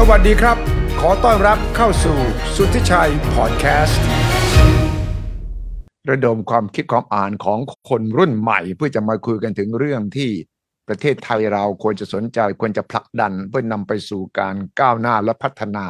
[0.00, 0.56] สวัสดีครับ
[1.00, 2.18] ขอต้อนรับเข้าสู่
[2.56, 4.02] สุทธิชัยพอดแคสต์
[6.10, 10.30] ระดมความคิดความอ่านของคนรุ่นใหม่ เพื่อจะมาคุยกันถึงเรื่องที่
[10.88, 15.86] ประเทศไทยเราควรจะสนใจควรจะผลักดันเพื่อนำไปสู่การก้าวหน้าและพัฒนา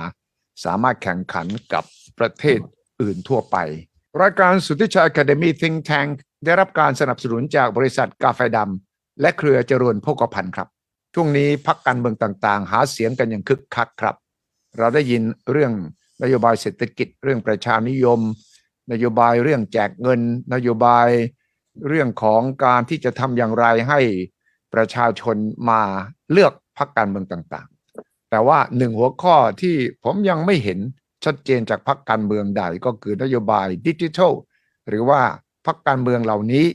[0.64, 1.84] สามารถแข่งขันกับ
[2.18, 2.58] ประเทศ
[3.00, 3.56] อื่นทั่วไป
[4.20, 6.10] รายการสุทธิชัย Academy Think Tank
[6.44, 10.68] ได้รับการสนับสนุนจากบริษัทกาแฟดำและเครือเจริญโภคภัณฑ์ครับ
[11.14, 14.16] ช่วงนี้พักการเมืองต่างๆ หาเสียงกันอย่างคึกคักครับ
[14.78, 15.72] เราได้ยินเรื่อง
[16.22, 18.20] นโยบายเศรษฐกิจ เรื่องประชานิยม
[18.92, 20.20] นโยบายเรื่องแจกเงิน
[20.54, 21.08] นโยบาย
[21.88, 24.00] เรื่องของการที่จะทำอย่างไรให้
[24.74, 25.36] ประชาชน
[25.70, 25.80] มา
[26.32, 30.78] เลือกพักการเมืองต่างๆ แต่ว่าหนึ่งหัวข้อที่ผมยังไม่เห็น
[31.24, 34.32] ชัดเจนจากพักการเมืองใดก็คือนโยบายดิจิทัล
[34.88, 35.20] หรือว่า
[35.66, 36.66] พักการเมืองเหล่านี้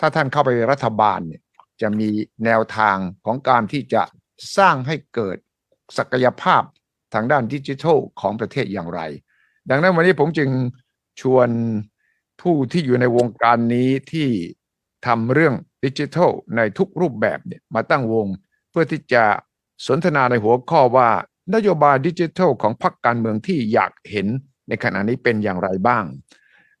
[0.00, 1.42] ถ้าท่านเข้าไปรัฐบาลเนี่ย
[1.80, 2.08] จะมี
[2.44, 4.02] แนวทางของการที่จะ
[4.56, 5.36] สร้างให้เกิด
[5.98, 6.62] ศักยภาพ
[7.14, 9.00] ทางด้านดิจิทัลของประเทศอย่างไร
[9.70, 10.50] ดังนั้นวันนี้ผมจึง
[11.20, 11.48] ชวน
[12.42, 14.28] ผู้ที่อยู่ในวงการนี้ที่
[15.06, 18.26] ทำเรื่องดิจิทัลในทุกรูปแบบเนี่ยมาตั้งวง
[18.70, 19.24] เพื่อที่จะ
[19.86, 21.10] สนทนาในหัวข้อว่า
[21.54, 24.26] นโยบายดิจิทัลของพรรคการเมืองที่อยากเห็น
[24.68, 26.04] ในขณะนี้เป็นอย่างไรบ้าง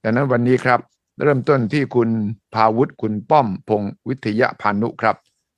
[0.02, 0.80] ดังนั้นวันนี้ครับ
[1.22, 2.10] เริ่มต้นที่คุณ
[2.54, 5.16] ภาวุฒิคุณป้อมพงศ์วิทยาพานุครับ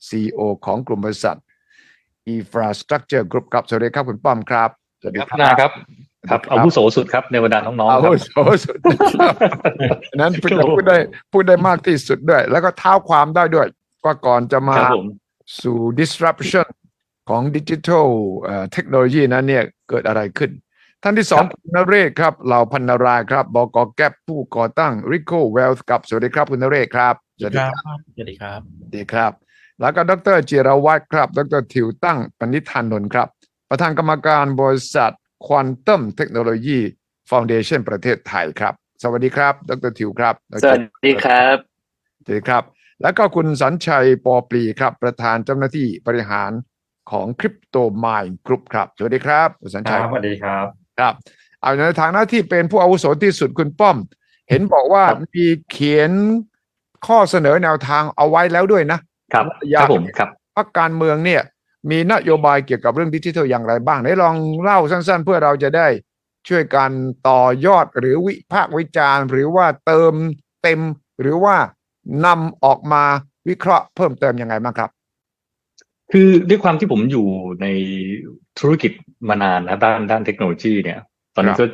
[0.08, 1.38] CEO ของกลุ่มบริษัท
[2.34, 5.70] Infrastructure Group ครับสวัสดีครับคุณป้อมครับสวัสดีครับนะครับ
[6.30, 8.28] ครับอาวุโสสุดครับในบรรดาน้องๆอาครัวุบโส
[8.64, 9.34] สุดครับ
[10.20, 10.96] นั้นพูดได้พูดได้
[11.32, 13.66] พูดได้มากที่สุดด้วย แล้วก็เท้าความได้ด้วย
[14.04, 15.06] ว่าก่อนจะมาครับผม
[15.62, 16.66] สู่ disruption
[17.28, 18.08] ของดิจิทัล
[18.72, 20.50] เทคโนโลยีนั้นเนี่ยเกิดอะไรขึ้น
[21.02, 29.32] ท่านที่สองคุณนเรศครับเหล่าพันนารายครับบกแก๊ปผู้ก่อตั้ง Rico Wealth ครับสวัสดีครับคุณนเรศครับสวัสดีครับสวัสดีครับสวัสดีครับ
[29.80, 33.28] แล้วก็ดรจิรวัตรครับ ดรทิวตั้งปณิธานนท์ครับ
[33.70, 35.12] ประธานกรรมการบริษัท
[35.46, 36.78] ควอนตัมเทคโนโลยี
[37.30, 41.56] ฟ u n เดชันประเทศไทยครับ สวัสดีครับ ดรทิวครับดรสวัสดีครับ
[42.24, 42.62] สวัสดีครับ
[43.02, 46.50] แล้วก็คุณสัญชัยปอปรีครับ ประธานเจ้าหน้าที่บริหาร
[47.10, 51.14] ของคริปโตมายกรุ๊ปครับ สวัสดีครับคุณสัญคชัยรับสวัสดีครับ ครับ
[51.60, 53.96] เอาในฐานะที่เป็นผู้อาวุโสที่สุดคุณป้อม
[54.48, 56.10] เห็นบอกว่าครับมีเขียน
[57.06, 58.98] ข้อเสนอแนวทางเอาไว้แล้วด้วยนะ
[59.32, 61.42] ครับอคยากรับผมครับพรรคการเมืองเนี่ย
[61.90, 65.86] มีนโยบายเกี่ยวกับเรื่องดิจิทัลอย่างไรบ้างไหนลองเล่าสั้น ๆ เพื่อเราจะได้
[66.48, 66.90] ช่วยกัน
[67.28, 70.12] ต่อยอดหรือวิพากษ์วิจารณ์ หรือว่าเติม
[70.62, 70.80] เต็ม
[71.20, 71.56] หรือว่า
[72.26, 73.04] นำออกมา
[73.48, 74.90] วิเคราะห์เพิ่มเติมยังไงบ้างครับ
[76.12, 77.26] คือด้วยความที่ผมอยู่
[77.62, 77.66] ใน
[78.58, 78.92] ธุรกิจ
[79.28, 81.00] มานานนะด้านด้านเทคโนโลยีเนี่ย
[81.34, 81.66] ตอนนี้ก็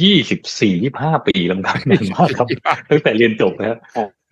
[0.00, 2.46] ยี่สิบสี่ยี่ห้าปีแล้วครับนานมากครับ
[2.90, 3.74] ตั้งแต่เรียนจบแล้ว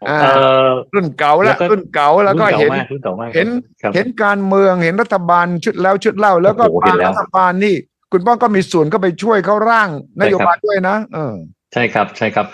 [0.09, 0.31] อ่าเอ่
[0.67, 3.49] อรุ่นเก่าแล้แล้ววก็รุ่นเก่าแล้วก็รุ่นเห็นมากรุ่นเก่ามากเห็น
[3.83, 7.75] ครับเห็นการเมืองเห็นรัฐบาลชุดแล้วชุดเล่า แล้วก็โอ้โหเห็นแล้วรัฐบาลนี่
[8.13, 9.89] คุณป้องก็มีส่วนเข้าไปช่วยเขาร่าง
[10.21, 11.35] นโยบายด้วยนะ เออ
[11.73, 12.47] ใช่ครับใช่ครับ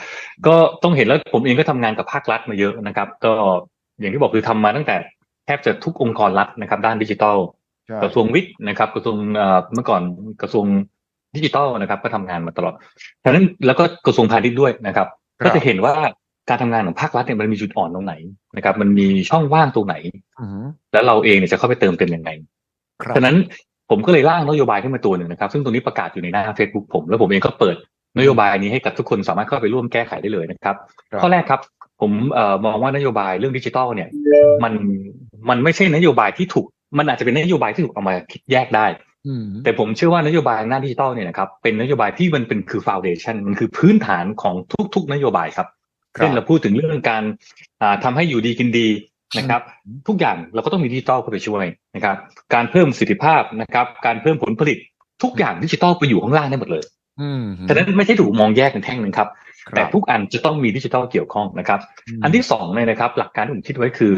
[0.47, 3.33] ก็ต้องเห็นแล้วผมเองก็ทำงานกับภาครัฐมาเยอะนะครับ ก็
[4.01, 4.97] อย่างที่บอกคือทำมาตั้งแต่
[5.47, 7.37] แทบจะทุกองค์กรรัฐนะครับ ด้านดิจิทัล
[7.87, 10.03] ใช่กระทรวงวิทย์นะครับ กระทรวงเอ่อเมื่อก่อน
[10.43, 10.67] กระทรวง
[11.37, 12.75] ดิจิทัลนะครับ ก็ทำงานมาตลอด
[13.25, 15.07] ฉะนั้นแล้วก็กระทรวงพาณิชย์ด้วยนะครับ
[15.41, 15.93] ครับก็จะเห็นว่า
[16.49, 18.15] การทำงานของภาครัฐเนี่ยมันมีจุดอ่อนตรงไหน
[18.57, 19.95] นะครับ มันมีช่องว่างตรงไหน
[20.41, 22.31] อือหือแล้วเราเองเนี่ยจะเข้าไปเติมเต็มยังไง
[23.03, 23.37] ครับฉะนั้น
[23.91, 27.77] ผมก็เลยร่างนโยบายขึ้นมาตัวหนึ่งนะครับ ซึ่งตรงนี้ประกาศอยู่ในหน้า Facebook ผม แล้วผมเองก็เปิด
[28.19, 30.77] นโยบายนี้ให้กับทุกคนสามารถเข้าไปร่วมแก้ไขได้เลยนะครับ
[31.11, 31.61] ครับข้อแรกครับ
[32.03, 34.09] ผมเอ่อมองว่านโยบายเรื่องดิจิทัลเนี่ย
[34.65, 34.73] มัน
[35.49, 36.67] มันไม่ใช่นโยบายที่ถูก
[36.99, 38.87] มันอาจจะเป็นนโยบายที่ถูกเอามาคิดแยกได้
[39.27, 44.55] อืมแต่ผมเชื่อว่านโยบายหน้าดิจิทัลเนี่ยนะครับเป็นนโยบายที่มันเป็นคือฟ u n เดชันมันคือพื้นฐานของ
[44.95, 45.69] ทุก ๆ นโยบายครับ
[46.17, 47.23] ครับเช่นเราพูดถึงเรื่องการ
[47.83, 48.89] อ่าทำให้อยู่ดีกินดี
[49.39, 49.63] นะครับ
[50.09, 51.65] ทุกอย่างเราก็ต้องมีดิจิทัลเข้าไปช่วย
[51.95, 52.17] นะครับ
[52.55, 54.79] การเพิ่มประสิทธิภาพนะครับ การเพิ่มผลผลิต
[55.23, 56.83] ทุกอย่างดิจิทัลไปอยู่ข้างล่างได้หมดเลย
[57.21, 61.81] อืมฉะนั้นไม่ใช่ถูกมองแยกเป็นแท่งหนึ่งครับครับ แต่ทุกอันจะต้องมีดิจิทัลเกี่ยวข้องนะครับ
[62.23, 64.13] อันที่สองเนี่ยนะครับ หลักการที่ผมคิดไว้คือ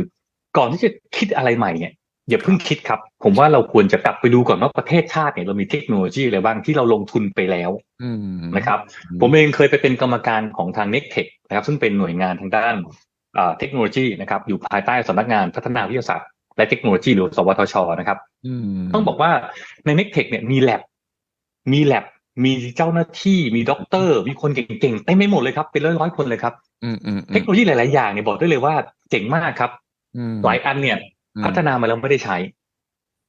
[0.59, 1.93] ก่อนที่จะคิดอะไรใหม่เนี่ย
[2.29, 7.71] อย่าเพิ่งคิดครับ ผมว่าเราควรจะกลับไปดูก่อนว่าประเทศชาติเนี่ยเรามีเทคโนโลยีอะไรบ้างที่เราลงทุนไปแล้ว
[8.03, 8.79] อืมนะครับ
[9.21, 12.75] ผมเองเคยไปเป็นกรรมการของทาง n e c t e c h นะครับซึ่งเป็นหน่วยงานทางด้าน
[13.39, 19.31] อ่าเทคโนโลยีนะครับ อยู่ภายใต้สำนักงานพัฒนาวิทยาศาสตร์และเทคโนโลยีหรือสวทชนะครับอืมต้องบอกว่า
[19.85, 20.83] ใน n e c t e c h เนี่ยมี lab
[21.73, 22.05] มี lab
[22.45, 26.55] มีเจ้าหน้าที่มีด็อกเตอร์ มีคนเก่งๆเต็มไปหมดเลยครับ เป็นร้อยๆคนเลยครับ
[26.85, 28.75] อืมอืมเทคโนโลยีหลาย ๆ อย่างเนี่ยบอกได้เลยว่า
[29.11, 29.71] เจ๋งมากครับ
[30.17, 30.99] อืมหลายอันเนี่ย
[31.37, 32.37] อืมพัฒนามาแล้วไม่ได้ใช้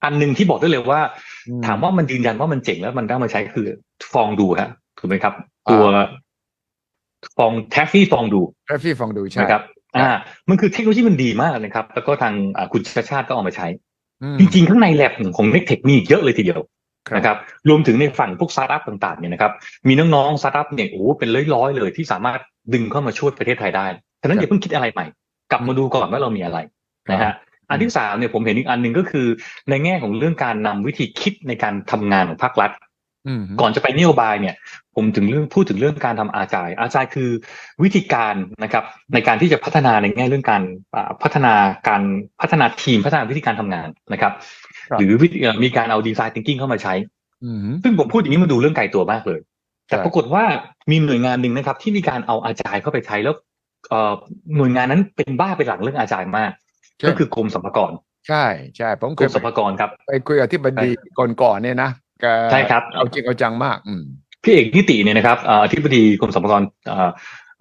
[0.04, 1.02] อันหนึ่งที่บอกได้เลยว่า
[1.48, 3.68] อืมถามว่ามันยืนยันว่ามันเจ๋งแล้วมันได้มาใช้คือ
[4.14, 4.70] ฟองดูฮะ
[5.00, 5.34] ถูกไหมครับ
[5.72, 5.86] ตัว
[7.38, 9.64] ฟอง Traffy Fondue Traffy Fondue ใช่นะครับ
[9.96, 10.10] อ่า
[10.50, 13.68] มันคือเทคโนโลยีมันดีมากนะครับ แล้วก็ทางอ่าคุณชัชชาติก็เอามาใช้
[14.24, 16.68] อืมจริง ๆ ข้างในแลบของ NECTEC มีอีกเยอะเลยทีเดียวครับ
[17.16, 17.38] นะครับ
[17.70, 19.52] รวมถึงในฝั่งพวกสตาร์ทอัพต่างๆเนี่ยนะครับ
[19.88, 22.40] มีน้องๆสตาร์ทอัพเนี่ยโอ้โหเป็นร้อยๆเลยที่สามารถ
[22.74, 23.86] ดึงเข้ามาช่วยประเทศไทยได้
[24.22, 25.06] ฉะนั้นอย่าเพิ่งคิดอะไรใหม่
[25.52, 26.58] กลับมาดูก่อนว่าเรามีอะไร
[27.12, 27.34] นะฮะ
[27.70, 29.28] อันที่สามเนี่ยผมเห็นอีกอันหนึ่งก็คือ
[29.70, 32.72] ในแง่ของเรื่องการนำวิธีคิดในการทำงานของภาครัฐ
[33.28, 34.56] อืมก่อนจะไปนโยบายเนี่ย
[34.96, 37.30] ผมถึงเรื่องพูดถึงเรื่องการทำอาจาย อาจายคือ
[37.84, 40.62] วิธีการนะครับ ในการที่จะพัฒนาในแง่เรื่องการ
[40.96, 41.54] อ่าพัฒนา
[41.90, 42.02] การ
[42.42, 44.65] พัฒนาทีมพัฒนาวิธีการทำงานนะครับครับ
[45.00, 46.94] หรือวิธีเอ่อมีการเอาดีไซน์ thinking เข้ามาใช้
[47.44, 49.40] อืมซึ่งผมพูดอย่างนี้มันดูเรื่องไกลตัวมากเลย
[49.88, 50.44] แต่ครับปรากฏว่า
[50.92, 53.36] มีหน่วยงานหนึ่งนะครับ ที่มีการเอาอาจายเข้าไปใช้แล้ว
[53.90, 54.14] เอ่อ
[54.58, 56.52] หน่วยงานนั้นเป็นบ้าเป็นหลังเรื่องอาจายมาก
[57.08, 57.92] ก็คือกรมสรรพากร
[58.28, 58.46] ใช่
[58.78, 60.90] ใช่ผมเคกรยมสรรพากรครับ ไปคุยกับที่บดี
[61.42, 61.90] ก่อนๆเนี่ยนะ
[62.22, 64.04] แกใช่ครับเอาจริงเอาจังมากอืม
[64.44, 67.10] พี่เอกนิติเนี่ยนะครับเอ่ออธิบดีกรมสรรพากรเอ่อ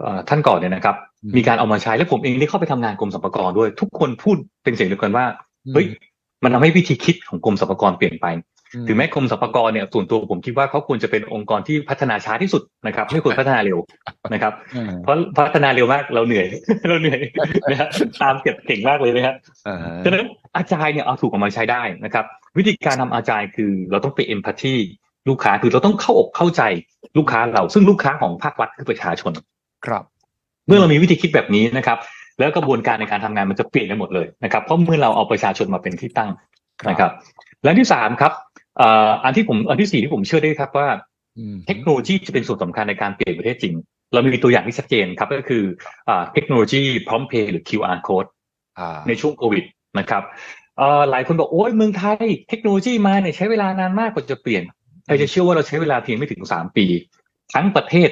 [0.01, 5.25] เอ่อท่านก่อนเนี่ยนะครับอืมมีการเอามาใช้แล้วผมเองได้เข้าไปทำงานกรมสรรพากรด้วย ทุกคนพูดเป็นเสียงเดียวกันว่า
[5.75, 5.87] เฮ้ย
[6.45, 8.27] มันทำให้วิธีคิดของกรมสรรพากรเปลี่ยนไป
[8.89, 13.79] ถึงแม้กรมสรรพากรเนี่ยส่วนตัวผมคิดว่าเขาควรจะเป็นองค์กรที่พัฒนาช้าที่สุดนะครับไม่ควรพัฒนาเร็ว
[14.33, 16.47] นะครับอืมเพราะพัฒนาเร็วมากเราเหนื่อย
[16.89, 17.21] เราเหนื่อย
[17.71, 17.89] นะฮะ
[18.23, 19.35] ตามเก็บเก่งมากเลยนะฮะ
[19.69, 20.25] อ่าฮะฉะนั้น
[20.57, 22.25] อาจารย์เนี่ยเอาถูกเอามาใช้ได้นะครับ
[22.59, 24.75] วิธีการทำอาจารย์คือเราต้องไปเอมพัตตี
[25.29, 26.63] ลูกค้าคือเราต้องเข้าอกเข้าใจ
[27.19, 29.33] ลูกค้าเรา ซึ่งลูกค้าของภาครัฐคือประชาชน
[29.87, 30.03] ครับ
[30.67, 31.99] เมื่อเรามีวิธีคิดแบบนี้นะครับ
[32.39, 36.31] แล้วกระบวนการในการทำงานมันจะเปลี่ยนไปหมดเลยนะครับเพราะเมื่อเราเอาประชาชนมาเป็นที่ตั้ง
[36.91, 37.13] นะครับ
[37.65, 38.33] และที่สามครับ
[38.79, 40.89] เอ่ออันที่ผมอันที่สี่ที่ผมเชื่อได้ครับว่า
[41.39, 43.75] อืมเทคโนโลยีจะเป็นส่วนสำคัญในการเปลี่ยนประเทศจริง
[44.13, 45.65] เรามีตัวอย่างที่ชัดเจนครับก็คือ
[46.09, 48.29] อ่าเทคโนโลยีพร้อมเพย์หรือ QR code
[48.79, 49.65] อ่าในช่วงโควิด
[49.99, 50.23] นะครับ
[50.79, 54.63] เอ่อหลายคนบอกโอ้ยเมืองไทย เทคโนโลยีมาเนี่ยใช้เวลานานมากกว่าจะเปลี่ยน
[55.07, 56.87] ใครจะเชื่อว่าเราใช้เวลาเพียงไม่ถึงสามปี
[57.55, 58.11] ทั้งประเทศ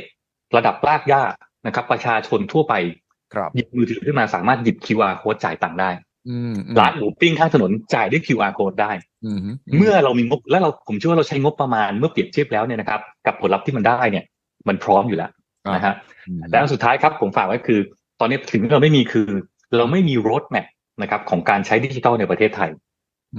[0.57, 1.23] ระดับรากหญ้า
[1.67, 3.12] นะครับ ประชาชนทั่วไปครับ
[3.55, 5.90] หยิบมือถือขึ้นมาสามารถหยิบ QR code จ่ายตังค์ได้
[6.29, 8.90] อืมอืมร้านหมูปิ้งข้างถนนจ่ายด้วย QR code ได้
[9.25, 9.38] อืม
[9.79, 14.25] เมื่อเรามีงบและเราผมเชื่อว่าเราใช้งบประมาณเมื่อเปรียบเทียบแล้วเนี่ยนะครับ กับผลลัพธ์ที่มันได้เนี่ย
[14.69, 15.31] มันพร้อมอยู่แล้ว
[15.75, 15.94] นะฮะ
[16.29, 17.81] อืมและอันสุดท้ายครับผมฝากไว้คือ
[18.20, 19.29] ตอนนี้ถึงเราไม่มีคือ
[19.76, 20.67] เราไม่มีรถแมพ
[21.02, 22.70] นะครับ ของการใช้ดิจิทัลในประเทศไทย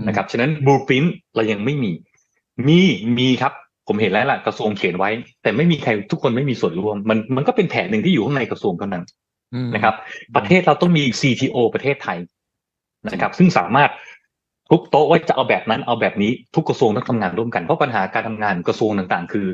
[0.07, 1.03] นะครับฉะนั้นบลูพิ้น
[1.35, 1.91] เรายังไม่มี
[2.67, 2.79] มี
[3.17, 3.53] มีครับ
[3.87, 5.09] ผมเห็นแล้วล่ะกระทรวงเขียนไว้
[5.41, 9.32] แต่ไม่มีใครทุกคนไม่มีส่วนร่วม มันมันก็เป็นแผนหนึ่งที่อยู่ข้างในกระทรวงเท่านั้นอืม
[9.73, 9.95] นะครับ
[10.35, 12.17] ประเทศเราต้องมี CTO ประเทศไทย
[13.11, 13.89] นะครับ ซึ่งสามารถ
[14.71, 19.47] ทุกโต๊ะว่าจะเอาแบบนั้นเอาแบบนี้ทุกกระทรวงต้องทำงานร่วมกันเพราะปัญหาการทำงานกระทรวงต่างๆ คือ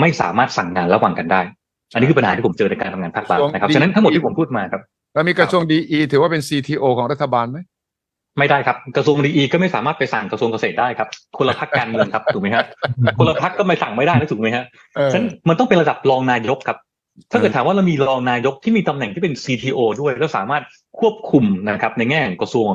[0.00, 1.40] ไม่สามารถสั่งงานระหว่างกันได้
[1.92, 4.82] อันนี้คือปัญหาที่ผมเจอในการทำงานภาครัฐนะครับฉะนั้นทั้งหมดที่ผมพูดมาครับ
[5.14, 5.78] แล้วมีกระทรวงดี
[6.12, 7.58] ถือว่าเป็น CTO ของรัฐบาลไหม
[8.38, 12.64] ไม่ได้ครับกระทรวงดีก็ไม่สามารถไปสั่งกระทรวงเกษตรได้ครับคนละพักการเมืองครับถูกไหมฮะ
[13.18, 14.64] คนละพักก็ไม่สั่งไม่ได้นะถูกไหมฮะ
[14.96, 16.78] เออฉะนั้นมันต้องเป็นระดับรองนายกครับ
[17.30, 20.62] ถ้าเกิดถามว่าเรามีรองนายกที่มีตำแหน่งที่เป็น CTO ด้วย แล้วสามารถ
[21.00, 22.72] ควบคุมนะครับในแง่ของกระทรวง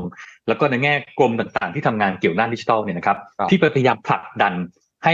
[0.48, 4.54] แล้วก็ในแง่กรมต่างๆ ที่ทำงานเกี่ยวด้านดิจิทัลเนี่ยนะครับครับที่พยายามผลักดัน
[5.06, 5.14] ให้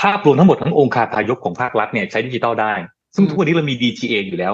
[0.00, 2.72] ภาพรวมทั้งหมดทั้งองค์คาพายกของภาครัฐเนี่ยใช้ดิจิทัลได้
[3.14, 4.52] ซึ่งทุกวันนี้เรามี DGA อยู่แล้ว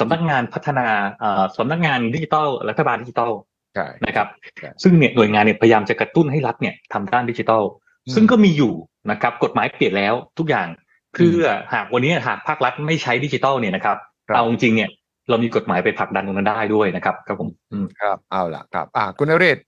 [0.00, 0.86] สำนักงานพัฒนา
[1.20, 3.30] เอ่อสำนักงานดิจิทัลรัฐบาลดิจิทัล
[3.74, 4.28] ใช่นะครับ
[4.58, 7.62] ใช่ซึ่งเนี่ยหน่วยงานเนี่ยพยายามจะกระตุ้นให้รัฐเนี่ยทำด้านดิจิทัล
[8.06, 8.72] อืมซึ่งก็มีอยู่
[9.10, 10.68] นะครับ กฎหมายเปลี่ยนแล้วทุกอย่าง
[11.14, 13.96] เพื่อหากวันนี้หากภาครัฐไม่ใช้ดิจิทัลเนี่ยนะครับ
[14.28, 14.90] ครับเอาจริงๆเนี่ย
[15.28, 19.58] เรามีกฎหมายไปผลักดันตรงนั้นได้ด้วยนะครับครับผมอืมครับเอาล่ะครับ อ่าคุณนเรศ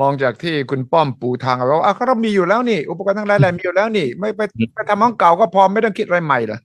[0.00, 4.40] มองจากที่คุณป้อมปูทางเอาไว้ว่าอะก็เรามีอยู่แล้วนี่ อุปกรณ์ทั้งหลายแหล่มีอยู่แล้วนี่ ไม่ไป
[4.74, 6.58] ไปทำของเก่าก็พอไม่ต้องคิดอะไรใหม่เหรอ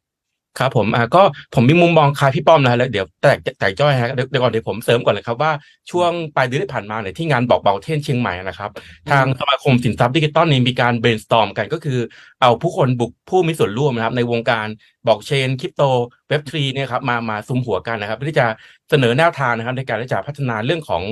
[0.58, 1.22] ครับผมอ่าก็
[1.56, 5.52] ผมมีมุมมองคล้ายพี่ป้อมนะฮะแล้วเดี๋ยวแตกแตกจ้อยฮะเดี๋ยวเดี๋ยวก่อนเดี๋ยวผมเสริมก่อนเลยครับว่า
[5.92, 8.70] ช่วงปลายเดือนที่ผ่านมาเนี่ยที่งาน Block Mountain เชียงใหม่นะครับ
[9.10, 12.00] ทางสมาคมสินทรัพย์ดิจิตอลเนี่ยมีการ brainstorm กันก็คือ
[12.42, 14.68] เอาผู้คนบุกผู้มีส่วนร่วมนะครับในวงการ
[15.08, 15.84] บล็อกเชนคริปโต
[16.30, 18.48] เว็บทรีเนี่ยครับมามาสุมหัวกันนะครับเพื่อที่จะ
[18.90, 21.04] เสนอแนวทางนะครับในการที่จะพัฒนาเรื่องของ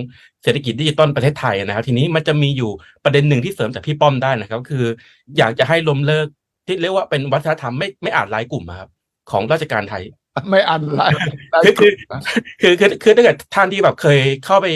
[0.44, 2.72] เศรษฐกิจดิจิตอลประเทศไทยนะครับ ทีนี้มันจะมีอยู่
[3.04, 4.86] ประเด็นหนึ่งที่เสริมจากพี่ป้อมได้นะครับ คือ
[5.38, 6.28] อยากจะให้ล้มเลิก
[6.68, 8.90] ที่เรียกว่าเป็นวัฒนธรรมไม่ไม่อาจรายกลุ่มอะครับ
[9.32, 10.04] ของราชการไทย
[10.50, 11.04] ไม่อันไร
[11.64, 11.92] คือคือ
[12.62, 14.68] คือคือคือถ้าเกิดท่านที่แบบเคยเข้าไป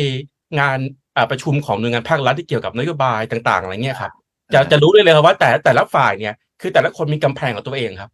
[0.59, 0.77] งาน
[1.15, 4.11] อ่าประชุมของหน่วยงานภาครัฐที่เกี่ยวกับนโยบายต่างๆอะไรเงี้ยครับ
[4.53, 8.11] จะจะรู้ได้เลยครับว่าแต่แต่ละฝ่ายเนี่ย คือแต่ละคนมีกำแพงของตัวเองครับ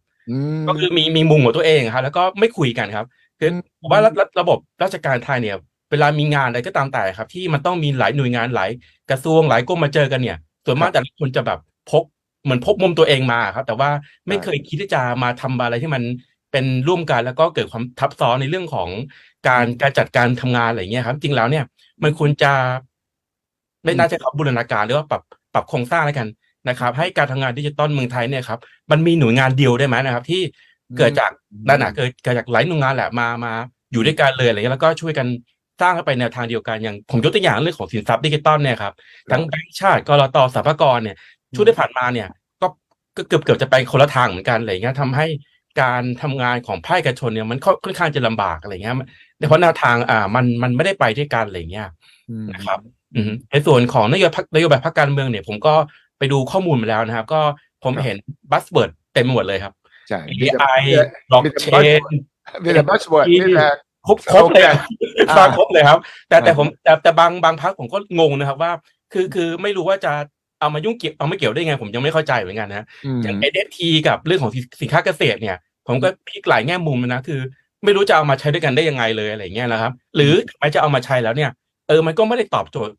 [0.58, 3.06] มก็คือมีมีมุมของตัวเองครับแล้วก็ไม่คุยกันครับ
[3.38, 5.56] คืออืมผมว่าระระระบบราชการไทยเนี่ย
[5.90, 8.70] เวลามีงานอะไรก็ตามแต่ครับ ที่มันต้องมีหลายหน่วยงานหลาย
[9.10, 11.58] กระทรวงหลายกรมมาเจอกันเนี่ย ส่วนมากแต่ละคนจะแบบ
[11.90, 12.04] พก
[12.44, 13.90] เหมือนพกมุมตัวเองมาครับ แต่ว่า
[14.28, 16.02] ไม่เคยคิดที่จะมาทำอะไรที่มัน
[16.52, 18.88] เป็นร่วมกันแล้วก็เกิดความทับซ้อนในเรื่องของ
[19.48, 21.64] การการจัดการทำงานอะไรเงี้ยครับ จริงแล้วเนี่ย
[22.02, 22.52] มันควรจะ
[23.84, 25.22] ไม่น่าจะขับบูรณาการหรือว่าปรับ
[25.54, 26.28] ปรับโครงสร้างแล้วกัน
[26.68, 28.58] นะครับ ให้การทำงานดิจิตอลเมืองไทยเนี่ยครับ
[28.90, 30.42] มันมีหน่วยงานเดียวได้ไหมนะครับ ที่
[30.98, 31.30] เกิดจาก
[31.68, 33.52] ด้านหนาเกิดเกิดจากหลายหน่วยงานแหละมามา
[33.92, 35.26] อยู่ด้วยกันเลยอะไรเงี้ยแล้วก็ช่วยกัน
[35.80, 38.92] สร้างให้ไปแนวทางเดียวกันอย่างผมยกตัวอย่างเรื่องของสินทรัพย์ดิจิตอลเนี่ยครับ
[39.30, 41.16] ทั้งแบงก์ชาติกลตสรรพากรเนี่ย
[41.54, 42.28] ช่วงที่ผ่านมาเนี่ย
[42.60, 42.66] ก็
[43.16, 45.26] ก็เกือบเกือบจะไปคนละทางเหมือนกันอะไรเงี้ยทำให้
[45.80, 48.94] การทำงานของภาคเอกชนเนี่ยมันค่อนค่อนข้างจะลำบากอะไรเงี้ย
[49.48, 51.88] เพราะแนวทางอ่ามันมันไม่ได้ไปด้วยกันอะไรเงี้ย
[52.30, 52.78] อืมนะครับ
[53.14, 55.74] อืมในส่วนของนโยบายพรรคนโยบายพรรคการเมืองเนี่ย ผมก็
[56.18, 57.40] ไปดูข้อมูลมาแล้วนะครับ ก็
[57.84, 58.16] ผมเห็น
[58.50, 59.72] buzzword เต็มไปหมดเลยครับ
[60.08, 60.80] ใช่มีแต่ AI
[61.30, 61.66] บล็อกเช
[62.00, 62.02] น
[62.62, 63.68] มีแต่ buzzword มีแต่
[64.06, 64.76] ครบครบเลยอะ
[65.28, 65.98] อ่าฟังครบเลยครับ
[66.28, 68.72] แต่แต่อ่าผมแต่แต่บางบางพรรคผมก็งงนะครับว่า
[69.12, 70.12] คือคือไม่รู้ว่าจะ
[70.60, 77.40] เอามายุ่งเกี่ยวเอาไม่เกี่ยวได้ไงผมยังไม่เข้าใจเหมือนกันนะอืมอย่าง NFT กับเรื่องของสินค้าเกษตรเนี่ย ผมก็พลิกหลายแง่มุมนะคือ
[77.84, 81.50] ไม่รู้จะเอามาใช้ด้วยกันได้ยังไงเลยอะไรเงี้ยนะครับ หรือถึงแม้จะเอามาใช้แล้วเนี่ย
[81.88, 82.94] เออมันก็ไม่ได้ตอบโจทย์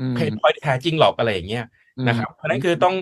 [0.00, 1.64] อืม pain point ที่แท้จริงหรอกอะไรอย่างเงี้ย
[2.08, 2.94] นะครับเพราะฉะนั้นคือต้อง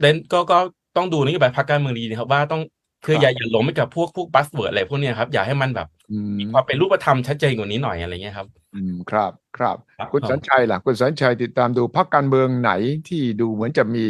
[0.00, 0.58] เล่นก็ก็
[0.96, 2.62] ต้องดูนโยบายพรรคการเมืองดีนะครับว่าต้อง
[3.04, 12.72] คืออย่าอย่าหลงไปกับพวกพวก buzzword อะไรพวกเนี้ยครับ อย่าให้มันแบบอืมมีความเป็นรูปธรรมชัดเจนกว่านี้หน่อยอะไรเงี้ยครับ อืมครับ ครับครับ คุณผมสัญชัยล่ะ คุณสัญชัยติดตามดูพรรคการเมืองไหน
[13.08, 14.06] ที่ดูเหมือนจะมี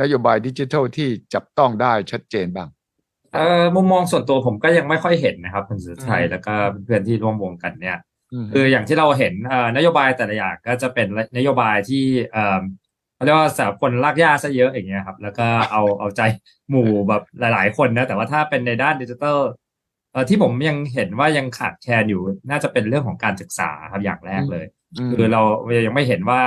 [0.00, 2.68] นโยบายดิจิทัลที่จับต้องได้ชัดเจนบ้าง
[3.34, 7.98] เอ่อมุมมองส่วนตัวผมก็ยังไม่ค่อยเห็นนะครับคุณสุดชัยอืมแล้วก็เพื่อนที่ร่วมวงกันเนี่ย
[8.44, 12.62] มคืออย่างที่เราเห็นเอ่อนโยบายแต่ละอย่างก็จะเป็นนโยบายที่เอ่อ
[13.14, 16.22] เขาเรียกว่าสำหรับคนลากย่าซะเยอะอย่างเงี้ยครับ แล้วก็เอาเอาใจ
[16.70, 19.59] หมู่แบบหลาย ๆ คนนะแต่ว่าถ้าเป็นในด้านดิจิทัลเอ่อ
[20.28, 24.66] ที่ผมยังเห็นว่ายังขาดแคลนอยู่น่าจะเป็นเรื่องของการศึกษาครับอย่างแรกเลย
[25.08, 25.42] มคือเรา
[25.86, 26.40] ยังไม่เห็นว่า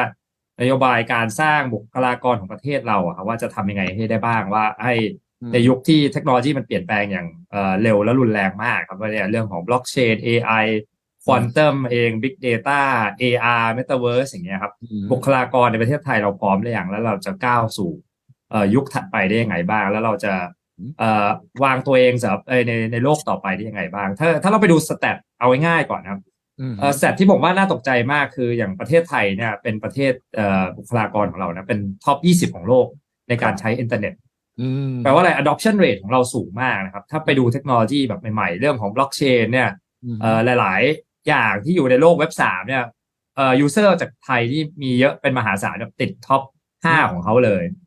[0.61, 4.95] นโยบายการสร้างบุคลากรของประเทศเราอะครับว่าจะทำยังไงให้ได้บ้างว่าให้
[5.41, 10.65] อืมในยุคที่เทคโนโลยีมันเปลี่ยนแปลงอย่างเอ่อเร็วและรุนแรงมากครับว่าเนี่ยเรื่องของบล็อกเชน AI
[11.23, 12.81] ควอนตัมเอง Big Data
[13.21, 17.91] AR Metaverse อย่างเงี้ยครับอืมบุคลากรในประเทศไทยเราพร้อมหรือยังแล้วเราจะก้าวสู่
[18.51, 20.47] เอ่อยุคถัดไปได้ยังไงบ้าง แล้วเราจะเอ่อ
[21.63, 26.21] วางตัวเองสำหรับเอ่อในในโลกต่อไปได้ยังไงบ้าง ถ้าถ้าเราไปดูสแตทเอาง่ายๆก่อนนะครับ
[26.59, 32.17] อืมเอ่อ stat ที่ผมว่าน่าตกใจมากคืออย่างประเทศไทยเนี่ยเป็นประเทศเอ่อบุคลากรของเรานะเป็น top
[32.49, 32.87] 20 ของโลก
[33.29, 34.13] ในการใช้อินเทอร์เน็ต
[34.61, 39.69] อืมแปลว่าอะไร adoption rate ของเราสูงมากนะครับ ถ้าไปดูเทคโนโลยีแบบใหม่ๆ เรื่องของ blockchain เนี่ย
[40.21, 42.83] เอ่อหลายๆ อย่างที่อยู่ในโลกเว็บสามเนี่ย
[43.35, 46.41] เอ่อ user จากไทยที่มีเยอะเป็นมหาศาลแบบติด top
[46.85, 47.82] ห้าของเขาเลยครัเอ่บอ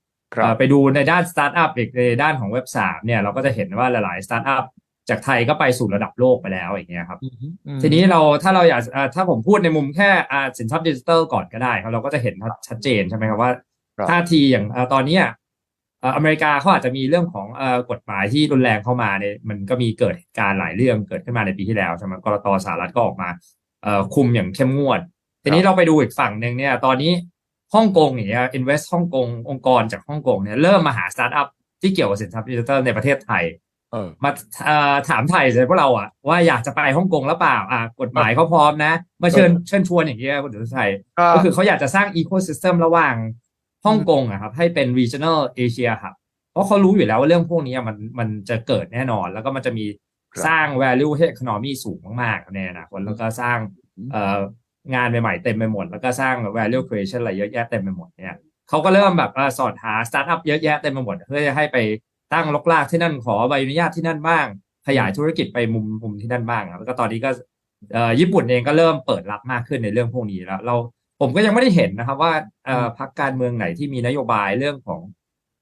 [0.59, 4.65] ไปดูในด้านสตาร์ทอัพอีกในด้านของเว็บสามเนี่ยเราก็จะเห็นว่าหลายๆสตาร์ทอัพ
[5.11, 7.29] จากไทยก็ไปสู่ระดับโลกไปแล้วอย่างเงี้ยครับอื
[7.77, 12.35] มทีนี้เราถ้าเราอยากอ่าถ้าผมพูดในมุมแค่อ่าสินทรัพย์ดิจิทัลก่อนก็ได้ครับเราก็จะเห็น
[12.69, 13.51] ชัดเจนใช่ไหมครับว่า
[13.97, 15.25] ครับท่าทีอย่างอ่าตอนเนี้ย
[16.03, 23.29] อ่าอเมริกาเขาอาจจะมีเรื่องของเอ่อกฎหมายที่รุนแรงเข้ามาเนี่ยมันก็มีเกิดเหตุการณ์หลายเรื่องเกิดขึ้นมาในปีที่แล้วใช่ไหมกลตสหรัฐก็ออกมา
[23.83, 25.01] เอ่อคุมอย่างเข้มงวด
[25.43, 27.13] ทีนี้เราไปดูอีกฝั่งหนึ่งเนี่ย ตอนนี้
[27.75, 31.49] ฮ่องกงอย่างเงี้ย invest ฮ่องกงองค์กรจากฮ่องกงเนี่ยเริ่มมาหาสตาร์ทอัพ
[31.83, 33.45] ที่เกี่ยวกับสินทรัพย์ดิจิทัลในประเทศไทย
[33.93, 34.31] เออมา
[34.65, 38.93] เอ่อถามไทยเลยพวกเราอะว่าอยากจะไปฮ่องกงแล้วเปล่าอะกฎหมายเขาพร้อมนะ
[39.23, 40.91] มาเชิญเชิญชวนอย่างเงี้ยคุณสุทธิชัย
[41.35, 43.15] ก็คือเขาอยากจะสร้างอีโค y ิสเต็มระหว่าง
[43.87, 46.15] ฮ่องกงอะครับให้เป็น regional Asia ครับ
[46.53, 49.87] เพราะเขารู้อยู่แล้วว่าเรื่องพวกนี้มันมันจะเกิดแน่นอน แล้วก็มันจะมี
[50.33, 53.59] ครับสร้าง value ให้ economy สูงมากๆในอนาคตแล้วก็สร้าง
[54.13, 54.39] เอ่อ
[54.95, 58.39] งานใหม่ๆเต็มไปหมด แล้วก็สร้าง value creation อะไรเยอะแยะเต็มไปหมดเนี่ย
[58.69, 61.77] เขาก็เริ่มแบบเอ่อสอดหาสตาร์ทอัพเยอะแยะเต็มไปหมด เพื่อจะให้ไป
[62.33, 64.47] ตั้งรกรากที่นั่นขอใบอนุญาตที่นั่นบ้าง
[64.89, 67.31] ขยายธุรกิจไปมุมมุมที่นั่นบ้างครับแล้วก็ตอนนี้ก็
[67.93, 70.75] เอ่อญี่ปุ่นเองก็เริ่มเปิดรับมากขึ้นในเรื่องพวกนี้แล้ว เรา
[71.21, 72.33] ผมก็ยังไม่ได้เห็นนะครับว่า
[72.67, 75.01] เอ่อพรรคการเมืองไหนที่มีนโยบายเรื่องของ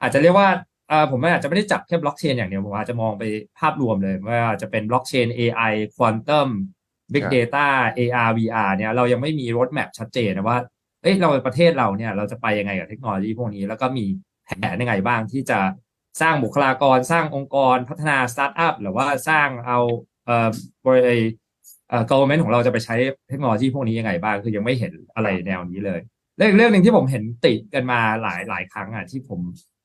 [0.02, 0.48] อาจจะเรียกว่า
[0.88, 3.22] เอ่อผมอาจจะไม่ได้จับแค่บล็อกเชนอย่างเดียวผมอาจจะมองไป
[3.58, 6.48] ภาพรวมเลยว่าจะเป็นบล็อกเชน AI ควอนตัม
[7.14, 7.66] Big ครับ Data
[7.98, 10.58] AR VR เนี่ยเรายังไม่มี roadmap ชัดเจนนะว่า
[11.02, 14.04] เอ้ยเราประเทศเราเนี่ยเราจะไปยังไงกับเทคโนโลยีพวกนี้ แล้วก็มี
[14.44, 15.58] แผนยังไงบ้างที่จะ
[16.20, 19.78] สร้างบุคลากรสร้างองค์กรพัฒนาสตาร์ทอัพหรือว่าสร้างเอา
[20.26, 20.48] เอ่อ
[20.86, 21.20] บริ
[21.88, 22.96] เอ่อ government ของเราจะไปใช้
[23.28, 26.00] เทคโนโลยีพวกนี้ยังไงบ้างคือยังไม่เห็นอะไรแนวนี้เลย
[26.36, 29.40] เรื่องเรื่องหนึ่งที่ผมเห็นติดกันมาหลายหลายครั้งอะที่ผม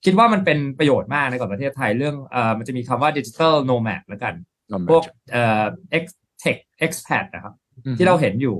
[0.05, 4.33] คิดว่ามันเป็นประโยชน์มากในกับประเทศไทยเรื่องเอ่อมันจะมีคำว่า digital nomad แล้วกัน
[4.89, 5.63] พวกเอ่อ
[5.97, 6.03] ex
[6.43, 7.53] tech expat นะครับ
[7.97, 8.57] ที่เราเห็นอยู่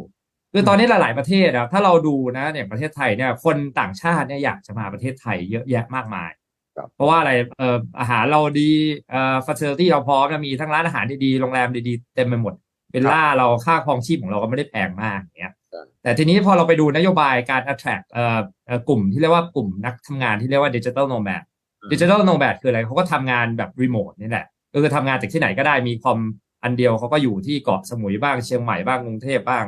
[0.53, 6.31] คือตอนนี้หลาย ๆประเทศอะถ้าเราดูนะอย่างประเทศไทยเนี่ย คนต่างชาติเนี่ยอยากจะมาประเทศไทยเยอะแยะมากมาย
[6.77, 8.71] ครับเพราะว่าอะไรเอ่ออาหารเราดี
[9.12, 12.53] เอ่อ facility เราพร้อมนะมีทั้งร้านอาหารดีๆโรงแรมดีๆเต็มไปหมด
[12.91, 21.43] เป็นล่าเราค่าครองชีพของเราก็ไม่ได้แพงมากอย่างเงี้ยครับแต่ทีนี้พอเราไปดูนโยบายการ attract เอ่อเอ่อกลุ่มที่เรียกว่ากลุ่มนักทำงานที่เรียกว่า digital nomad
[21.91, 26.19] ดิจิทัลโนแบดคืออะไรเขาก็ทำงานแบบรีโมทนี่แหละก็คือทำงานจากที่ไหนก็ได้มีคอม
[26.63, 29.66] อันเดียวเขาก็อยู่ที่เกาะสมุยบ้างเชียงใหม่บ้างกรุงเทพบ้าง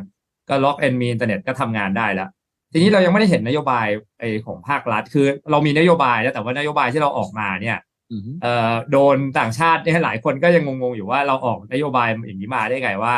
[0.50, 2.30] ก็ log in มีอินเทอร์เน็ตก็ทำงานได้แล้ว
[2.72, 3.88] ทีนี้เรายังไม่ได้เห็นนโยบาย
[4.20, 7.78] ไอของภาครัฐ คือ เรามีนโยบายแล้วแต่ว่านโยบายที่เราออกมาเนี่ย
[8.12, 13.16] อืมเอ่อโดนต่างชาติเนี่ยหลายคนก็ยังงงๆอยู่ว่าเราออกนโยบายอย่างนี้มาได้ไงว่า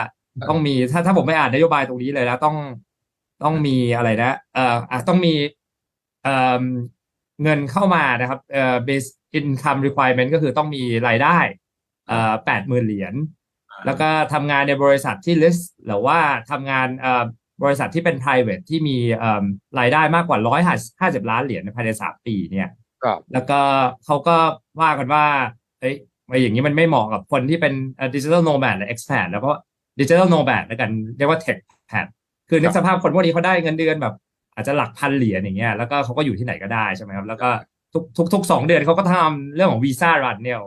[0.50, 2.58] ต้องมีถ้าถ้าผมไม่อ่านนโยบายตรงนี้เลยแล้วต้อง
[3.44, 5.34] ต้องมีอะไรนะเอ่ออะต้องมี
[6.24, 6.64] เอ่อ
[7.44, 11.38] เงินเข้ามานะครับเอ่อ base income requirement ก็คือต้องมีรายได้
[12.08, 13.14] เอ่อแปดหมื่นเหรียญ
[13.86, 16.20] แล้วก็ทำงานในบริษัทที่ list หรือว่า
[16.52, 17.24] ทำงานเอ่อ
[17.64, 19.44] บริษัทที่เป็น private ที่มีเอ่อ
[19.80, 20.62] รายได้มากกว่าร้อย
[21.02, 22.70] ห้าสิบล้านเหรียญในภายในสามปีเนี่ย
[23.04, 23.60] ครับแล้วก็
[24.06, 24.36] เขาก็
[24.82, 25.26] ว่ากันว่า
[25.80, 25.96] เอ้ย
[26.30, 27.74] ไอ้อย่างนี้มันไม่เหมาะกับคนที่เป็น
[28.16, 29.52] ดิจิทัลโนแมดหรือ expat แล้วก็
[30.00, 31.60] ดิจิทัลโนแมดแล้วกันเรียกว่า tech
[31.92, 32.06] pat
[32.50, 34.16] คือนึกสภาพคนพวกนี้เขาได้เงินเดือนแบบ
[34.56, 37.50] อาจจะหลักพันเหรียญอย่างเงี้ยแล้วก็เขาก็อยู่ที่ไหนก็ได้ใช่ไหมครับแล้วก็
[37.94, 40.58] ทุกทุกทุกสองเดือนเขาก็ทำเรื่องของ visa run เนี่ย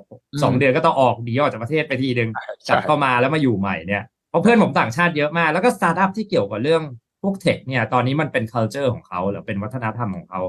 [0.43, 2.31] สองเดือนก็ต้องออกหนีออกจากประเทศไปทีหนึ่ง
[2.69, 6.83] กลับเข้ามาแล้วมาอยู่ใหม่เนี่ยเพราะเพื่อนผมต่างชาติเยอะมาก แล้วก็สตาร์ทอัพที่เกี่ยวกับเรื่อง
[7.23, 10.41] พวก tech เนี่ยตอนนี้มันเป็น culture ของเขาหรือเป็นวัฒนธรรมของเขา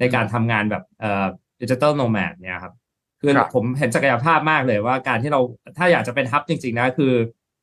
[0.00, 1.26] ในการทำงานแบบเอ่อ
[1.60, 2.74] digital nomad เนี่ยครับ
[3.20, 5.40] คือครับผมเห็นศักยภาพมากเลยว่าการที่เรา
[5.78, 7.12] ถ้าอยากจะเป็น hub จริง ๆ นะ คือ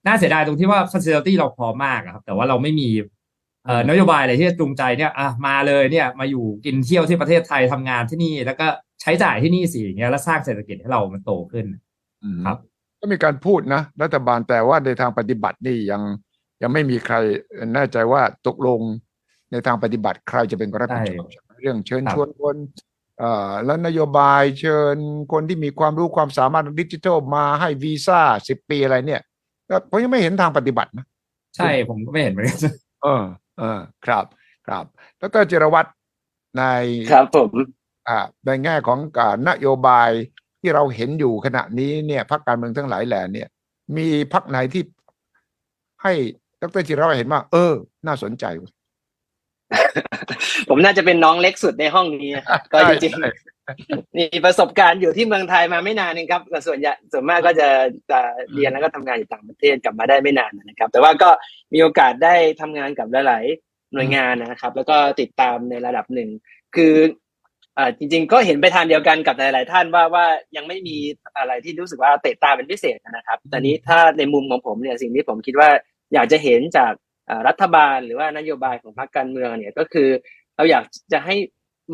[0.06, 3.10] น่าเสียดายตรงที่ว่า facility เราพร้อมมากอะครับ แต่ว่าเราไม่มีเอ่อ
[3.90, 8.68] นโยบายอะไรที่จะจูงใจเนี่ยอะมาเลยเนี่ยมาอยู่กินเที่ยวที่ประเทศไทยทำงานที่นี่ แล้วก็
[9.02, 11.66] ใช้จ่ายที่นี่สิอย่างเงี้ยแล้วสร้างเศรษฐกิจให้เรามันโตขึ้น
[12.24, 12.58] อืมครับ
[13.00, 16.02] ก็มีการพูดนะ รัฐบาลแต่ว่าในทางปฏิบัตินี่ยัง
[16.62, 17.16] ยังไม่มีใคร
[17.74, 18.80] แน่ใจว่าตกลง
[19.52, 21.28] ในทางปฏิบัติใครจะเป็นคนรับผิดชอบ
[21.62, 22.56] เรื่องเชิญครับชวนคน
[23.20, 24.98] เอ่อแล้วนโยบายเชิญ
[25.32, 29.22] คนที่มีความรู้ความสามารถดิจิทัลมาให้วีซ่าสิบปีอะไรเนี่ย
[29.70, 31.06] ก็ผมยังไม่เห็นทางปฏิบัตินะ
[31.56, 32.60] ใช่ผมก็ไม่เห็นเหมือนกัน
[33.04, 33.24] เออ
[33.60, 34.26] เออครับ
[34.68, 34.86] ครับ
[35.20, 35.90] แล้วก็จิรวัตร
[36.58, 36.64] ใน
[37.12, 37.52] ครับผม
[38.08, 40.10] อ่าในแง่ของการนโยบาย
[40.62, 43.48] ที่เราเห็นอยู่ขณะนี้เนี่ยพรรคการเมืองทั้งหลายแหล่เนี่ย
[43.98, 44.84] มีพรรคไหนที่
[46.04, 46.14] ให้
[46.62, 47.74] ดรจิรวัตรเห็นว่า เออ
[48.06, 48.72] น่าสนใจเว้ย
[50.70, 57.70] ผมน่าจะเป็นน้องเล็กสุดในห้องนี้นะครับก็จริงใช่ๆมีประสบการณ์อยู่ที่เมืองไทยมาไม่นานเองครับแต่ส่วนใหญ่ส่วนมากก็จะ
[58.12, 58.20] จะ
[58.54, 61.30] เรียนแล้วก็ทำงานอยู่ต่างประเทศกลับมาได้ไม่นานนะครับ แต่ว่าก็
[61.74, 66.30] มีโอกาสได้ทำงานกับหลาย ๆ หน่วยงานนะครับ แล้วก็ติดตามในระดับหนึ่ง
[66.76, 66.94] คือ
[67.78, 70.26] อ่าจริง ๆ ก็เห็นไปทางเดียวกันกับหลาย ๆ ท่านว่าว่า
[70.56, 70.98] ยังไม่มี
[71.38, 75.70] อะไรที่รู้สึกว่าเตะตาเป็นพิเศษนะครับแต่นี้ถ้าในมุมของผมเนี่ยสิ่งที่ผมคิดว่า
[76.14, 77.13] อยากจะเห็นจากอ่า
[77.48, 80.10] รัฐบาลหรือว่านโยบายของพรรคการเมืองเนี่ยก็คือ
[80.56, 80.84] เราอยาก
[81.14, 81.36] จะให้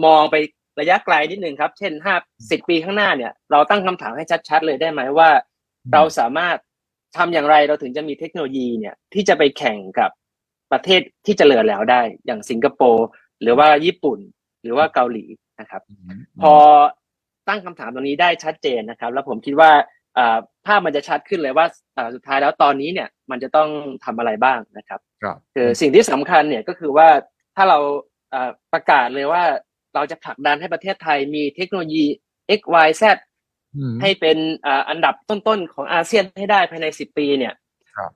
[0.06, 0.36] มองไป
[0.80, 2.16] ระยะไกลนิดนึงครับ เช่นห้า
[2.52, 5.30] สิบปีข้างหน้าเนี่ย เราตั้งคำถามให้ชัด ๆ เลยได้ไหมว่า
[5.94, 6.58] เราสามารถ
[7.18, 10.10] ทำอย่างไรเราถึงจะมีเทคโนโลยีเนี่ยที่จะไปแข่งกับ
[10.72, 13.08] ประเทศที่เจริญแล้วได้ อย่างสิงคโปร์
[13.42, 14.20] หรือว่าญี่ปุ่น
[14.64, 15.26] หรือว่าเกาหลี
[15.60, 15.82] นะครับ
[16.42, 16.54] พอ
[17.48, 19.99] ตั้งคำถามตรงนี้ได้ชัดเจนนะครับ แล้วผมคิดว่าอ่า
[20.66, 21.66] ภาพมันจะชัดขึ้นเลยว่า
[21.98, 23.70] อ่าสุดท้ายแล้วตอนนี้เนี่ยมันจะต้อง
[24.06, 27.08] ทำอะไรบ้างนะครับครับคือสิ่งที่สำคัญเนี่ยก็คือว่า
[27.56, 27.80] ถ้าเรา
[28.32, 29.44] เอ่อประกาศเลยว่า
[29.96, 32.06] เราจะผลักดันให้ประเทศไทยมีเทคโนโลยี
[32.60, 33.04] X Y Z
[33.78, 37.54] อืมให้เป็นอ่าอันดับต้นๆของอาเซียนให้ได้ภายในสิบปีเนี่ย
[37.96, 38.12] ครับ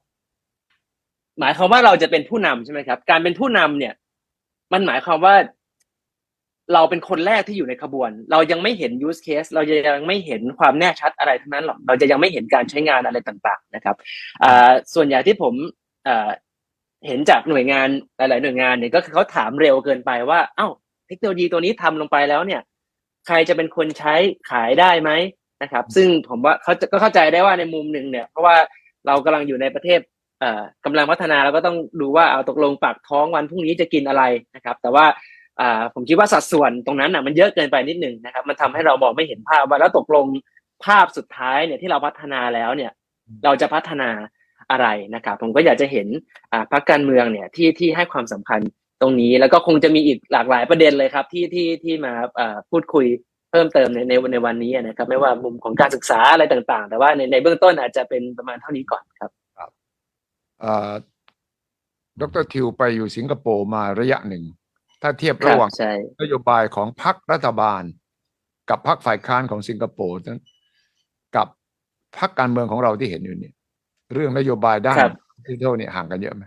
[1.39, 3.93] หมายความว่าเราจะเป็นผู้นำใช่ไหมครับ การเป็นผู้นำเนี่ย
[4.73, 5.35] มันหมายความว่า
[6.73, 13.95] เราเป็นคนแรกที่อยู่ในขบวน เรายังไม่เห็น use case เรายังไม่เห็นความแน่ชัดอะไรทั้งนั้นหรอก เราจะยังไม่เห็นการใช้งานอะไรต่าง ๆ นะครับ
[14.93, 15.53] ส่วนใหญ่ที่ผม
[17.07, 20.67] เห็นจากหน่วยงานหลาย ๆ หน่วยงานเนี่ยก็คือเขาถามเร็วเกินไปว่า เอ้า
[21.07, 22.61] เทคโนโลยีตัวนี้ทำลงไปแล้วเนี่ย
[23.27, 24.15] ใครจะเป็นคนใช้
[24.49, 25.11] ขายได้ไหม
[25.61, 28.55] นะครับ ซึ่งผมว่าเขาจะก็เข้าใจได้ว่าในมุมหนึ่งเนี่ย เพราะว่า
[29.07, 29.99] เรากำลังอยู่ในประเทศ
[30.39, 34.23] เอ่อกำลังพัฒนาเราก็ต้องดูว่าเอาตกลงปากท้องวันพรุ่งนี้จะกินอะไร
[34.55, 35.05] นะครับ แต่ว่า
[35.61, 40.25] อ่าผมคิดว่าสัดส่วนตรงนั้นน่ะมันเยอะเกินไปนิดนึงนะครับ มันทำให้เรามองไม่เห็นภาพว่าแล้วตกลง
[40.85, 42.91] ภาพสุดท้ายเนี่ยที่เราพัฒนาแล้วเนี่ย
[43.43, 44.09] เราจะพัฒนา
[44.71, 46.07] อะไรนะครับ ผมก็อยากจะเห็น
[46.51, 48.59] อ่าพรรคการเมืองเนี่ยที่ที่ให้ความสำคัญ
[49.01, 53.05] ตรงนี้แล้วก็คงจะมีอีกหลากหลายประเด็นเลยครับ ที่ที่ที่มาอ่าพูดคุย
[53.51, 59.31] เพิ่มเติมในในในวันนี้นะครับ ไม่ว่ามุมของการศึกษาอะไรต่างๆ แต่ว่าในในเบื้องต้นอาจจะเป็นประมาณเท่านี้ก่อนครับ
[60.61, 60.91] เอ่อ
[62.21, 64.43] ดรทิวไปอยู่สิงคโปร์มาระยะหนึ่ง
[65.03, 67.83] ถ้าเทียบครัระบหว่างใช่นโยบายของพรรครัฐบาล
[68.69, 70.41] กับพรรคฝ่ายค้านของสิงคโปร์นั้น
[71.35, 71.47] กับ
[72.17, 73.53] พรรคการเมืองของเราที่เห็นอยู่เนี่ย
[74.13, 75.13] เรื่องนโยบายด้านครับ
[75.45, 76.43] ดิจิทัลเนี่ยห่างกันเยอะไหม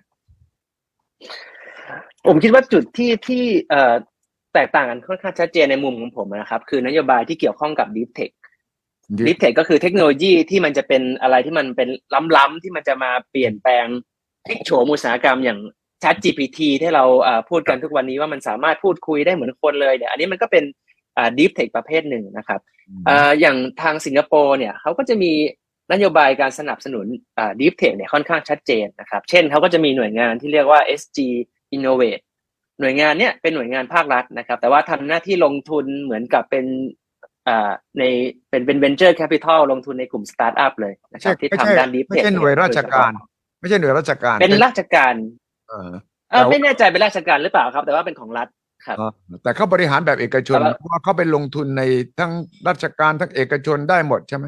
[2.27, 3.95] ผมคิดว่าจุดที่ที่เอ่อ
[4.55, 8.33] แตกต่างกันค่อนข้างชัดเจนในมุมของผมนะครับ คือนโยบายที่เกี่ยวข้องกับ Deep Tech
[9.27, 11.89] Deep Tech ก็คือเทคโนโลยีที่มันจะเป็นอะไรที่มันเป็น
[12.37, 13.87] ล้ำๆที่มันจะมาเปลี่ยนแปลง
[14.47, 15.59] พลิกโฉมอุตสาหกรรมอย่าง
[16.03, 20.65] Chat GPT ที่เราอ่าพูดกันทุกวันนี้ว่ามันสามารถพูดคุยได้เหมือนคนเลยเนี่ยอันนี้มันก็เป็น
[21.17, 22.61] อ่า Deep Tech ประเภทหนึ่งนะครับ
[23.09, 25.33] อ่าอย่างทางสิงคโปร์เนี่ยเขาก็จะมี
[25.93, 27.07] นโยบายการสนับสนุน
[27.39, 31.19] อ่า Deep Tech เนี่ยค่อนข้างชัดเจนนะครับ เช่นเขาก็จะมีหน่วยงานที่เรียกว่า SG
[31.77, 32.23] Innovate
[32.81, 36.67] หน่วยงานเนี่ยเป็นหน่วยงานภาครัฐนะครับ แต่ว่าทำหน้าที่ลงทุนเหมือนกับเป็น
[37.49, 38.03] อ่าใน
[38.51, 43.13] เป็นเป็น venture capital ลงทุนในกลุ่มสตาร์ทอัพเลยนะไม่คใช่รับที่ไม่ใช่ทำด้าน Deep ไม่ Tech ใช่หน่วยราชการ
[43.59, 45.15] โดยเฉพไม่ใช่หน่วยราชการเป็นราชการ
[45.69, 45.91] เออ
[46.31, 48.49] เอ่อแต่ว่าไม่แน่ใจเป็นราชการหรือเปล่าครับ แต่ว่าเป็นของรัฐ
[48.87, 49.11] ครับอ่า
[49.43, 51.83] แต่เขาบริหารแบบเอกชนแต่ว่าเพราะว่าเขาไปลงทุนใน
[52.19, 52.33] ทั้ง
[52.69, 54.47] ราชการทั้งเอกชนได้หมดใช่ไหม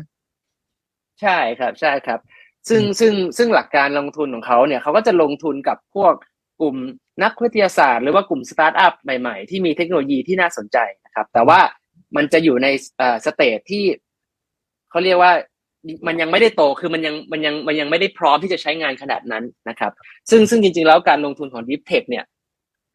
[1.22, 2.20] ใช่ครับ ใช่ครับ
[2.68, 6.14] ซึ่งซึ่งซึ่งหลักการลงทุนของเขาเนี่ยเขาก็จะลงทุนกับพวก
[6.60, 6.76] กลุ่ม
[7.22, 11.60] นักวิทยาศาสตร์หรือว่ากลุ่มสตาร์ทอัพใหม่ๆ ที่มีเทคโนโลยีที่น่าสนใจนะครับ แต่ว่า
[12.16, 13.84] มันจะอยู่ในเอ่อ stage ที่
[14.90, 15.32] เขาเรียกว่า
[16.06, 19.92] มันยังไม่ได้โตคือมันยังมันยังมันยังไม่ได้พร้อมที่จะใช้งานขนาดนั้นนะครับ
[20.30, 22.24] ซึ่งซึ่งจริง ๆ แล้วการลงทุนของ Deep Tech เนี่ย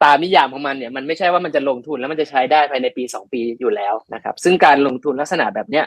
[0.04, 5.86] ตามนิยามของมันเนี่ยมันไม่ใช่ว่ามันจะลงทุนแล้วมันจะใช้ได้ภายในปีสองปีอยู่แล้วนะครับ ซึ่งการลงทุนลักษณะแบบเนี้ย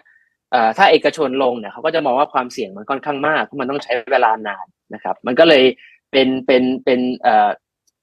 [0.77, 5.63] ถ้าเอกชนลงเนี่ยเขาก็จะมองว่าความเสี่ยงมันค่อนข้างมากเพราะมันต้องใช้เวลานานนะครับ มันก็เลย
[6.11, 7.49] เป็นเป็นเป็นเอ่อ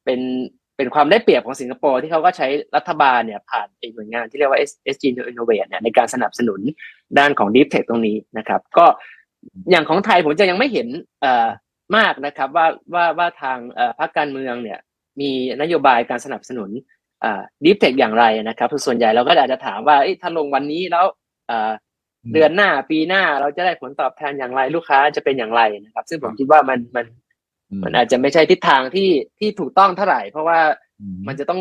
[0.05, 0.21] เป็น
[0.77, 4.61] เป็นความได้เปรียบของสิงคโปร์ที่เขาก็ใช้รัฐบาลเนี่ยผ่านไอ้หน่วยงานที่เรียกว่า
[4.95, 6.61] SG Innovate เนี่ยในการสนับสนุน
[7.19, 8.87] ด้านของ Deep Tech ตรงนี้นะครับ ก็
[9.71, 10.89] อย่างของไทยผมจะยังไม่เห็น
[11.21, 11.49] เอ่อ
[11.97, 14.79] มากนะครับว่าว่าว่าทางเอ่อพรรคการเมืองเนี่ย
[15.21, 15.31] มี
[15.63, 16.71] นโยบายการสนับสนุน
[17.25, 21.07] อ่า Deep Tech อย่างไรนะครับส่วนใหญ่เราก็อาจจะถามว่าเอ้ยถ้าลงวันนี้แล้ว
[21.49, 21.71] เอ่อ
[22.33, 27.21] เดือนหน้าปีหน้าเราจะได้ผลตอบแทนอย่างไรลูกค้าจะเป็นอย่างไรนะครับ ซึ่งผมคิดว่ามันมันอื
[27.81, 30.59] มมันอาจจะไม่ใช่ทิศทางที่ที่ถูกต้องเท่าไหร่ เพราะว่า
[31.01, 31.61] อืมมันจะต้อง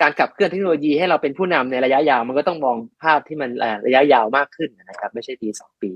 [0.00, 5.92] การขับเคลื่อนเทคโนโลยีให้เราเป็นผู้นำในระยะยาว มันก็ต้องมองภาพที่มันเอ่อระยะยาวมากขึ้นนะครับ ไม่ใช่ปีสองปี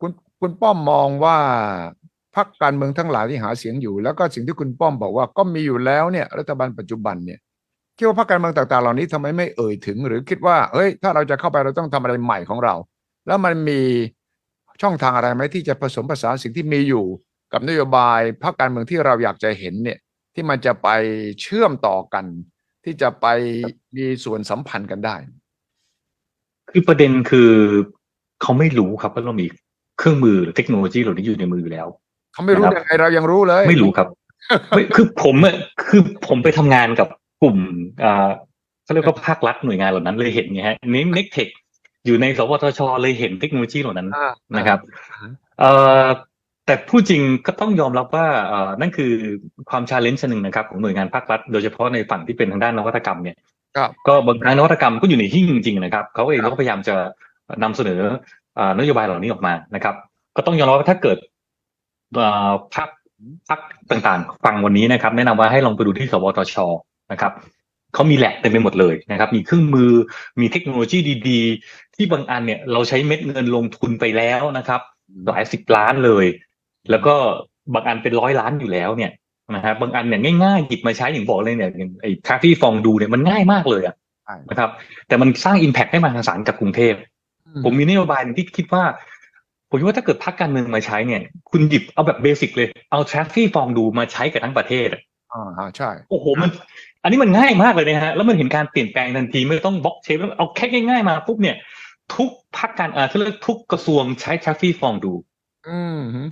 [0.00, 0.10] คุณ
[0.40, 1.38] คุณป้อมมองว่า
[2.36, 7.38] พรรคการเมืองทั้งหลายที่หาเสียงอยู่ แล้วก็สิ่งที่คุณป้อมบอกว่าก็มีอยู่แล้วเนี่ยรัฐบาลปัจจุบันเนี่ย
[7.96, 12.74] คิดว่าพรรคการเมืองต่างๆ เหล่านี้ทำไมไม่เอ่ยถึง หรือคิดว่าเฮ้ย ถ้าเราจะเข้าไปเราต้องทำอะไรใหม่ของเรา
[13.26, 13.80] แล้วมันมี
[14.82, 17.04] ช่องทางอะไรไหมที่จะผสมผสานสิ่งที่มีอยู่
[17.52, 19.98] กับนโยบายพรรคการเมืองที่เราอยากจะเห็นเนี่ย
[20.34, 20.88] ที่มันจะไป
[21.40, 22.24] เชื่อมต่อกัน
[22.84, 23.26] ที่จะไป
[23.96, 25.16] มีส่วนสัมพันธ์กันได้
[26.70, 27.50] คือประเด็นคือ
[28.42, 29.46] เขาไม่รู้ครับว่าเรามี
[29.98, 31.86] เครื่องมือหรือเทคโนโลยีเหล่านี้อยู่ในมืออยู่แล้ว
[32.32, 34.08] เขาไม่รู้นะครับยังไงเรายังรู้เลย ไม่รู้ครับ
[34.70, 35.56] ไม่คือผมอะ
[35.88, 37.08] คือผมไปทำงานกับ
[37.42, 37.58] กลุ่ม
[38.04, 38.28] อ่า
[38.84, 41.48] เขาเรียกว่าภาครัฐหน่วยงานเหล่านั้นเลยเห็นไงฮะนี่เน็กเทค
[42.06, 44.78] อยู่ในสวทชเลยเห็นเทคโนโลยีเหล่านั้นอ่านะครับ
[45.12, 45.70] อ่าเอ่
[46.04, 46.06] อ
[46.66, 49.12] แต่พูดจริงก็ต้องยอมรับว่าเอ่อนั่นคือ
[49.70, 53.36] ความ challenge หนึ่งนะครับของหน่วยงานภาครัฐ โดยเฉพาะในฝั่งที่เป็นทางด้านนวัตกรรมเนี่ย
[53.76, 56.96] ครับก็บางครั้งนวัตกรรมก็อยู่ในหิ้งจริงๆนะครับเขาเองก็พยายามจะ
[57.62, 58.00] นำเสนอ
[58.56, 59.94] เอ่อนโยบายเหล่านี้ออกมานะครับ
[60.36, 61.18] ก็ต้องยอมรับว่าถ้าเกิด
[62.14, 62.88] เอ่อพรรค
[63.48, 66.56] พรรคต่างๆฟังวันนี้นะครับ แนะนำว่าให้ลองไปดูที่สวทช
[67.12, 67.32] นะครับ
[67.94, 69.92] เขามีแลบเต็มไปหมดเลยนะครับ มีเครื่องมือ
[70.40, 70.98] มีเทคโนโลยี
[71.28, 74.80] ดีๆ ที่บางอันเนี่ยเราใช้เม็ดเงินลงทุนไปแล้วนะครับ
[75.28, 76.26] หลายสิบล้านเลย
[76.90, 77.14] แล้วก็
[77.74, 79.12] บางอันเป็นร้อยล้านอยู่แล้วเนี่ย
[79.54, 83.94] นะฮะบางอันเนี่ยง่ายๆหยิบมาใช้อย่างบอกเลยเนี่ยอย่างไอ้ทราฟี่ฟองดูเนี่ยมันง่ายมากเลยอะ
[84.24, 84.70] ใช่นะครับ
[85.08, 86.94] แต่มันสร้างอิมแพ t ให้มหาศาลกับกรุงเทพ
[87.64, 88.84] ผมมีนโยบายหนึ่งที่คิดว่า
[89.68, 91.20] ผมคิดว่าถ้าเกิดพรรคการเมืองมาใช้เนี่ย
[91.50, 96.50] คุณหยิบเอาแบบเบสิกเลยเอาทราฟี่ฟองดูมาใช้กับทั้งประเทศอะอ่าฮะใช่โอ้โหมัน
[97.02, 101.56] อันนี้มันง่ายมากเลยนะฮะแล้วมันเห็นการเปลี่ยนแปลงทันทีไม่ต้องบล็อกเชฟเอาแค่ง่ายๆมาปุ๊บเนี่ย
[102.16, 105.35] ทุกพรรคการอ่าเขาเรียกทุกกระทรวงใช้ทราฟี่ฟองดูอืมฮึ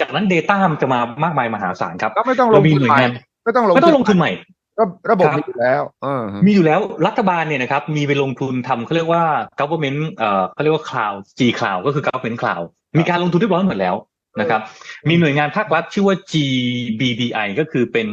[0.00, 3.12] จากนั้น Data มันจะมามากมายมหาศาลครับก็ไม่ต้องลเรางมีทุนหน่วยใหม่งาน
[3.44, 4.32] ไม่ต้องลงไม่ต้องลงทุนใหม่
[4.78, 9.22] ก็ระบบครับมีอยู่แล้วเออฮึมีอยู่แล้วรัฐบาลเนี่ยนะครับ มีไปลงทุนทำเขาเรียกว่า
[9.60, 12.66] government เอ่อเขาเรียกว่า cloud G cloud ก็คือ government cloud
[12.98, 13.94] มีการลงทุนเรียบร้อยหมดแล้ว
[14.40, 14.60] นะครับ
[15.08, 18.06] มีหน่วยงานภาครัฐชื่อว่า GBDI ก็คือเป็น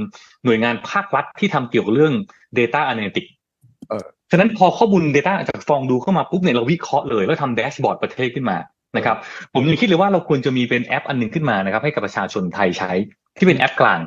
[0.45, 2.13] หน่วยงานภาครัฐที่ทำเกี่ยวกับเรื่อง
[2.57, 3.31] data analytics
[3.89, 8.57] เออฉะนั้นพอข้อมูล data จากฟองดูเข้ามาปุ๊บเนี่ยเราวิเคราะห์เลยแล้วทำแดชบอร์ดประเทศขึ้นมา
[8.97, 9.17] นะครับ
[9.54, 12.91] ผมยังคิดเลยว่าเราควรจะมีเป็นแอปอันหนึ่งขึ้นมานะครับ ให้กับประชาชนไทยใช้
[13.38, 13.99] ที่เป็นแอปกลาง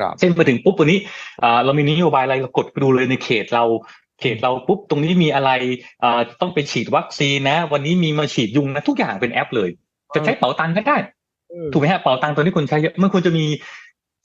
[0.00, 0.98] ครับเช่นไปถึงปุ๊บวันนี้
[1.42, 3.64] อ่าเรามีนโยบายอะไรเรากดไปดูเลยในเขตเรา
[4.20, 5.50] เขตเราปุ๊บตรงนี้มีอะไร
[6.02, 9.70] อ่าต้องไปฉีดวัคซีนนะ วันนี้มีมาฉีดยุงนะทุกอย่างเป็นแอปเลย
[10.14, 10.96] จะใช้เป๋าตังค์ก็ได้
[11.72, 13.44] ถูกไหมฮะเป๋าตังค์ตัวนี้คนใช้เยอะมันควรจะมี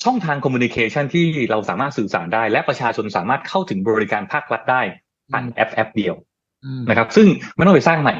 [0.03, 4.81] ช่องทาง communication ที่เราสามารถสื่อสารได้ และประชาชนสามารถเข้าถึงบริการภาครัฐได้
[5.31, 6.15] ผ่านแอปแอปเดียว
[6.65, 8.15] อืมนะครับ ซึ่งไม่ต้องไปสร้างใหม่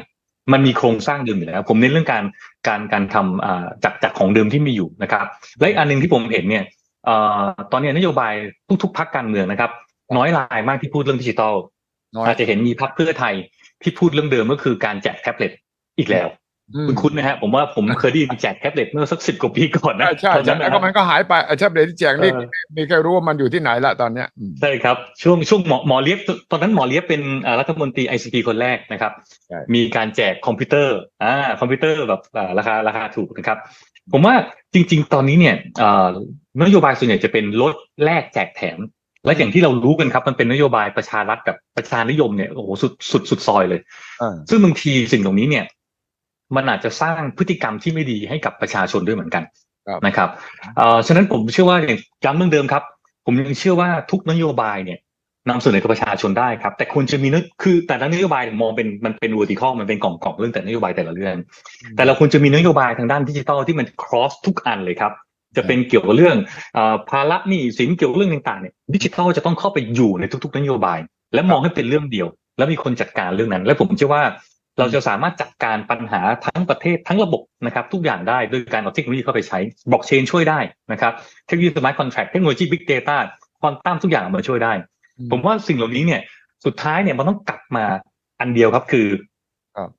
[0.52, 2.24] มันมีโครงสร้างเดิมอยู่แล้วผมเน้นเรื่องการ
[2.68, 5.26] การการทำอ่าจากจากของเดิมที่มีอยู่นะครับ
[5.58, 6.64] และอีกอันหนึ่งที่ผมเห็นเนี่ย
[7.04, 7.40] เอ่อ
[7.72, 8.32] ตอนนี้นโยบาย
[8.82, 9.70] ทุกๆพรรคการเมืองนะครับ
[10.16, 11.54] น้อยรายมากที่พูดเรื่องดิจิทัล
[12.16, 13.34] น้อยอาจจะเห็นมีพรรคเพื่อไทย
[13.82, 15.52] ที่พูดเรื่องเดิมก็คือการแจกแท็บเล็ต
[15.98, 16.45] อีกแล้วอืม
[16.88, 26.18] คุณคุ้นนะฮะผมว่าผมเคยได้ยินแจกแท็บเล็ตเมื่อสักสิบกว่าปีก่อนนะใช่ใช่ใช่ตอนใช่นั้นแล้วนะก็มันก็หายไปไอ้แท็บเล็ตที่แจกนี่เออมีใครรู้ว่ามันอยู่ที่ไหนละตอนเนี้ยอืมใช่ครับช่วงช่วงหมอหมอเลียบ
[26.50, 29.12] ตอนนั้นหมอเลียบเป็นอ่ารัฐมนตรี ICT คนแรกนะครับ
[29.48, 33.58] ใช่มีการแจกคอมพิวเตอร์อ่าคอมพิวเตอร์แบบอ่าราคาราคาถูกนะครับ
[34.12, 34.34] ผมว่า
[34.74, 36.06] จริง ๆ ตอนนี้เนี่ยอ่า
[36.62, 37.74] นโยบายส่วนใหญ่จะเป็นลด
[38.04, 38.78] แลกแจกแถม
[39.24, 43.80] และอย่างที่เรารู้กันครับมันเป็นนโยบายประชารัฐกับประชานิยมเนี่ยโอ้โหสุดสุดสุดซอยเลย
[44.22, 45.64] อ่าซึ่งบางทีสิ่งเหล่านี้เนี่ย
[46.54, 49.44] มันอาจจะสร้างพฤติกรรมที่ไม่ดีให้กับประชาชนด้วยเหมือนกัน
[49.88, 50.28] ครับนะครับ
[50.76, 52.82] เอ่อฉะนั้นผมเชื่อว่าอย่างย้ำเรื่องเดิมครับ
[53.26, 54.98] ผมยังเชื่อว่าทุกนโยบายเนี่ย
[55.48, 61.34] นำเสนอกับประชาชนได้ครับ แต่ควรจะมีนคือแต่ละนโยบายมองเป็นมันเป็น vertical มันเป็นกล่องกล่องเรื่องแต่นโยบายแต่ละเรื่อง
[61.96, 65.12] แต่เราควรจะมีนโยบายทางด้านดิจิทัลที่มัน cross ทุกอันเลยครับ
[65.56, 66.36] จะเป็นเกี่ยวกับเรื่อง
[66.74, 70.98] เออภาระหนี้สินเกี่ยวกับเรื่องต่างๆเนี่ยดิจิทัลจะต้องเข้าไปอยู่ในทุก ๆ นโยบาย
[71.34, 72.26] และมองให้เป็นเรื่องเดียว
[72.58, 74.22] แล้วมีคนจัดการเรื่องนั้น และผมเชื่อว่า
[74.78, 79.58] เราจะสามารถจัดการปัญหาทั้งประเทศทั้งระบบนะครับทุกอย่างได้โดยการเอาเทคโนโลยีเข้าไปใช้
[79.90, 80.58] บล็อกเชนช่วยได้
[80.92, 81.12] นะครับ
[81.46, 83.16] เทคโนโลยี smart contract เทคโนโลยี big data
[83.60, 84.72] ควอนตัมทุกอย่างมาช่วยได้
[85.30, 86.20] ผมว่าสิ่งเหล่านี้เนี่ย
[86.64, 87.84] สุดท้ายเนี่ยมันต้องกลับมา
[88.40, 89.08] อันเดียวครับคือ
[89.76, 89.90] ครับ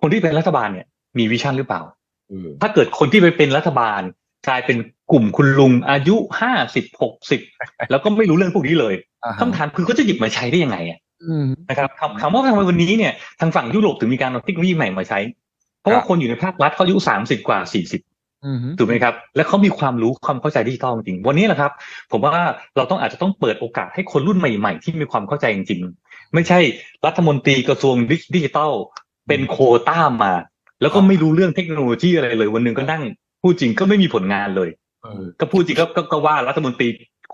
[0.00, 0.86] คนที่เป็นรัฐบาลเนี่ย
[1.18, 1.82] มีวิชั่นหรือเปล่า
[2.28, 4.00] เออถ้าเกิดคนที่ไปเป็นรัฐบาล
[4.48, 4.76] กลายเป็น
[5.12, 7.40] กลุ่มคุณลุงอายุห้าสิบหกสิบ
[7.90, 8.94] แล้วก็ไม่รู้เรื่องพวกนี้เลย
[9.24, 11.05] อ่าฮะคำถามคือเขาจะหยิบมาใช้ได้ยังไงอะอืม
[11.68, 15.18] นะครับคำคำว่าทำไมวันนี้เนี่ยทางฝั่งยุโรปถึงมีการเอาเทคโนโลยีใหม่มาใช้
[15.80, 18.02] เพราะว่าครับคนอยู่ในภาครัฐเขาอายุสามสิบกว่าสี่สิบ
[18.44, 21.72] อืมถูกไหมครับ และเขามีความรู้ความเข้าใจดิจิทัลจริงๆวันนี้แหละครับ
[22.12, 22.32] ผมว่า
[22.76, 26.58] เราต้องอาจจะต้องเปิดโอกาสให้คนรุ่นใหม่ ๆ ที่มีความเข้าใจจริง ๆ ไม่ใช่
[27.06, 27.94] รัฐมนตรีกระทรวง
[28.34, 28.72] ดิจิทัล
[29.28, 30.32] เป็นโควต้ามา
[30.82, 33.02] แล้วก็ไม่รู้เรื่องเทคโนโลยีอะไรเลย วันหนึ่งก็นั่ง
[33.42, 34.70] พูดจริงก็ไม่มีผลงานเลย
[35.02, 36.88] เออก็พูดจริงก็ก็ก็ว่ารัฐมนตรี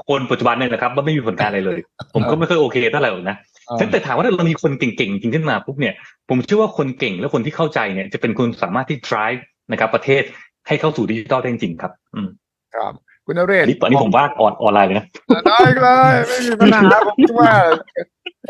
[0.06, 1.78] คนปัจจุบันเนี่ยนะครับว่าไม่มีผลงานอะไรเลย
[2.14, 3.36] ผมก็ไม่ค่อยโอเคเท่าไหร่หรอกนะ
[3.78, 5.94] ฉะนันแต่ถามว่าถ้าเรามีคนเก่งๆจริงขึ้นมาปุ๊บเนี่ย
[6.28, 10.22] ผมเชื่อว่าคนเก่งและคนที่เข้าใจเนี่ยจะเป็นคนสามารถที่ drive นะครับ ประเทศ
[10.66, 12.28] ให้เข้าสู่ดิจิทัลได้จริงๆครับ อืม
[12.74, 12.92] ครับ
[13.26, 15.06] คุณนเรศอันนี้ตอนนี้ผมว่าออนออนไลน์เลยนะ
[15.46, 17.50] ได้เลยไม่มีปัญหาผมคิดว่า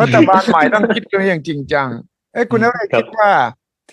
[0.01, 1.89] รัฐบาลใหม่ต้องคิดกันอย่างจริงจัง
[2.35, 3.33] เอ้ยคุณนเรศครับคิดว่า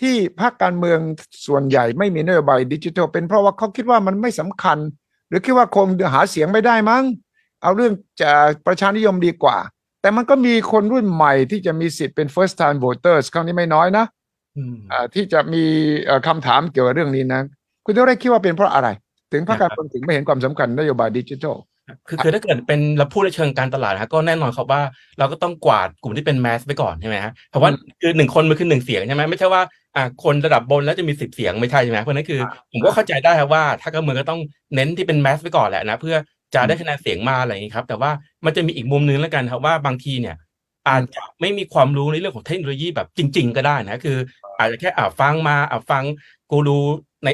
[0.00, 0.98] ที่ภาคการเมือง
[1.46, 4.78] ส่วนใหญ่ไม่มีนโยบายดิจิทัลเป็นเพราะว่าเขาคิดว่ามันไม่สำคัญ
[5.28, 7.04] หรือคิดว่าคงหาเสียงไม่ได้มั้ง
[7.62, 8.30] เอาเรื่องจะ
[8.66, 9.56] ประชานิยมดีกว่า
[10.00, 14.04] แต่มันก็มีคนรุ่นใหม่ที่จะมีสิทธิ์เป็น first time voters ครั้งนี้ไม่น้อยนะ
[14.56, 15.64] อืมอ่าที่จะมี
[16.04, 17.40] เอ่อคำถามเกี่ยวกับเรื่องนี้นะ
[17.84, 18.88] คุณต้องได้คิดว่าเป็นเพราะอะไร
[19.32, 21.56] ถึงภาคการเมืองถึงไม่เห็นความสำคัญนโยบายดิจิทัล
[22.08, 24.82] คือคือถ้าเกิดเป็นเราพูดในเชิงการตลาดนะก็แน่นอนครับว่า
[25.18, 29.62] เราก็ต้องกวาดกลุ่มที่เป็นแมสไปก่อนใช่ไหมฮะเพราะว่าคือหนึ่งคนมันคือหนึ่งเสียงใช่ไหมไม่ใช่ว่า
[29.96, 32.40] อ่าคนระดับบนแล้วจะมีสิบเสียงไม่ใช่ใช่ไหมเพราะฉะนั้นคือ
[32.72, 34.40] ผมก็เข้าใจได้ครับว่าถ้าการเมืองก็ต้อง
[34.74, 36.16] เน้นที่เป็นแมสไปก่อนแหละนะเพื่อ
[36.54, 38.10] จะได้คะแนนเสียงมาอะไรอย่างนี้ครับ แต่ว่า
[38.44, 40.36] มันจะมีอีกมุมนึงแล้วกันครับว่าบางทีเนี่ย
[40.88, 44.16] อาจจะไม่มีความรู้ในเรื่องของเทคโนโลยีแบบจริง ๆ ก็ได้นะคือ
[44.58, 46.04] อาจจะแค่อ่าฟังมาอ่าฟัง
[46.50, 46.80] กูรู
[47.24, 47.28] ใน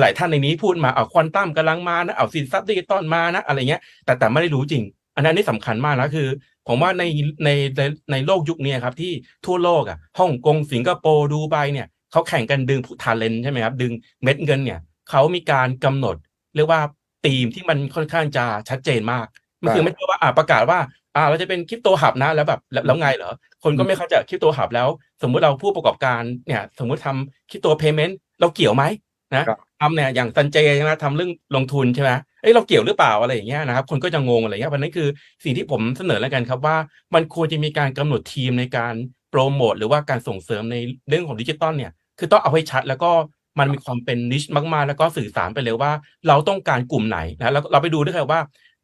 [0.00, 4.82] หลายท่านในนี้พูดมาอ่าควอนตัมกำลังมานะเอาสินทรัพย์ดิจิตอลมานะอะไรเงี้ย แต่แต่ไม่ได้รู้จริง
[5.16, 6.28] อันนั้นนี่สำคัญมากนะคือ
[6.68, 7.02] ผมว่าใน
[7.44, 9.12] ในในในโลกยุคนี้ครับ ที่
[9.46, 14.78] ทั่วโลกอะฮ่องกงสิงคโปร์ดูไบเนี่ยเขาแข่งกันดึงพวก talent ใช่ไหมครับ ดึงเม็ดเงินเนี่ย
[15.10, 16.16] เขามีการกำหนด
[16.56, 16.80] เรียกว่า
[17.26, 19.26] ธีมที่มันค่อนข้างจะชัดเจนมาก
[19.62, 20.78] มันคือไม่ใช่ว่าอ่าประกาศว่า
[21.16, 23.32] อ่าเราจะเป็นคริปโต hub นะแล้วแบบแล้วแล้วไงเหรอ
[23.64, 24.88] คนก็ไม่เข้าใจคริปโตหับแล้ว
[25.22, 28.84] สมมุติเราผู้ประกอบการเนี่ยสมมุติทำคริปโตเพย์เมนต์เราเกี่ยวไหม
[29.34, 32.10] นะครับทำเนี่ยอย่างซันเจใช่ไหมทำเรื่องลงทุนใช่ไหม
[32.42, 35.08] เอ้ยเราเกี่ยวหรือเปล่าอะไรอย่างเงี้ยนะครับคนก็จะงงอะไรเงี้ยเพราะนั้นคือ
[35.44, 36.76] สิ่งที่ผมเสนอแล้วกันครับว่า
[37.14, 38.94] มันควรจะมีการกำหนดทีมในการ
[39.30, 40.76] โปรโมทหรือว่าการส่งเสริมใน
[41.08, 43.10] เรื่องของดิจิตอลเนี่ยคือต้องเอาให้ชัดแล้วก็
[43.58, 45.92] มันมีความเป็นนิชมากๆ แล้วก็สื่อสารไปเลยว่า
[46.28, 48.40] เราต้องการกลุ่มไหนนะแล้วเราไปดูด้วยครับว่า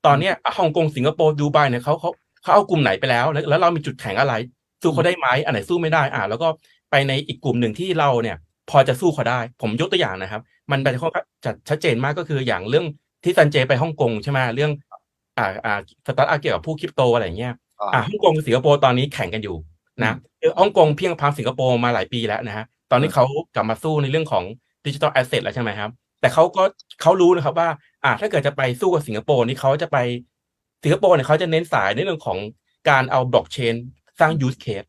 [0.06, 2.10] ตอนเนี้ยฮ่องกงสิงคโปร์ดูไบเนี่ยเขาเขา
[2.42, 4.34] เขาเอากลุ่มไหนไปแล้วแล้ว แล้วเรามีจุดแข็งอะไร
[4.82, 6.48] สู้เขาได้ไหมอันไหนสู้ไม่ได้อ่าแล้วก็
[6.90, 8.36] ไปในอีกกลุ่มหนึ่งที่เราเนี่ย
[8.70, 11.08] พอจะสู้เขาได้ ผมยกตัวอย่างนะครับ มันเป็นข้อ
[11.44, 12.86] จัดชัดเจนมากก็คืออย่างเรื่อง
[13.24, 14.70] ที่ซันเจไปฮ่องกงใช่ไหมเรื่อง
[15.38, 17.54] อ่าอ่าสตาร์ทอัพเกี่ยวกับพวกคริปโตอะไรอย่างเงี้ย
[17.92, 19.56] อ่าฮ่องกงกับสิงคโปร์ตอนนี้แข่งกันอยู่
[20.00, 23.24] นะคือฮ่องกงเพลี่ยงพล้ำสิงคโปร์มาหลายปีแล้วนะฮะ ตอนนี้เขา
[23.54, 24.44] กลับมาสู้ในเรื่องของ
[24.86, 26.62] digital asset แล้วใช่ไหมครับ แต่เขาก็
[27.02, 27.68] เขารู้นะครับว่า
[28.04, 29.98] อ่าถ้าเกิดจะไปสู้กับสิงคโปร์นี่เขาจะไป
[30.84, 32.38] สิงคโปร์เนี่ยเขาจะเน้นสายในเรื่องของ
[32.90, 33.74] การเอาบล็อกเชน
[34.20, 34.84] สร้าง use case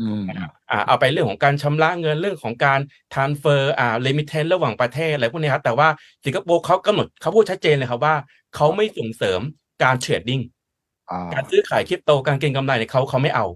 [0.00, 0.22] อืม
[0.70, 2.80] อ่าเอาไปเรื่องของการชำระเงินเรื่องของการ
[3.14, 5.88] transfer อ่า remittance ระหว่างประเทศอะไรพวกนี้ครับแต่ว่า
[6.24, 8.14] สิงคโปร์เขากำหนดเขาพูดชัดเจนเลยครับว่า
[8.54, 9.40] เขาไม่ส่งเสริม
[9.82, 10.40] การ trading
[11.10, 13.46] อ่าการซื้อขายคริปโตการเก็งกำไรเนี่ยเขาเขาไม่เอา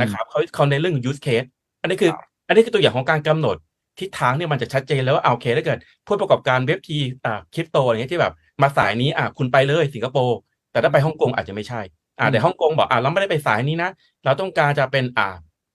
[0.00, 1.48] นะครับเขาเขาในเรื่อง use case
[1.80, 2.12] อันนี้คือ
[2.48, 3.56] อันนี้คือตัวอย่างของการกำหนด
[4.00, 10.38] ทิศทางเนี่ยมันจะชัดเจนแล้วว่าเอาโอเคถ้าเกิดผู้ประกอบการเว็บทีอ่าคริปโตอะไรเงี้ยที่แบบมาสายนี้อะคุณไปเลยสิงคโปร์
[10.72, 11.80] แต่ถ้าไปฮ่องกงอาจจะไม่ใช่
[12.18, 13.90] อ่าแต่ฮ่องกงบอกอ่าเราไม่ได้ไปสายนี้นะ
[14.24, 15.28] เราต้องการจะเป็นอ่า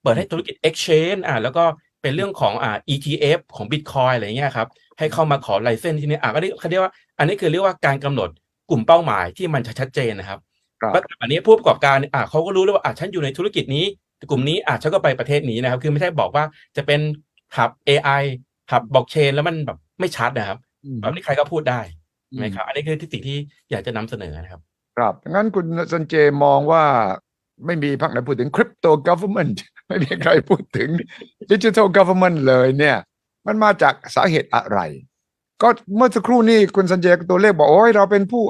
[0.03, 1.63] เปิดให้ธุรกิจ exchange อ่าแล้วก็
[2.01, 4.67] เป็นเรื่องของอ่า ETF ของ Bitcoin อะไรเงี้ยครับ
[4.99, 8.29] ให้เข้ามาขอไลเซนที่นี่อ่าก็เรียกเขาเรียกว่า อันนี้คือเรียกว่าการกำหนด
[8.69, 10.39] กลุ่มเป้าหมายที่มันชัดเจนนะครับ
[10.81, 13.86] ครับแล้วอันนี้ผู้ประกอบการอ่าเขาก็รู้แล้วว่าอ่าฉันอยู่ในธุรกิจนี้
[14.29, 16.43] กลุ่มนี้อ่าฉันก็ไปประเทศนี้นะครับ คือไม่ใช่บอกว่า
[16.77, 16.99] จะเป็น
[17.57, 18.23] หับ AI
[18.71, 21.79] หับบล็อกเชน แล้วมันแบบไม่ชัดนะครับอืมแบบนี้ใครก็พูดได้
[22.29, 23.38] ใช่ไหมครับ อันนี้คือที่สิ่งที่
[23.71, 24.62] อยากจะนำเสนอนะครับ
[24.97, 26.83] ครับงั้นคุณสันเจมองว่า
[27.65, 29.55] ไม่มีพรรคไหนพูดถึงคริปโต government
[29.88, 30.89] ไม่มีใครพูดถึง
[31.51, 32.97] ดิจิทัล government เลยเนี่ย
[33.47, 34.79] มันมาจากสาเหตุอะไร
[35.62, 38.43] ก็เมื่อสักครู่นี้คุณสันเจตัวเลขบอกโอ้ยเราเป็นผู้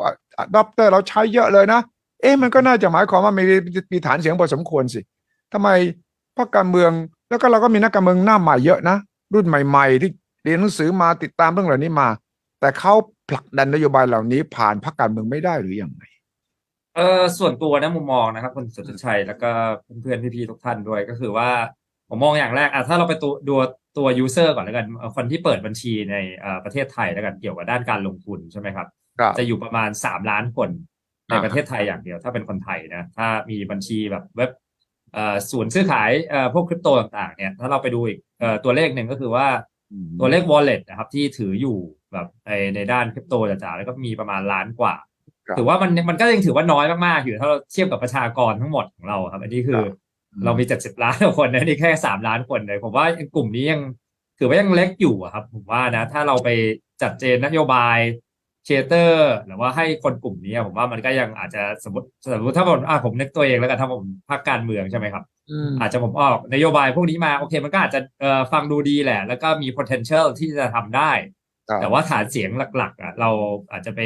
[0.43, 1.81] adopter เราใช้เยอะเลยนะ
[2.21, 3.43] เอ๊ะมันก็น่าจะหมายความว่ามี
[3.91, 5.01] มีฐานเสียงพอสมควรสิ
[5.53, 5.69] ทำไม
[6.37, 6.91] พรรคการเมือง
[7.29, 8.97] แล้วก็เราก็มีนักการเมืองหน้าใหม่เยอะนะ
[9.33, 10.11] รุ่นใหม่ ๆ ที่
[10.43, 12.09] เรียนหนังสือมาติดตามเรื่องเหล่านี้มา
[12.59, 12.93] แต่เขา
[13.29, 16.03] ผลักดันนโยบายเหล่านี้ผ่านพรรคการเมืองไม่ได้หรือยังไง
[16.95, 19.49] เออส่วนตัวนะมุมมองนะครับคุณสุทธิชัยแล้วก็
[20.01, 21.49] เพื่อนๆพี่ๆทุกท่านด้วยก็คือว่า
[22.09, 23.53] ผมมองอย่างแรกอะถ้าเราไปตัวดู
[23.97, 28.87] ตัวยูเซอร์ก่อนแล้วกันเอ่อคนที่เปิดบัญชีในเอ่อประเทศไทยแล้วกันเกี่ยวกับด้านการลงทุนใช่ไหมครับ
[29.19, 30.69] ครับจะอยู่ประมาณสามล้านคน
[31.29, 34.62] ในอ่าประเทศไทยอย่างเดียว ถ้าเป็นคนไทยนะ ถ้ามีบัญชีแบบเว็บเอ่อ
[35.51, 39.47] ศูนย์ซื้อขายเอ่อพวกคริปโตต่างๆเนี่ยถ้าเราไปดูอีกเอ่อตัวเลขหนึ่งก็คือว่า
[40.19, 41.77] ตัวเลข wallet นะครับ ที่ถืออยู่
[42.13, 44.95] แบบในในด้านคริปโตจ๋าๆแล้วก็มีประมาณล้านกว่า
[45.47, 49.95] ครับถือว่ามันมันก็ยังถือว่าน้อยมากๆอยู่ถ้าเราเทียบกับประชากรทั้งหมดของเราครับ อันนี้คือครับ
[50.45, 53.81] เรามีเจ็ดสิบล้านคนนะนี่แค่สามล้านคนเลยผมว่ากลุ่มนี้ยัง
[54.39, 56.49] ถือว่ายังเล็กอยู่อะครับ ผมว่านะ ถ้าเราไป
[57.01, 57.97] จัดเจนนโยบาย
[58.65, 71.11] เชเตอร์หรือว่าให้คนกลุ่มนี้ผมว่ามันก็ยังอาจจะสมมติสมมติถ้าผมอะผมนึกตัวเองแล้วกันถ้าผมภาคการเมืองใช่ไหมครับอืมอาจจะผมออกนโยบายพวกนี้มาโอเคมันก็อาจจะเอ่อฟังดูดีแหละ แล้วก็มี potential ที่จะทำได้
[71.69, 73.29] ครับแต่ว่าฐานเสียงหลักๆอะเรา
[73.71, 74.01] อาจจะไป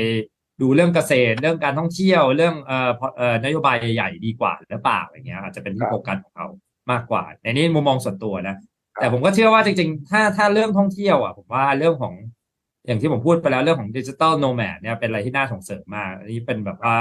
[0.61, 6.47] ดูเรื่องเกษตรเรื่องการท่องเที่ยวเรื่องเอ่อพอเอ่อนโยบายใหญ่ๆดีกว่าหรือเปล่าอย่างเงี้ยอาจจะเป็นครัที่บโฟกัสของเขา
[6.91, 8.55] มากกว่าในนี้มุมมองส่วนตัวนะ
[8.99, 12.13] แต่ผมก็เชื่อว่าจริงๆ ถ้าถ้าเรื่องท่องเที่ยวอะผมว่าเรื่องของ
[12.87, 16.95] อย่างที่ผมพูดไปแล้วเรื่องของดิจิ t a ลโนแมดเนี่ยเป็นอะไรที่น่าส่งเสริมมากอันนี้เป็นแบบว่า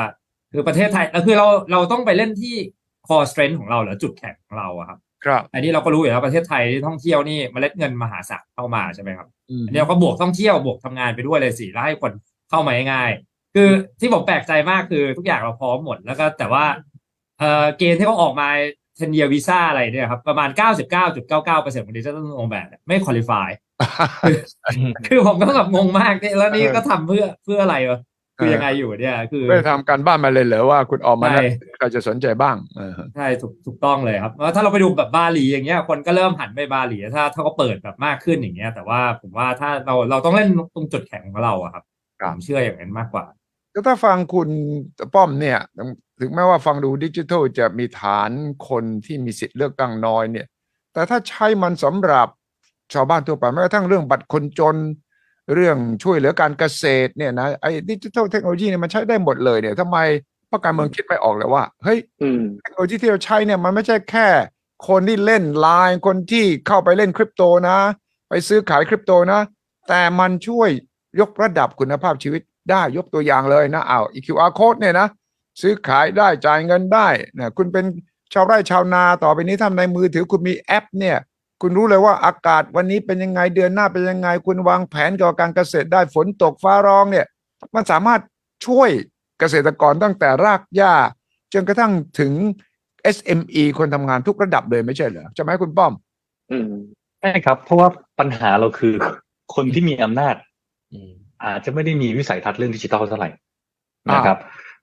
[0.52, 2.54] คือประเทศไทยแล้วคือเราเราต้องไปเล่นที่
[3.08, 12.12] core strength ของเราหรือจุดแข็งของเราอะครับครับ อันนี้เราก็รู้อยู่แล้วประเทศไทยที่ท่องเที่ยวนี่เมล็ดเงินมหาศาลเข้ามาใช่ไหมครับอืมอันนี้เราก็บวกท่องเที่ยวบวกทำงานไปด้วยเลยสิแล้วให้คน
[12.50, 13.68] เข้ามาง่ายๆคือ
[14.00, 16.64] ที่ผมแปลกใจมากคือทุกอย่างเราพร้อมหมดแล้วก็แต่ว่า
[17.38, 18.48] เอ่อเกณฑ์ที่เขาออกมา
[18.96, 20.48] เทนเดียวีซ่าอะไรเนี่ยครับประมาณ
[21.16, 23.48] 99.99%ของดิจิทัลโนแมดไม่คุริฟาย
[25.06, 28.00] คือผมก็แบบงงมากเนี่ยแล้วนี่ก็ทำเพื่อเพื่ออะไรวะ
[28.38, 31.46] คือยังไงอยู่เนี่ย คือไม่ทำการบ้านมาเลยเหรอว่าคุณออกมาแล้วใช่
[31.78, 41.84] ใครจะสนใจบ้างเออใช่ถูกถูกต้องเลยครับแล้วถ้าเราไปดูแบบบาหลีอย่างเงี้ย คนก็เริ่มหันไปบาหลีถ้าถ้าเขาเปิดแบบมากขึ้นอย่างเงี้ย แต่ว่าผมว่าถ้าเราเราต้องเล่นตรงจุดแข็งของเราอะครับ
[42.20, 43.24] ครับผมเชื่ออย่างนั้นมากกว่า
[43.74, 44.48] ก็ถ้าฟังคุณ
[45.14, 45.58] ป้อมเนี่ย
[46.20, 48.30] ถึงแม้ว่าฟังดูดิจิทัลจะมีฐาน
[48.68, 50.46] คนที่มีสิทธิ์เลือกตั้งน้อยเนี่ย
[50.92, 52.28] แต่ถ้าใช้มันสำหรับ
[52.92, 54.76] ชาวบ้านทั่วไปแม้กระทั่งเรื่องบัตรคนจน
[55.54, 59.98] เรื่องช่วยเหลือการเกษตรเนี่ยนะไอ้ดิจิทัลเทคโนโลยีเนี่ยมันใช้ได้หมดเลยเนี่ยทำไม
[60.50, 64.28] พรรคการเมืองคิดไม่ออกเลยว่าเฮ้ยอืมเทคโนโลยีที่เราใช้เนี่ยมันไม่ใช่แค่
[64.88, 67.78] คนที่เล่นไลน์คนที่เข้าไปเล่นคริปโตนะ
[68.28, 69.40] ไปซื้อขายคริปโตนะ
[69.88, 70.68] แต่มันช่วย
[71.20, 75.08] ยกระดับคุณภาพชีวิตได้ยกตัวอย่างเลยนะอ้าว EQR code เนี่ยนะ
[75.60, 77.84] ซื้อขายได้จ่ายเงินได้นะคุณเป็น
[78.32, 81.16] ชาวไร่ชาวนาต่อไปนี้ทำในมือถือคุณมีแอปเนี่ย
[81.60, 87.26] คุณรู้เลยว่าอากาศวันนี้เป็นยังไงเดือนหน้าเป็นยังไง คุณวางแผนเกี่ยวกับการเกษตรได้ฝนตกฟ้าร้องเนี่ย
[87.74, 88.20] มันสามารถ
[88.66, 88.90] ช่วย
[89.40, 90.94] เกษตรกรตั้งแต่รากหญ้า
[91.52, 92.32] จนกระทั่งถึง
[93.16, 95.92] SME คนทำงานทุกระดับเลยไม่ใช่เหรอใช่ไหมคุณป้อม
[96.50, 96.70] อืม
[97.20, 97.88] ใช่ครับ เพราะว่า
[98.20, 98.94] ปัญหาเราคือ
[99.54, 100.34] คนที่มีอำนาจ
[101.44, 103.30] อาจจะไม่ได้มีวิสัยทัศน์เรื่องดิจิทัลเท่าไหร่
[104.14, 104.38] นะครับ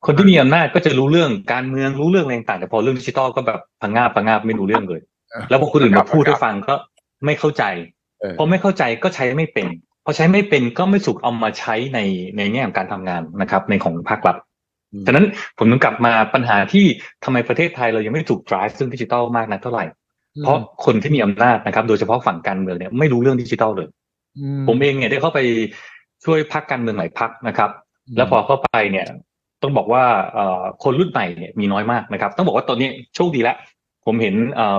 [0.06, 5.02] คนที่มีอำนาจก็จะรู้เรื่องการเมืองรู้เรื่องอะไรต่างแต่พอเรื่องดิจิทัลก็แบบพังงาบพังงาบไม่รู้เรื่องเลย
[5.50, 6.76] แล้วพอคนอื่นมาพูดให้ฟังก็
[7.26, 7.64] ไม่เข้าใจ
[8.20, 9.68] เออพอไม่เข้าใจก็ใช้ไม่เป็น
[10.06, 12.00] พอใช้ไม่เป็นก็ไม่สุกเอามาใช้ใน
[12.38, 14.36] ในแง่ของการทำงานนะครับ ในของภาครัฐ
[15.08, 15.26] ฉะนั้น
[15.58, 16.86] ผมถึงกลับมาปัญหาที่
[17.24, 19.86] ทำไมประเทศไทยเรายังไม่ถูก drive เรื่องดิจิทัลมากนักเท่าไหร่
[20.44, 23.90] เพราะคนที่มีอำนาจนะครับ โดยเฉพาะฝั่งการเมืองเนี่ยไม่รู้เรื่องดิจิทัลเลย
[24.38, 25.40] อืผมเองเนี่ยได้เข้าไป
[26.26, 27.70] ช่วยพักการเมืองหลายพักนะครับ
[28.18, 29.06] แล้วพอเข้าไปเนี่ย
[29.62, 33.58] ต้องบอกว่าเอ่อคนรุ่นใหม่เนี่ยมีน้อยมากนะครับ ต้องบอกว่าตอนนี้โชคดีแล้ว
[34.06, 34.78] ผมเห็นเอ่อ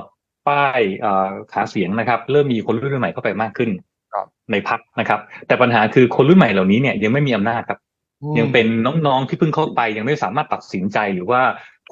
[0.49, 3.71] ป้ายเอ่อหาเสียงนะครับ เริ่มมีคนรุ่นใหม่เข้าไปมากขึ้น
[4.15, 7.79] ครับในพักนะครับ แต่ปัญหาคือคนรุ่นใหม่เหล่านี้เนี่ยยังไม่มีอำนาจครับ
[8.23, 8.67] อืมยังเป็น
[9.07, 11.41] น้องๆที่เพิ่งเข้าไปยังไม่สามารถตัดสินใจหรือว่า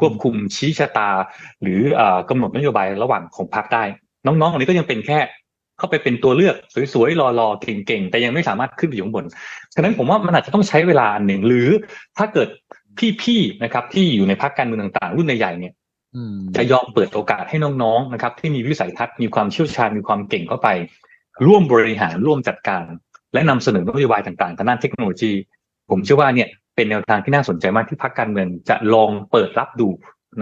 [0.01, 1.11] ควบคุมชี้ชะตา
[1.63, 3.85] หรือเอ่อกำหนดนโยบายระหว่างของพรรคได้
[4.27, 5.19] น้องๆเหล่านี้ก็ยังเป็นแค่
[5.79, 6.55] เข้าไปเป็นตัวเลือก
[6.93, 9.25] สวยๆรอๆเก่งๆ แต่ยังไม่สามารถขึ้นไปอยู่ข้างบน
[9.75, 11.69] ฉะนั้นผมว่ามันอาจจะต้องใช้เวลาอันหนึ่งหรือ
[12.19, 12.49] ถ้าเกิด
[13.23, 15.82] พี่ๆนะครับที่อยู่ในพรรคการเมืองต่างๆ รุ่นใหญ่ๆเนี่ยอืม
[16.57, 20.69] จะยอมเปิดโอกาสให้น้องๆนะครับ ที่มีวิสัยทัศน์มีความเชี่ยวชาญมีความเก่งเข้าไป
[21.47, 22.85] ร่วมบริหารร่วมจัดการ
[23.35, 25.33] และนำเสนอนโยบายต่างๆทางด้านเทคโนโลยี
[25.91, 29.89] ผมเชื่อว่าเนี่ยเป็นแนวทางที่น่าสนใจมากที่พรรคการเมืองจะลองเปิดรับดู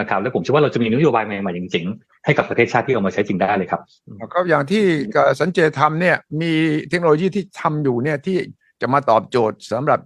[0.00, 3.80] นะครับ และผมเชื่อว่าเราจะมีนโยบายใหม่ๆจริงๆให้กับประเทศชาติที่เอามาใช้จริงได้เลยครับ
[4.34, 4.82] ก็อย่างที่
[5.40, 6.52] สันเจทำเนี่ยมี
[6.90, 8.36] เทคโนโลยีที่ทำอยู่เนี่ยที่
[8.80, 10.00] จะมาตอบโจทย์สำหรับ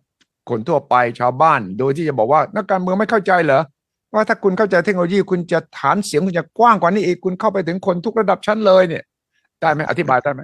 [0.51, 3.63] คนทั่วไปชาวบ้าน โดยที่จะบอกว่านักการเมืองไม่เข้าใจเหรอ
[4.15, 9.03] ว่าถ้าคุณเข้าใจเทคโนโลยีคุณจะฐานเสียงคุณจะกว้างกว่านี้อีกคุณเข้าไปถึงคนทุกระดับชั้นเลยเนี่ย
[9.61, 10.43] ได้ไหมอธิบายได้ไหม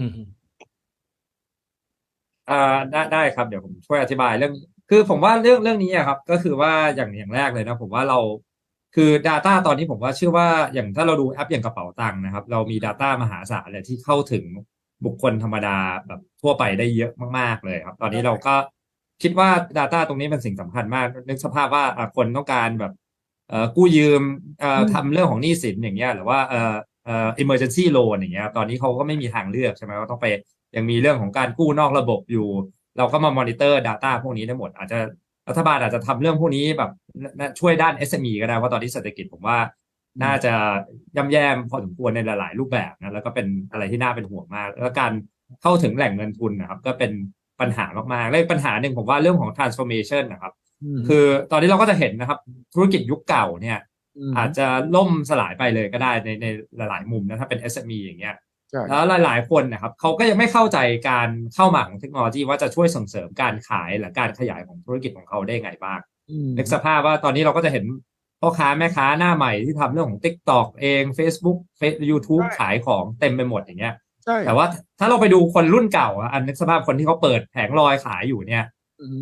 [0.00, 0.10] อืม
[2.50, 4.52] อ่าได้ได้ครับเดี๋ยวผมช่วยอธิบายเรื่อง
[4.90, 8.18] คือผมว่าเรื่องเรื่องนี้อะครับ ก็คือว่าอย่างอย่างแรกเลยนะ ผมว่าเรา
[8.96, 14.44] คือ Data ตอนนี้ผมว่าเชื่อว่าอย่างถ้าเราดูแอปอย่างกระเป๋าตังค์นะครับ เรามี Data มหาศาลเลยที่เข้าถึง
[15.04, 15.76] บุคคลธรรมดา
[16.06, 18.54] แบบทั่วไปได้เยอะมาก ๆ เลยครับ ตอนนี้เราก็
[19.22, 19.48] คิดว่า
[19.78, 22.92] Data ตรงนี้เป็นสิ่งสำคัญมากนึกสภาพว่าอะคนต้องการแบบ
[23.48, 24.22] เอ่อกู้ยืม
[24.60, 30.26] เอ่อทำเรื่องของหนี้สินอย่างเงี้ยหรือว่าเอ่อเอ่อ emergency loan อย่างเงี้ยตอนนี้เขาก็ไม่มีทางเลือกใช่ไหมว่าต้องไป
[30.76, 32.48] ยังมีเรื่องของการกู้นอกระบบอยู่
[32.98, 34.98] เราก็มามอนิเตอร์ Data พวกนี้ได้หมด อาจจะ
[35.48, 36.90] รัฐบาลอาจจะทำเรื่องพวกนี้แบบ
[37.38, 39.58] นช่วยด้าน SME ก็ได้ว่าะตอนนี้เศรษฐกิจผมว่า
[40.22, 40.52] น่าจะ
[41.16, 45.12] ย่ำแย่พอสมควรในหลาย ๆ รูปแบบนะแล้วก็เป็นอะไรที่น่าเป็นห่วงมาก แล้วการ
[45.62, 47.12] เข้าถึงแหล่งเงินทุนนะครับ ก็เป็น
[47.60, 50.52] ปัญหามากๆ และอีกปัญหาหนึ่งผมว่าเรื่องของ transformation นะครับ
[51.08, 52.38] คือตอนนี้เราก็จะเห็นนะครับ
[52.74, 53.78] ธุรกิจยุคเก่าเนี่ย
[54.36, 56.46] อาจจะล่มสลายไปเลยก็ได้ในใน
[56.76, 58.36] หลาย ๆ มุมนะถ้าเป็น SME อย่างเงี้ย
[58.70, 60.78] ใช่แล้วหลาย ๆ คนนะครับเขาก็ยังไม่เข้าใจ
[61.10, 66.00] การเข้ามาของเทคโนโลยีว่าจะช่วยส่งเสริมการขายหรือการขยายของธุรกิจของเขาได้ไงบ้าง
[66.58, 67.84] นึกสภาพว่าตอนนี้เราก็จะเห็น
[68.40, 73.94] พ่อค้าแม่ค้าหน้าใหม่ที่ทำเรื่องของ Tik t o อกเอง Facebook Face YouTube ใช่ขายของเต็มไปหมดอย่างเงี้ย
[74.28, 74.66] ใช่แต่ว่า
[74.98, 78.64] ถ้าเราไปดูคนรุ่นเก่าอะอันนึกสภาพคนที่เขาเปิดแผงลอยขายอยู่เนี่ย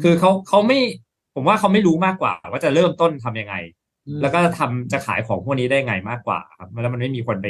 [0.03, 0.79] คือเขาเขาไม่
[1.35, 3.55] ผมว่าเขาไม่รู้มากกว่า ว่าจะเริ่มต้นทำยังไง
[4.23, 7.47] แล้วก็ทำจะขายของพวกนี้ได้ไงมากกว่าครับแล้วมันไม่มีคนไป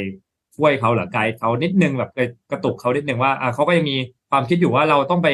[0.55, 2.19] ช่วยเขาหรือไกด์เขานิดนึงแบบไป
[2.51, 3.97] กระตุกเขานิดนึงว่าอ่าเขาก็ยังมี
[4.29, 5.29] ความคิดอยู่ว่าเราต้องไป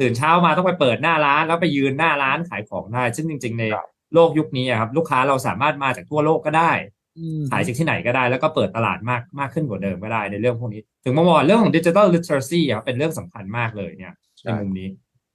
[0.00, 6.72] ตื่นเช้ามาต้องไปเปิดหน้าร้าน แล้วไปยืนหน้าร้านขายของได้ซึ่งจริง ๆ ในครับโลกยุคนี้อะครับ ลูกค้าเราสามารถมาจากทั่วโลกก็ได้
[7.50, 14.88] ขายจากที่ไหนก็ได้ แล้วก็เปิดตลาดมากมากขึ้นกว่าเดิมก็ได้ในเรื่องพวกนี้ ถึงมามองว่าเรื่องของดิจิ t a ล literacy อะครับเป็นเรื่องสำคัญมากเลยเนี่ยในมุมนี้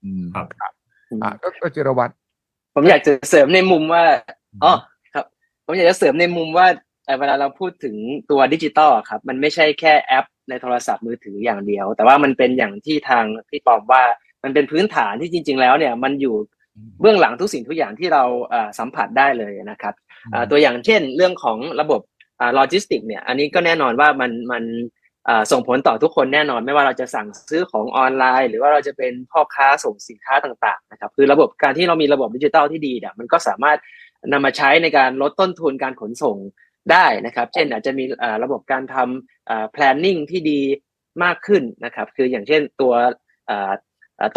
[0.03, 0.45] อืมครับ
[1.23, 2.13] อะดรจิรวัตร
[2.75, 4.03] ผมอยากจะเสริมในมุมว่า
[4.63, 4.73] อ๋อ
[5.13, 5.25] ครับ
[5.65, 6.67] ผมอยากจะเสริมในมุมว่า
[7.05, 7.95] เอ่อเวลาเราพูดถึง
[8.31, 14.03] ตัวดิจิตอลอะครับ มันไม่ใช่แค่แอปในโทรศัพท์มือถืออย่างเดียว แต่ว่ามันเป็นอย่างที่ทางพี่ปอมว่า
[14.43, 16.35] มันเป็นพื้นฐานที่จริง ๆ แล้วเนี่ยมันอยู่
[17.01, 20.04] เบื้องหลังทุกสิ่งทุกอย่างที่เราเอ่อสัมผัสได้เลยนะครับอ่า
[20.51, 22.01] ตัวอย่างเช่นเรื่องของระบบ
[22.55, 24.63] โลจิสติกเนี่ยอันนี้ก็แน่นอนว่ามันมัน
[25.51, 33.77] ส่งผลต่อทุกคนแน่นอนไม่ว่าเราจะสั่งซื้อของออนไลน์ หรือว่าเราจะเป็นพ่อค้าส่งสินค้าต่างๆนะครับคือระบบการที่เรามีระบบดิจิทัลที่ดีเนี่ยมันก็สามารถ
[34.31, 36.37] นำมาใช้ในการลดต้นทุนการขนส่ง
[36.91, 38.03] ได้นะครับ เช่นอาจจะมี
[38.43, 40.59] ระบบการทำ planning ที่ดี
[41.23, 42.93] มากขึ้นนะครับ คืออย่างเช่นตัว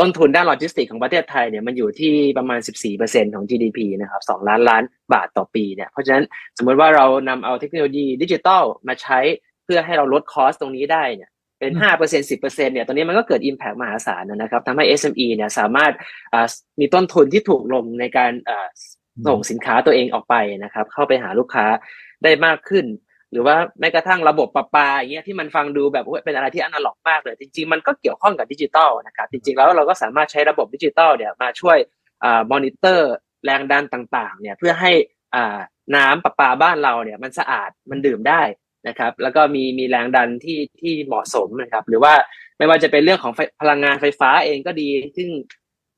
[0.01, 2.61] ต้นทุนด้านโลจิสติกของประเทศไทยเนี่ยมันอยู่ที่ประมาณ
[2.97, 6.25] 14%ของ GDP นะครับ2ล้านล้านบาทต่อปีเนี่ยเพราะฉะนั้น
[6.59, 9.19] สมมติว่าเรานำเอาเทคโนโลยีดิจิทัลมาใช้
[9.65, 15.93] เพื่อให้เราลด cost ตรงนี้ได้เนี่ยเป็น 5% 10%เนี่ยตรงนี้มันก็เกิด Impact มหาศาลนะครับทำให้ SME เนี่ยสามารถ
[16.33, 16.47] อ่า
[16.81, 18.69] มีต้นทุนที่ถูกลงในการอ่า
[19.27, 21.67] ส่งสินค้าตัวเองออกไปนะครับเข้าไปหาลูกค้า
[22.25, 22.85] ได้มากขึ้น
[23.33, 31.79] หรือว่าแม้กระทั่งระบบประปาอย่างเงี้ยที่มันฟังดูแบบเป็นอะไรที่อนาล็อกมากเลย จริง ๆ มันก็เกี่ยวข้องกับดิจิตอลนะครับจริง ๆ แล้วเราก็สามารถใช้ระบบดิจิตอลเนี่ยมาช่วย
[32.25, 33.13] อ่ามอนิเตอร์
[33.45, 34.93] แรงดันต่างๆเนี่ยเพื่อให้
[35.35, 35.59] อ่า
[35.97, 38.43] น้ำประปาบ้านเราเนี่ยมันสะอาดมันดื่มได้
[38.89, 42.15] นะครับ แล้วก็มีมีแรงดันที่ที่เหมาะสมนะครับ หรือว่า
[42.59, 45.29] ไม่ว่าจะเป็นเรื่องของพลังงานไฟฟ้าเองก็ดี ซึ่ง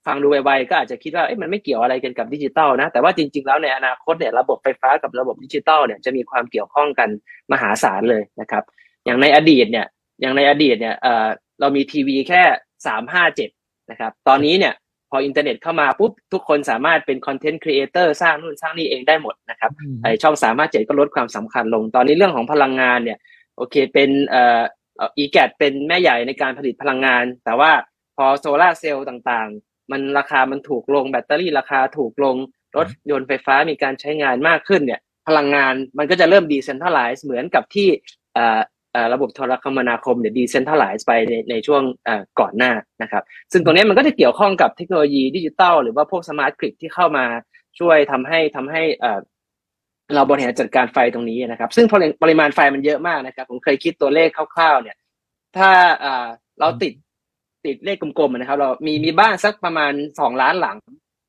[0.06, 7.08] ฟังดูไวๆก็อาจจะคิดว่าเอ๊ะมันไม่เกี่ยวอะไรกันกับดิจิตอลนะ แต่ว่าจริง ๆ แล้วในอนาคตเนี่ยระบบไฟฟ้ากับระบบดิจิตอลเนี่ยจะมีความเกี่ยวข้องกัน
[7.52, 8.64] มหาศาลเลยนะครับ
[9.04, 9.86] อย่างในอดีตเนี่ย
[10.20, 11.26] อย่างในอดีตเนี่ยเอ่อ
[11.60, 12.42] เรามีทีวีแค่
[12.86, 13.50] สามห้าเจ็ด
[13.90, 14.74] นะครับตอนนี้เนี่ย
[15.10, 19.70] พออินเทอร์เน็ตเข้ามาปุ๊บทุกคนสามารถเป็น content creator สร้างนู่นสร้างนี่เองได้หมดนะครับ
[20.02, 23.18] ไอ้ช่องสามห้าเจ็ดก็ลดความสำคัญลง ตอนนี้เรื่องของพลังงานเนี่ย
[23.56, 24.62] โอเคเป็นเอ่อ
[25.18, 27.70] EGAT เป็นแม่ใหญ่ในการผลิตพลังงาน แต่ว่า
[28.16, 32.36] พอโซลาร์เซลล์ต่างๆ มันราคามันถูกลงแบตเตอรี่ราคาถูกลง
[32.76, 37.88] รถยนต์ไฟฟ้ามีการใช้งานมากขึ้นเนี่ยพลังงานมันก็จะเริ่ม decentralize เหมือนกับที่
[39.12, 41.82] ระบบโทรคมนาคมเนี่ย decentralize ไปในในช่วง
[42.40, 42.72] ก่อนหน้า
[43.02, 43.22] นะครับ
[43.52, 47.24] ซึ่งตรงนี้มันก็จะเกี่ยวข้องกับเทคโนโลยีดิจิตอลหรือว่าพวก smart grid ที่เข้ามา
[47.78, 48.82] ช่วยทำให้ทำให้
[50.14, 51.86] เราบริหารจัดการไฟตรงนี้นะครับ ซึ่ง
[52.22, 54.96] ปริมาณไฟมันเยอะมากนะครับ ผมเคยคิดตัวเลขคร่าวๆ เนี่ย
[55.58, 55.70] ถ้า
[56.60, 56.92] เราติด
[57.66, 60.76] ติดเลขกลมๆนะครับ เรามีมีบ้านสักประมาณสองล้านหลัง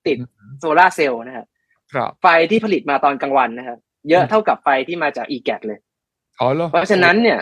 [0.08, 0.18] ติด
[0.60, 1.46] โซลาร์เซลล์นะครับ
[1.94, 3.78] ครับไฟที่ผลิตมาตอนกลางวันนะครับ
[4.10, 5.80] เยอะเท่ากับไฟที่มาจาก e g a t เลย
[6.40, 7.40] อ๋อเหรอเพราะฉะนั้นเนี่ย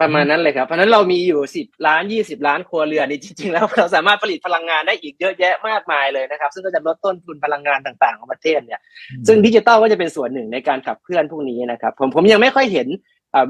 [0.00, 8.80] ประมาณนั้นเลยครับ เพราะฉะนั้นเรามีอยู่สิบล้านยี่สิบล้านครัวเรือนนี่จริงๆ แล้วเราสามารถผลิตพลังงานได้อีกเยอะแยะมากมายเลยนะครับ ซึ่งก็จะลดต้นทุนพลังงานต่างๆของประเทศเนี่ย
[9.26, 12.88] ซึ่งดิจิตอลก็จะเป็นส่วนหนึ่งในการขับเคลื่อนพวกนี้นะครับ ผมผมยังไม่ค่อยเห็น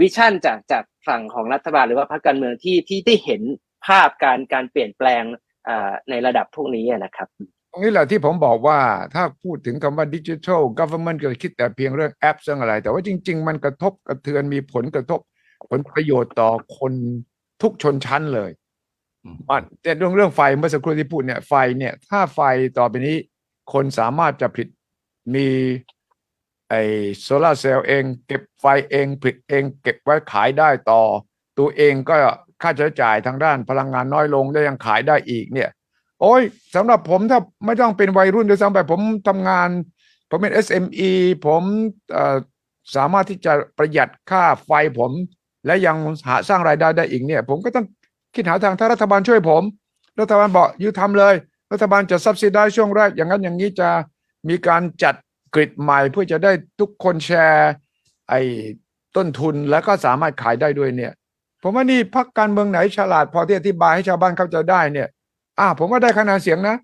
[0.00, 3.42] วิชั่นจากจากฝั่งของรัฐบาลหรือว่าพรรคการเมืองที่ที่ได้เห็น
[3.86, 5.22] ภาพการการเปลี่ยนแปลง
[5.68, 7.28] อ่าในระดับพวกนี้นะครับ
[7.70, 8.78] ตรงนี้แหละที่ผมบอกว่า
[9.14, 15.20] ถ้าพูดถึงคำว่าดิจิทัลกั v เ r อร์เมนต์ก็คิดแต่เพียงเรื่องแอปเรื่องอะไร แต่ว่าจริง ๆ มันกระทบกระเทือนมีผลกระทบ
[15.70, 16.92] ผลประโยชน์ต่อคน
[17.62, 18.50] ทุกชนชั้นเลย
[19.24, 22.40] อืมมันแต่เรื่องเรื่องไฟเมื่อสักครู่ที่พูดเนี่ยไฟเนี่ย ถ้าไฟ
[22.78, 23.16] ต่อไปนี้
[23.72, 24.68] คนสามารถจะผลิต
[25.34, 25.48] มี
[26.68, 26.74] ไอ
[27.20, 31.02] โซลาร์เซลล์เอง เก็บไฟเองผลิตเอง เก็บไว้ขายได้ต่อ
[31.58, 32.16] ตัวเองก็
[32.64, 35.70] ค่าใช้จ่ายทางด้านพลังงานน้อยลงแล้ยังขายได้อีกเนี่ย
[36.20, 36.42] โอ้ย
[36.74, 39.68] สำหรับผมถ้าไม่ต้องเป็นวัยรุ่นด้วยซ้ำไปผมทำงาน
[40.30, 41.10] ผมเป็น SME
[41.46, 41.62] ผม
[42.96, 45.12] สามารถที่จะประหยัดค่าไฟผม
[45.66, 45.96] และยัง
[46.28, 47.86] หาสร้างรายได้ได้อีกเนี่ย ผมก็ต้อง
[48.34, 49.62] คิดหาทางถ้ารัฐบาลช่วยผม
[50.20, 51.34] รัฐบาลบอกยูทำเลย
[51.72, 53.88] รัฐบาลจะซับซิได้ช่วงแรก อย่างนั้นอย่างนี้จะ
[54.48, 55.14] มีการจัด
[55.54, 57.70] กริดใหม่เพื่อจะได้ทุกคนแชร์
[58.28, 58.40] ไอ้
[59.16, 61.12] ต้นทุนแล้วก็สามารถขายได้ด้วยเนี่ย
[61.64, 65.08] ผมว่านี่พักการเมืองไหนฉลาดพอที่อธิบายให้ชาวบ้านเข้าใจได้เนี่ย
[65.60, 66.76] อ่า ผมว่าได้คะแนนเสียงนะ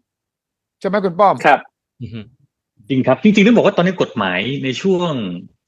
[0.80, 1.60] ใช่ไหมคุณป้อมครับ
[2.02, 2.20] อือฮึ
[2.88, 5.12] จริงครับ จริงๆต้องบอกว่าตอนนี้กฎหมายในช่วง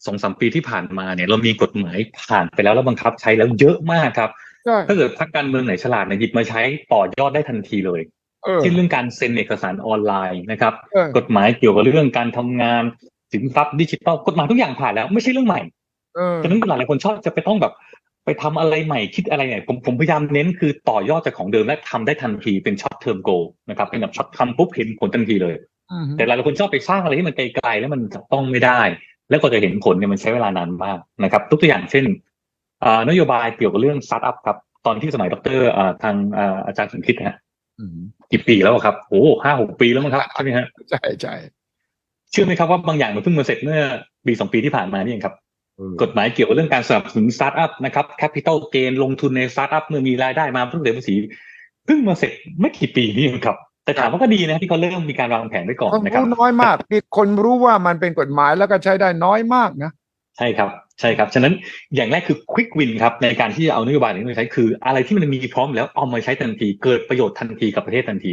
[0.07, 1.99] สองสามปีที่ผ่านมาเนี่ย เรามีกฎหมาย
[2.29, 4.31] ผ่านไปแล้วแล้วบังคับใช้แล้วเยอะมากครับ
[4.65, 6.61] ใช่ถ้าเกิดพรรคการเมืองไหนฉลาดเนี่ยหยิบมาใช้
[6.93, 8.01] ต่อยอดได้ทันทีเลย
[8.45, 12.83] เออเช่นเรื่องการเซ็นเอกสารออนไลน์นะครับเออกฎหมายเกี่ยวกับเรื่องการทำงาน
[13.33, 15.61] สินทรัพย์ดิจิทัลกฎหมายทุกอย่างผ่านแล้วไม่ใช่เรื่องใหม่
[16.17, 17.73] เออฉะนั้นหลายๆคนชอบจะไปต้องแบบ
[18.25, 25.55] ไปทำอะไรใหม่คิดอะไรเนี่ยผมผมพยายามเน้นคือต่อยอดจากของเดิมและทำได้ทันทีเป็น short term goal ะครับเป็นแบบ short ทำปุ๊บเห็นผลทันทีเลย
[25.93, 28.81] อืมแต่หลายๆคนชอบไปสร้างอะไรที่มันไกลๆแล้วมันจับต้องไม่ได้
[29.31, 32.05] แล้วก็จะเห็นผลเนี่ยมันใช้เวลานานมากนะครับตัวอย่างเช่น
[32.85, 34.57] อ่านโยบายเกี่ยวกับเรื่องสตาร์ทอัพครับ
[34.87, 37.37] ตอนที่สมัยดรอ่าทางอ่าอาจารย์สมคิดนะฮะ
[37.81, 37.97] อืม
[38.33, 41.35] กี่ปีแล้วอะครับโอ้ห้าหกปีแล้วมั้งครับใช่ไหมฮะใช่ใช่
[42.31, 43.81] เชื่อไหมครับว่าบางอย่างมันเพิ่งมาเสร็จเมื่อ
[44.27, 45.42] ปีสองปีที่ผ่านมานี่เองครับเออ
[46.03, 51.15] กฎหมายเกี่ยวกับเรื่องการสนับสนุนสตาร์ทอัพนะครับ capital gain ลงทุนในสตาร์ทอัพเมื่อมีรายได้มาเพิ่งเสียภาษี
[51.87, 59.93] เพิ่งมาเสร็จไม่กี่ปีนี่เองครับ แต่ถามว่าก็ดีนะที่เขาเริ่มมีการวางแผนไว้ก่อนคนนะครับรู้น้อยมากที่คนรู้ว่ามันเป็นกฎหมายแล้วก็ใช้ได้น้อยมากนะ
[60.39, 60.71] ใช่ครับ
[61.01, 61.55] ใช่ครับ ฉะนั้น
[61.95, 68.33] อย่างแรกคือ quick win ครับในการที่จะเอานโยบายนี้มาใช้คือ อะไรที่มันมีพร้อมแล้วเอามาใช้ทันที เกิดประโยชน์ทันทีกับประเทศทันที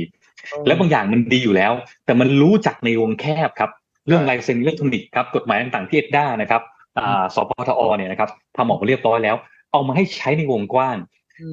[0.67, 1.73] แล้วบางอย่างมันดีอยู่แล้ว
[2.05, 3.71] แต่มันรู้จักในวงแคบครับ
[4.07, 6.78] เรื่องลายเซ็นอิเล็กทรอนิกส์ครับกฎหมายต่างๆที่ ETDA นะครับอ่า
[7.35, 9.35] สพธอเนี่ยนะครับทำออกมาเรียบร้อยแล้ว
[9.71, 10.97] เอามาให้ใช้ในวงกว้าง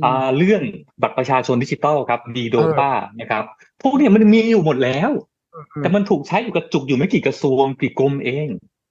[0.04, 0.62] อ่าเรื่อง
[1.02, 2.90] บัตรประชาชนดิจิตอลครับ D.DOPA
[3.20, 3.44] นะครับ
[3.82, 5.10] พวกเนี้มันมีอยู่หมดแล้ว
[5.78, 8.46] แต่มันถูกใช้อยู่กระจุกอยู่ไม่กี่กระทรวงกี่กรมเอง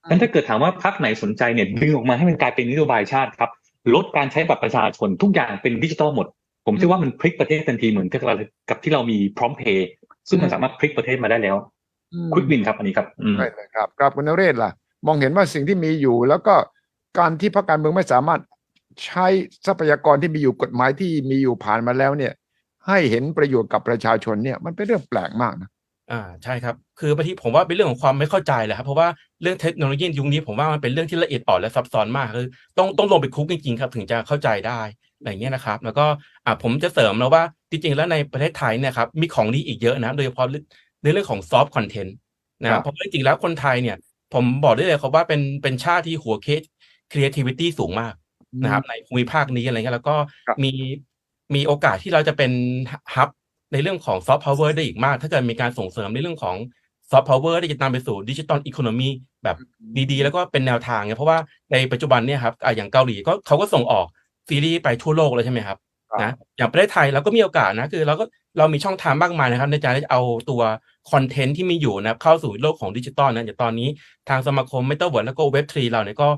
[0.09, 3.51] งั้นถ้าเกิดถามว่าพรรคไหนสนใจเนี่ยดึงออกมาให้มันกลายเป็นนโยบายชาติครับ
[3.95, 6.27] ลดการใช้บัตรประชาชนทุกอย่างเป็นดิจิตอลหมด
[6.65, 8.21] ผมเชื่อว่ามันพลิกประเทศทันทีเหมือนกับ
[8.69, 9.87] กับที่เรามีพร้อมเพย์
[10.29, 11.55] ซึ่งมันสามารถพลิกประเทศมาได้แล้ว
[12.13, 14.71] อืมควิกวินครับอันนี้ครับอืมใช่เลยครับครับคุณนเรศล่ะ
[15.05, 16.55] มองเห็นว่าสิ่งที่มีอยู่ แล้วก็
[17.19, 18.41] การที่พรรคการเมืองไม่สามารถ
[19.05, 19.25] ใช้
[19.65, 22.33] ทรัพยากรที่มีอยู่กฎหมายที่มีอยู่ผ่านมาแล้วเนี่ย
[22.87, 25.69] ให้เห็นประโยชน์กับประชาชนเนี่ยมันเป็นเรื่องแปลกมากนะ
[26.11, 29.07] อ่าใช่ครับคือบางทีผมว่าเป็นเรื่องของความไม่เข้าใจแหละครับเพราะว่า
[29.41, 32.47] เรื่องเทคโนโลยียุคนี้ผมว่ามันเป็นเรื่องที่ละเอียดอ่อนและซับซ้อนมากคือ
[32.77, 34.79] ต้องต้องลงไปคลุกจริงๆครับถึงจะเข้าใจได้
[35.17, 36.05] อะไรอย่างเงี้ยนะครับ แล้วก็
[36.45, 40.47] อ่าผมจะเสริมแล้วว่าจริงๆแล้วในประเทศไทยเนี่ยครับมีของดีอีกเยอะนะโดยเฉพาะ
[41.03, 42.15] ในเรื่องของ soft content
[42.63, 43.97] นะครับเพราะว่าจริงๆแล้วคนไทยเนี่ย
[44.35, 46.61] ผมบอกได้เลยครับว่าเป็นเป็นชาติที่หัวเคส
[47.11, 48.13] creativity สูงมาก
[48.63, 50.15] นะครับ ในภูมิภาคนี้อะไรเงี้ยแล้วก็
[50.47, 50.73] ครับมี
[51.55, 52.51] มีโอกาสที่เราจะเป็น
[53.13, 53.29] hub
[53.73, 56.55] ในเรื่องของ soft power ได้อีกมาก ถ้าเกิดมีการส่งเสริมในเรื่องของ
[57.11, 59.09] soft power ที่จะนำไปสู่ digital economy
[59.43, 59.57] แบบ
[60.11, 61.39] ดีๆ แล้วก็เป็นแนวทางเนี่ยเพราะว่า
[61.71, 64.05] ในปัจจุบันเนี่ยครับอะอย่างเกาหลีก็เขาก็ส่งออก
[64.49, 65.77] ซีรีส์ไปทั่วโลกเลยใช่ไหมครับครับ
[66.23, 68.25] นะอย่างประเทศไทยเราก็มีโอกาสนะคือเราก็
[68.57, 70.61] เรามีช่องทางมากมายนะครับ ในการที่จะเอาตัว
[71.11, 73.89] content ที่มีอยู่นะครับเข้าสู่โลกของดิจิตอลนะอย่างตอนนี้
[74.29, 76.29] ทางสมาคม m e t a เวิร์ดแล้วก็เว็บทรีเราเนี่ยก็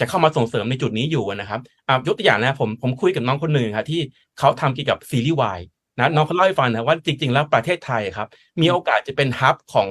[0.00, 4.00] จะเข้ามาส่งเสริมในจุดนี้อยู่นะครับอ่ายกตัวอย่างนะผมผมคุยกับน้องคนหนึ่งครับที่
[4.38, 5.60] เขาทำเกี่ยวกับซีรีส์วาย
[5.98, 8.28] นะน้องเขาเล่าให้ฟังนะว่าจริง ๆ แล้วประเทศไทยครับ
[8.60, 9.88] มีโอกาสจะเป็นฮับของ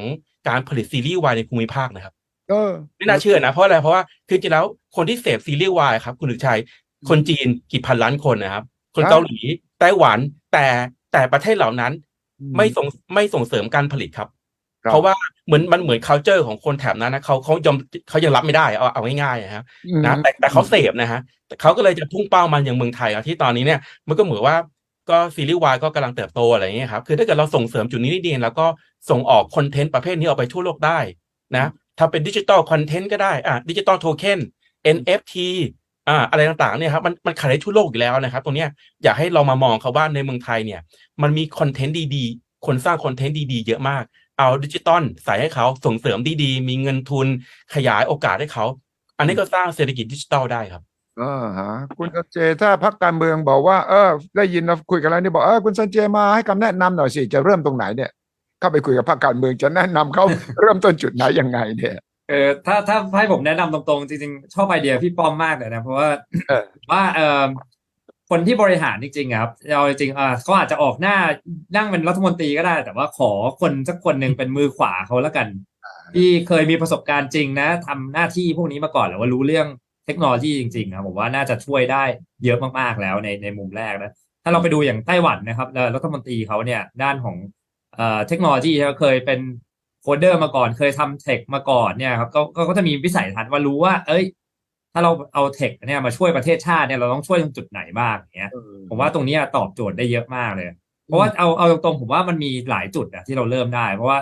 [0.47, 2.13] การผลิตซีรีส์วายในภูมิภาคนะครับ
[2.49, 4.65] เออไม่น่าเชื่อนะเพราะอะไรเพราะว่าคือจริงๆแล้ว
[4.95, 6.59] คนที่เสพซีรีส์วายครับ คุณถึกชัย
[7.09, 8.63] คนจีนกี่พันล้านคนนะครับ
[8.97, 9.39] คนครับเกาหลี
[9.79, 10.19] ไต้หวัน
[10.53, 10.65] แต่
[11.11, 11.91] แต่ประเทศเหล่านั้น
[12.39, 14.29] อืมไม่ส่งไม่ส่งเสริมการผลิตครับ
[14.83, 15.13] ครับ เพราะว่า
[15.47, 17.77] เหมือนมันเหมือน culture ของคนแถบนั้นนะเขาเขายอม
[18.09, 19.65] เขายังรับไม่ได้เอาเอาง่ายๆนะครับ
[20.05, 24.57] นะแต่แต่เขาเสพนะฮะแต่เขาก็เลยจะพุ่งเป้ามันอย่างเมืองไทยอะที่ตอนนี้เนี่ยมันก็เหมือนว่า
[25.09, 28.65] ก็ซีรีส์วายก็กำลังเติบโตอะไรอย่างเงี้ยครับคือถ้าเกิดเราส่งเสริมจุดนี้ได้ดีแล้วก็
[29.09, 30.99] ส่งออก content ประเภทนี้ออกไปทั่วโลกได้
[31.55, 34.39] นะถ้าเป็นดิจิตอลคอนเทนต์ก็ได้อะดิจิตอลโทเค็น
[34.95, 35.33] NFT
[36.09, 38.69] อ่าอะไรต่างๆเนี่ยครับมันมันขายได้ทั่วโลกอยู่แล้วนะครับ ตรงเนี้ย
[39.03, 40.81] อยากให้เรามามองเขาว่าในเมืองไทยเนี่ย
[41.21, 44.03] มันมี content ดีๆ คนสร้าง content ดีๆ เยอะมาก
[44.37, 47.27] เอาดิจิตอลใส่ให้เขาส่งเสริมดีๆ มีเงินทุน
[47.73, 48.65] ขยายโอกาสให้เขา
[49.17, 50.83] อันนี้ก็สร้างเศรษฐกิจดิจิทัลได้ครับ
[51.17, 58.11] เออฮะคุณสันเจถ้าพักการเมืองบอกว่าเออได้ยินเราคุยกันแล้วนี่บอกเออคุณสันเจมาให้คำแนะนำหน่อยสิจะเริ่มตรงไหนเนี่ย
[58.59, 60.25] เข้าไปคุยกับพรรคการเมืองจะแนะนำเขา
[60.61, 61.95] เริ่มต้นจุดไหนยังไงเนี่ย
[62.29, 66.09] เออถ้าถ้าให้ผมแนะนำตรงๆ จริงๆ ชอบไอเดียพี่ป้อมมากเลยนะ เพราะว่า
[66.47, 67.43] เออว่าเออ
[68.29, 71.15] คนที่บริหารจริงๆอะครับเอาจริงๆอ่าเขาอาจจะออกหน้า
[71.75, 75.47] นั่งเป็นรัฐมนตรีก็ได้ แต่ว่าขอคนสักคนหนึ่งเป็นมือขวาเขาแล้วกัน
[76.15, 79.67] ที่เคยมีประสบการณ์จริงนะทำหน้าที่พวกนี้มาก่อนหรือว่ารู้เรื่อง
[80.05, 82.03] เทคโนโลยีจริงๆครับผมว่าน่าจะช่วยได้
[82.43, 84.11] เยอะมากๆแล้วในในมุมแรกนะ
[84.43, 87.35] ถ้าเราไปดูอย่างไต้หวันนะครับแล้วรัฐมนตรีเขาเนี่ยด้านของ
[87.95, 94.25] เอ่อเทคโนโลยีเขาเคยเป็นโคดเดอร์มาก่อนเคยทำเทคมาก่อนเนี่ยครับก็ก็ก็จะมีวิสัยทัศน์ว่ารู้ว่า เอ้ย
[94.93, 98.51] ถ้าเราเอาเทคเนี่ยมาช่วยประเทศชาติเนี่ยเราต้องช่วยตรงจุดไหนบ้างอย่างเงี้ย
[98.89, 100.67] ผมว่าตรงเนี้ยตอบโจทย์ได้เยอะมากเลย
[101.05, 104.19] เพราะว่าเอาเอาตรงๆผมว่ามันมีหลายจุดอะที่เราเริ่มได้ เพราะว่า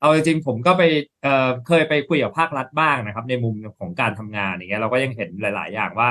[0.00, 0.82] เอาจริงๆผมก็ไป
[1.22, 6.10] เอ่อเคยไปคุยกับภาครัฐบ้างนะครับ ในมุมของการทำงานอย่างเงี้ยเราก็ยังเห็นหลาย ๆ อย่างว่า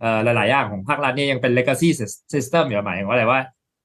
[0.00, 1.88] เอ่อหลาย ๆ อย่างของภาครัฐเนี่ยยังเป็น legacy
[2.34, 3.40] system อยู่หมายถึงว่าอะไรว่า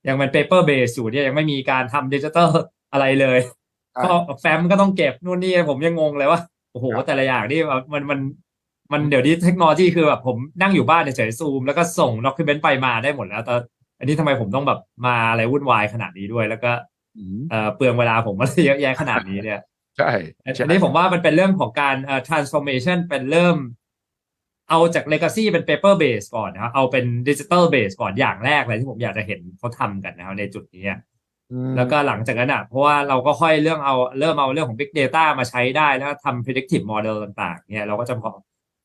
[0.07, 2.49] ยังเป็น paper based อยู่เนี่ยยังไม่มีการทำดิจิทัล
[2.93, 3.55] อะไรเลยครับ
[4.03, 6.39] ก็แฟ้มก็ต้องเก็บนู่นนี่ผมยังงงเลยว่า
[6.71, 7.59] โอ้โหครับแต่ละอย่างนี่
[7.93, 8.19] มันมัน
[8.93, 13.53] มันเดี๋ยวนี้เทคโนโลยีคือแบบผมนั่งอยู่บ้านเฉยๆซูม แล้วก็ส่งด็อกิเมนต์ไปมาได้หมดแล้วแต่
[13.99, 16.71] อันนี้ทำไมผมต้องแบบมาอะไรวุ่นวายขนาดนี้ด้วย แล้วก็
[17.17, 19.59] อืมเอ่อเปลืองเวลาผมมาเยอะแยะขนาดนี้เนี่ย
[19.97, 20.09] ใช่
[20.45, 23.57] อัใช่นนี้ผมว่ามันเป็นเรื่องของการเอ่อ transformation เป็นเริ่ม
[24.69, 30.97] เอาจาก legacy เป็น paper base ก่อนนะครับเอาเป็น digital base ก่อนอย่างแรกเลยที่ผมอยากจะเห็นเขาทำกันนะครับในจุดนี้อืม
[31.77, 38.31] แล้วก็หลังจากนั้นอะเพราะว่าเราก็ค่อยเรื่องเอาเริ่มเอาเรื่องของ big data มาใช้ได้แล้วทำ predictive model ต่าง ๆ เนี่ยเราก็จะพอ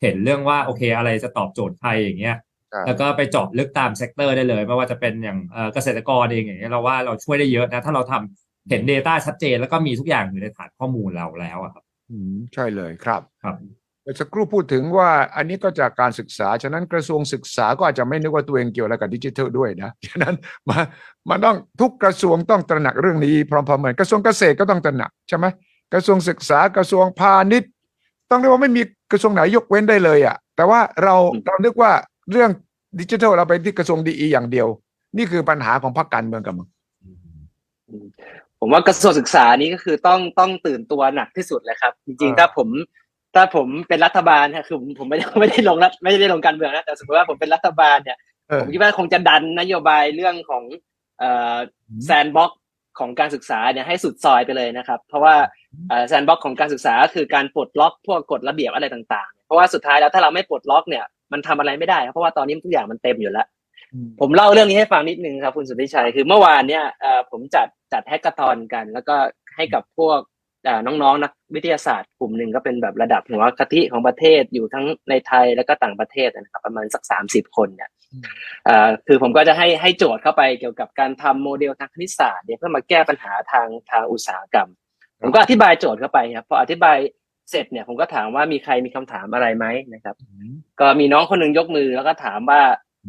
[0.02, 2.36] เห็นเรื่องว่าโอเคอะไรจะตอบโจทย์ใครอย่างเงี้ย
[2.70, 13.56] ใช่แล้วก็ไปเจาะลึกตาม sector ได้เลยไม่ว่าจะเป็นอย่างเอ่อเกษตรกรเองอย่างเงี้ยเราว่าเราช่วยได้เยอะนะ ถ้าเราทำเห็น data ชัดเจน แล้วก็มีทุกอย่างอยู่ในฐานข้อมูลเราแล้วอะครับอืมใช่เลยครับครับ
[14.02, 20.34] เมื่อสักครู่พูดถึงว่าอันนี้ก็จากการศึกษา ฉะนั้นกระทรวงศึกษาก็อาจจะไม่นึกว่าตัวเองเกี่ยวอะไรกับดิจิทัลด้วยนะ ฉะนั้น
[20.68, 20.78] มา
[21.30, 25.46] มันต้องทุกกระทรวงต้องตระหนักเรื่องนี้พร้อมๆเหมือนกระทรวงเกษตรก็ต้องตระหนักใช่ไหม
[25.92, 27.70] กระทรวงศึกษากระทรวงพาณิชย์
[28.30, 28.82] ต้องเรียกว่าไม่มี
[29.12, 31.92] กระทรวงไหนยกเว้นได้เลยอะ แต่ว่าเราอืมเรานึกว่า
[32.30, 32.50] เรื่อง
[33.00, 34.68] ดิจิทัลเราไปที่กระทรวงดีอย่างเดียว
[35.16, 36.68] นี่คือปัญหาของพรรคการเมืองกับมึง
[38.60, 42.68] ผมว่ากระทรวงศึกษานี้ก็คือต้องต้องตื่นตัวหนักที่สุดเลยครับ จริงอ่าๆถ้าผม
[43.34, 48.18] ถ้าผมเป็นรัฐบาลนะคือผมผมไม่ได้ไม่ได้ลงรัฐไม่ได้ลงการเมืองนะแต่สมมติว่าผมเป็นรัฐบาลเนี่ย
[48.48, 50.64] เออผมคิดว่าคงจะดันนโยบายเรื่องของ
[51.18, 51.56] เอ่อ
[51.88, 52.50] อืมแซนบ็อก
[52.98, 55.34] ของการศึกษาเนี่ยให้สุดซอยไปเลยนะครับ เพราะว่า
[56.08, 63.46] sandbox ของการศึกษาก็คือการปลดล็อกพวกกฎระเบียบอะไรต่างๆ เพราะว่าสุดท้ายแล้วถ้าเราไม่ปลดล็อกเนี่ยมันทำอะไรไม่ได้ครับเพราะว่าตอนนี้ทุกอย่างมันเต็มอยู่แล้ว
[64.20, 69.16] ผมเล่าเรื่องนี้ให้ฟังนิดนึงครับคุณสุทธิชัยคือเมื่อวานเนี่ยเอ่อผมจัดจัด hackathon กัน แล้วก็
[69.56, 70.31] ให้กับพวกเอ่อ
[70.86, 77.90] น้องๆนักวิทยาศาสตร์กลุ่มหนึ่งก็เป็นแบบระดับหัวกะทิของประเทศอยู่ทั้งในไทยแล้วก็ต่างประเทศนะครับประมาณสักสามสิบคนเนี่ย
[78.64, 84.68] เอ่อคือผมก็จะให้ให้โจทย์เข้าไปเกี่ยวกับการทำโมเดลทางคณิตศาสตร์เนี่ยเพื่อมาแก้ปัญหาทางทางอุตสาหกรรม
[85.20, 86.98] ผมก็อธิบายโจทย์เข้าไปครับพออธิบาย
[87.50, 90.16] เสร็จเนี่ยผมก็ถามว่ามีใครมีคำถามอะไรไหมนะครับ
[90.80, 92.60] ก็มีน้องคนหนึ่งยกมือแล้วก็ถามว่า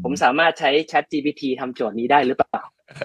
[0.04, 2.64] ผมสามารถใช้ Chat GPT ทำโจทย์นี้ได้หรือเปล่า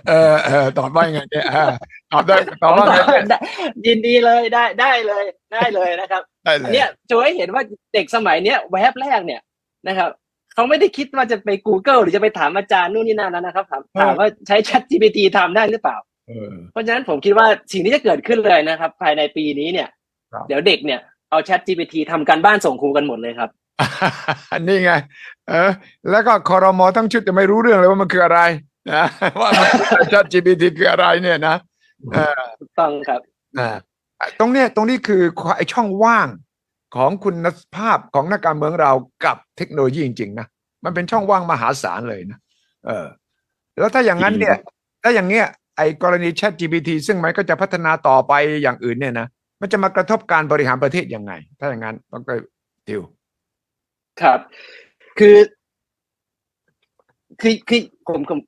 [0.08, 1.64] เออเออตอบว่ายังไงเนี่ยอ่า
[2.12, 3.38] ตอบได้ตอบผมว่าตไงอบได้
[3.86, 7.62] ยินดีเลยได้ได้เลยได้เลยนะครับได้เลอันยเนี้ยโจให้เห็นว่า
[7.94, 9.40] เด็กสมัยเนี้ยแวบแรกเนี่ย
[9.88, 10.10] นะครับ
[10.54, 15.96] เขาไม่ได้คิดว่าจะไป Google หรือจะไปถามอาจารย์นู่นนี่นั่นแล้วนะครับถามถามว่าใช้ Chat GPT ทำได้หรือเปล่า
[16.28, 19.88] เออเพราะฉะนั้นผมคิดว่าสิ่งที่จะเกิดขึ้นเลยนะครับ ภายในปีนี้เนี่ย
[20.32, 23.50] ครับเดี๋ยวเด็กเนี่ยเอา Chat GPT ทำการบ้านส่งครูกันหมดเลยครับ
[24.66, 24.92] นี่ไง
[25.48, 25.70] เออ
[26.10, 28.40] แล้วก็คอรมอทั้งชุดจะไม่รู้เรื่องเลยว่ามันคืออะไร
[28.92, 29.04] นะ
[29.40, 31.56] ว่ามันชัด GPT คืออะไรเนี่ยนะ
[32.12, 33.20] เออถูกต้องครับ
[33.58, 33.68] นะ
[34.40, 35.22] ตรงเนี้ยตรงนี้คือ
[35.56, 36.28] ไอ้ช่องว่าง
[36.96, 38.92] ของคุณภาพของนักการเมืองเรา
[39.24, 40.46] กับเทคโนโลยีจริงๆนะ
[40.84, 42.38] มันเป็นช่องว่างมหาศาลเลยนะ
[42.86, 43.06] เออ
[43.78, 44.56] แล้วถ้าอย่างนั้นเนี่ย
[45.02, 49.26] ถ้าอย่างเงี้ยไอ้กรณี Chat GPT ซึ่งมันก็จะพัฒนาต่อไปอย่างอื่นเนี่ยนะ
[49.60, 52.30] มันจะมากระทบการบริหารประเทศยังไง ถ้าอย่างนั้นต้องไป
[52.88, 53.02] ดิว
[54.22, 54.38] ครับ
[55.18, 55.38] คือ
[57.40, 58.38] คือคือผมผม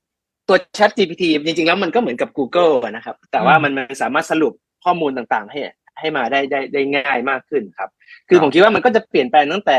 [0.51, 4.53] ตัว Chat GPT จริงๆแล้วมันก็เหมือนกับ Google อะนะครับ แต่ว่ามันมันสามารถสรุป
[4.85, 5.61] ข้อมูลต่างๆ ให้
[5.99, 7.91] ให้มาได้ได้ได้ง่ายมากขึ้นครับ
[8.29, 9.79] คือผมคิดว่ามันก็จะเปลี่ยนแปลงตั้งแต่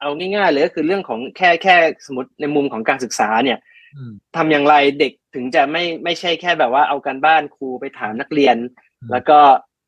[0.00, 1.76] เอาง่ายๆเลยก็คือเรื่องของแค่แค่
[2.06, 3.58] สมมติในมุมของการศึกษาเนี่ย
[3.96, 8.56] อืมทำอย่างไรเด็กถึงจะไม่ไม่ใช่แค่แบบว่าเอาการบ้านครูไปถามนักเรียน
[9.00, 9.38] อืมแล้วก็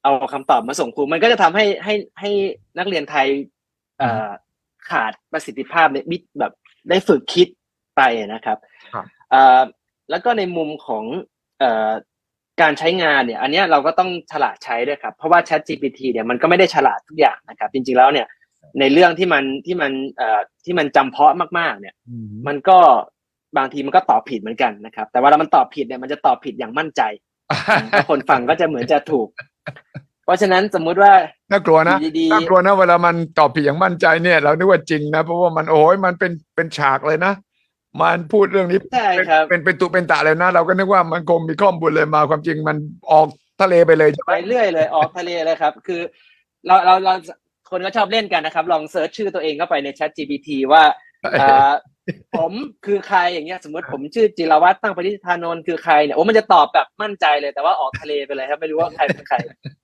[0.03, 2.31] เอาคำตอบมาส่งครู มันก็จะทำให้ให้ให้
[2.79, 3.27] นักเรียนไทย
[3.99, 4.29] เอ่อ
[4.91, 6.53] ขาดประสิทธิภาพในวิแบบ
[6.89, 7.49] ได้ฝึกคิด
[7.97, 8.59] ไปนะครับ
[8.95, 9.61] ครับเอ่อ
[10.11, 11.05] แล้วก็ในมุมของ
[11.59, 11.91] เอ่อ
[12.63, 18.27] การใช้งานเนี่ย อันเนี้ยเราก็ต้องฉลาดใช้ด้วยครับ เพราะว่า Chat GPT เนี่ยมันก็ไม่ได้ฉลาดทุกอย่างนะครับ จริงๆแล้วเนี่ย
[18.81, 22.79] ในเรื่องที่มันที่มันเอ่อที่มันจำเพาะมากๆ เนี่ยอืมมันก็
[23.57, 27.03] บางทีมันก็ตอบผิดเหมือนกันนะครับ แต่เวลามันตอบผิดเนี่ยมันจะตอบผิดอย่างมั่นใจ
[27.91, 29.29] แล้วคนฟังก็จะเหมือนจะถูก
[30.25, 31.13] เพราะฉะนั้นสมมุติว่า
[31.51, 37.33] น่ากลัวนะอยู่ดีๆน่ากลัวนะเวลามันตอบผิดอย่างมั่นใจเนี่ย เรานึกว่าจริงนะเพราะว่ามันโอ้ยมันเป็นเป็นฉากเลยนะ
[38.01, 42.77] มันพูดเรื่องนี้ใช่ครับเป็นเป็นตุเป็นตะเลยนะ เราก็นึกว่ามันคงมีข้อมูลเลยมาความจริงมัน
[43.13, 43.27] ออก
[43.63, 46.01] ทะเลไปเลยใช่ไหมไปเรื่อยเลยออกทะเลเลยครับ คือ
[46.67, 47.15] เราเราเรา
[47.71, 50.83] คนก็ชอบเล่นกันนะครับ ลอง search ชื่อตัวเองเข้าไปใน Chat GPT ว่า
[51.41, 51.73] เอ่อ
[52.39, 52.53] ผม
[52.87, 59.37] คือใครอย่างเงี้ย สมมติผมชื่อจิรวัตรตั้งปฏิธานนท์คือใครเนี่ยโอ้มันจะตอบแบบมั่นใจเลยแต่ว่าออกทะเลไปเลยครับ ไม่รู้ว่าใครเป็นใคร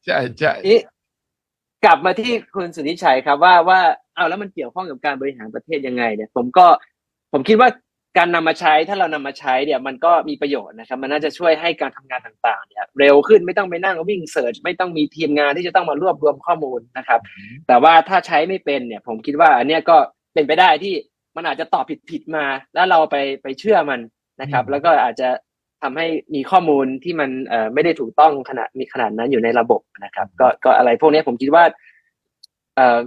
[0.05, 0.81] ใช่ใช่นี่
[1.85, 3.81] กลับมาที่คุณสุทธิชัยครับว่าว่า
[4.17, 6.67] เอาแล้วมันเกี่ยวข้องกับการบริหารประเทศยังไงเนี่ย ผมก็
[7.33, 7.69] ผมคิดว่า
[8.19, 17.21] การนำมาใช้ถ้าเรานำมาใช้เนี่ยมันก็มีประโยชน์นะครับ มันน่าจะช่วยให้การทำงานต่างๆเนี่ยเร็วขึ้นไม่ต้องไปนั่งวิ่ง search ไม่ต้องมีทีมงานที่จะต้องมารวบรวมข้อมูลนะครับ
[17.69, 19.97] แต่ว่าถ้าใช้ไม่เป็นเนี่ย ผมคิดว่าอันเนี้ยก็
[20.35, 20.95] เป็นไปได้ที่
[21.37, 22.45] มันอาจจะตอบผิดๆมา
[22.75, 24.01] แล้วเราไปไปเชื่อมัน
[24.41, 25.29] นะครับ แล้วก็อาจจะ
[25.83, 31.65] ทำให้มีข้อมูลที่มันเอ่อไม่ได้ถูกต้องขนาดมีขนาดนั้นอยู่ในระบบนะครับ ก็ก็อะไรพวกนี้ผมคิดว่า
[32.77, 32.99] เอ่อ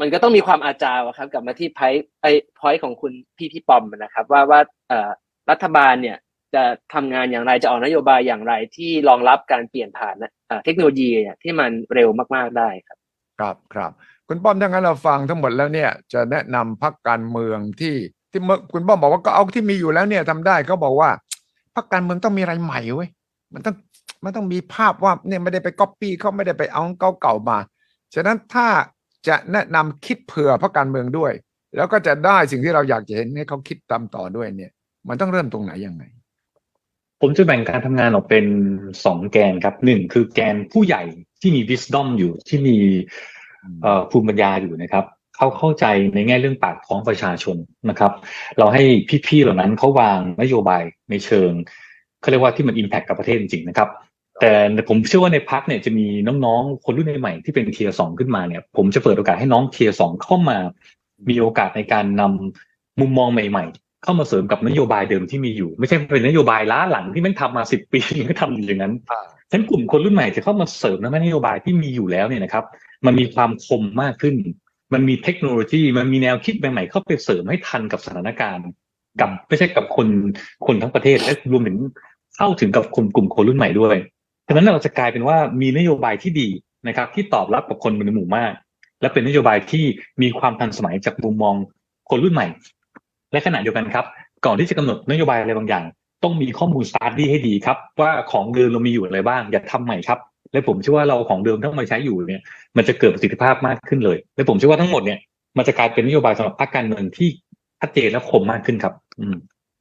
[0.00, 1.80] มันก็ต้องมีความอาจารย์ครับ กลับมาที่ไพ
[2.22, 2.26] ไอ
[2.58, 4.92] พอยของคุณพี่พี่ปอมนะครับ ว่าว่าเอ
[5.50, 6.18] รัฐบาลเนี่ย
[6.54, 6.62] จะ
[6.94, 10.14] ทำงานอย่างไรจะออกนโยบายอย่างไรที่รองรับการเปลี่ยนผ่าน
[10.48, 12.98] เอ่อเทคโนโลยีเนี่ยที่มันเร็วมาก ๆได้ครับ
[13.38, 13.90] ครับครับ
[14.28, 17.96] คุณป้อมถ้างั้นเราฟังทั้งหมดแล้วเนี่ยจะแนะนำพักการเมืองที่
[18.30, 21.10] ที่เมื่อคุณป้อมบอกว่าก็เอาที่มีอยู่แล้วเนี่ยทำได้เขาบอกว่า
[21.74, 23.08] พักการเมืองต้องมีอะไรใหม่เว้ย
[23.54, 23.74] มันต้อง
[24.24, 26.82] มันต้องมีภาพว่าเนี่ยไม่ได้ไปก๊อปปี้เขาไม่ได้ไปเอา
[27.20, 27.58] เก่าๆมา
[28.14, 28.66] ฉะนั้นถ้า
[29.28, 31.32] จะแนะนำคิดเผื่อพักการเมืองด้วย
[31.76, 34.72] แล้วก็จะได้สิ่งที่เราอยากจะเห็นให้เขาคิดตามต่อด้วยเนี่ย
[35.08, 36.04] มันต้องเริ่มตรงไหนยังไง
[37.20, 38.46] ผมจะแบ่งการทำงานออกเป็น
[39.04, 41.02] สองแกนครับหนึ่งคือแกนผู้ใหญ่
[41.40, 42.76] ที่มี wisdom อยู่ที่มี
[43.82, 45.04] เอ่อภูมิปัญญาอยู่นะครับ
[45.36, 47.56] เขาเข้าใจในแง่เรื่องปากท้องประชาชน
[47.90, 48.12] นะครับ
[48.58, 48.82] เราให้
[49.26, 51.50] พี่ๆเหล่านั้นเขาวางนโยบายในเชิง
[52.20, 53.88] เขาเรียกว่าที่มัน impact กับประเทศจริงๆนะครับ
[54.40, 54.52] แต่
[54.88, 56.06] ผมเชื่อว่าในพรรคเนี่ยจะมี
[56.44, 60.58] น้องๆ คนรุ่นใหม่ๆที่เป็น tier สองขึ้นมาเนี่ย ผมจะเปิดโอกาสให้น้อง tier สองเข้ามา
[61.30, 72.64] มีโอกาสในการนำมุมมองใหม่ ๆ เข้ามาเสริมกับนโยบายเดิมที่มีอยู่ ไม่ใช่เป็นนโยบายล้าหลังที่แม่งทำมาสิบปีไม่ทำอยู่อย่างนั้นอ่าฉะนั้นกลุ่มคนรุ่นใหม่จะเข้ามาเสริมนโยบายที่มีอยู่แล้วเนี่ยนะครับ
[73.06, 74.34] มันมีความคมมากขึ้น
[74.92, 78.66] มันมีเทคโนโลยี มันมีแนวคิดใหม่ๆเข้าไปเสริมให้ทันกับสถานการณ์
[79.20, 80.08] กับไม่ใช่กับคน
[80.66, 81.76] คนทั้งประเทศและรวมถึง
[82.36, 83.96] เข้าถึงกับคนกลุ่มคนรุ่นใหม่ด้วย
[84.48, 86.48] ฉะนั้นเราจะกลายเป็นว่ามีนโยบายที่ดี
[86.88, 88.52] นะครับ ที่ตอบรับกับคนในหมู่มาก
[89.00, 89.84] และเป็นนโยบายที่
[90.22, 91.54] มีความทันสมัยจากมุมมอง
[92.10, 92.46] คนรุ่นใหม่
[93.32, 94.04] และขณะเดียวกันครับ
[94.46, 95.84] ก่อนที่จะกำหนดนโยบายอะไรบางอย่าง
[96.22, 100.18] ต้องมีข้อมูล study ให้ดีครับ ว่าของเดิมเรามีอยู่อะไรบ้าง อย่าทำใหม่ครับ
[100.52, 102.42] และผมเชื่อว่าเราของเดิมถ้ามาใช้อยู่เนี่ย
[102.76, 105.18] มันจะเกิดประสิทธิภาพมากขึ้นเลย และผมเชื่อว่าทั้งหมดเนี่ย
[105.56, 107.28] มันจะกลายเป็นนโยบายสำหรับพรรคการเมืองที่
[107.80, 109.36] ชัดเจนและคมมากขึ้นครับ อืม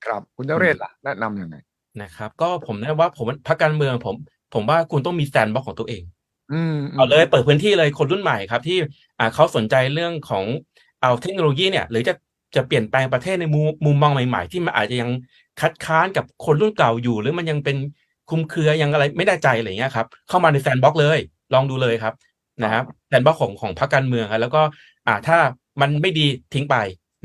[0.05, 1.55] ครับคุณเจเรศล่ะแนะนำยังไง
[2.01, 4.16] นะครับ ก็ผมแนะว่าผมพรรคการเมืองผม
[4.53, 6.03] ผมว่าคุณต้องมี sandbox ของตัวเอง
[6.53, 8.77] อืมเอาเลยเปิดพื้นที่เลยคนรุ่นใหม่ครับ ที่
[9.19, 10.43] อ่าเขาสนใจเรื่องของ
[11.01, 12.13] เอาเทคโนโลยีเนี่ย หรือจะ
[12.55, 15.09] จะเปลี่ยนแปลงประเทศในมุมมุมมองใหม่ ๆ ที่มันอาจจะยัง
[15.61, 17.77] คัดค้านกับคนรุ่นเก่าอยู่ หรือมันยังเป็น
[18.29, 21.19] คลุมเครือยังอะไรไม่แน่ใจอะไรอย่างเงี้ยครับ เข้ามาใน sandbox เลย
[21.53, 22.13] ลองดูเลยครับ
[22.63, 24.61] นะครับ sandbox ของของพรรคการเมืองครับแล้วก็
[25.07, 25.37] อ่าถ้า
[25.81, 26.75] มันไม่ดีทิ้งไป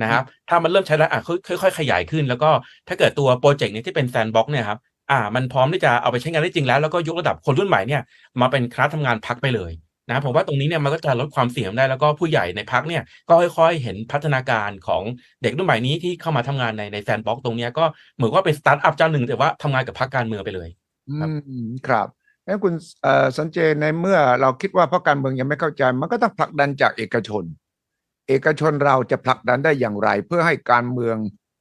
[0.02, 2.50] นะครับ ถ้ามันเริ่มใช้แล้วอะค่อยค่อยๆขยายขึ้น แล้วก็
[2.88, 4.78] ถ้าเกิดตัว project นี้ที่เป็น sandbox เนี่ยครับ
[5.10, 8.02] อ่า มันพร้อมที่จะเอาไปใช้งานได้จริงแล้ว แล้วก็ยกระดับคนรุ่นใหม่เนี่ย
[8.40, 9.72] มาเป็นคณะทำงานพรรคไปเลย
[10.10, 15.02] นะผมว่าตรงนี้เนี่ยมันก็จะลดความเสี่ยงได้แล้วก็ผู้ใหญ่ในพรรคเนี่ยก็ค่อยๆ เห็นพัฒนาการของ
[15.42, 17.84] เด็กรุ่นใหม่นี้ที่เข้ามาทำงานในใน sandbox ตรงนี้ก็
[18.16, 20.68] เหมือนว่าเป็นสตาร์ทอัพเจ้าหนึ่งแต่ว่าทำงานกับพรรคการเมืองไปเลย
[21.18, 22.06] ครับอืมครับ
[22.46, 22.74] งั้นคุณ
[23.36, 27.44] สันเจในเมื่อเราคิดว่าพรรคการเมืองยังไม่เข้าใจ มันก็ต้องผลักดันจากเอกชน
[28.28, 31.16] เอกชนเราจะผลักดันได้อย่างไร เพื่อให้การเมือง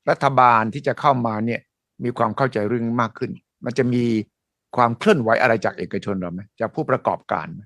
[0.10, 1.62] รัฐบาลที่จะเข้ามาเนี่ย
[2.04, 3.32] มีความเข้าใจเรื่องมากขึ้น
[3.66, 4.04] มันจะมี
[4.76, 7.62] ความเคลื่อนไหวอะไรจากเอกชนเราไหมจากผู้ประกอบการไหม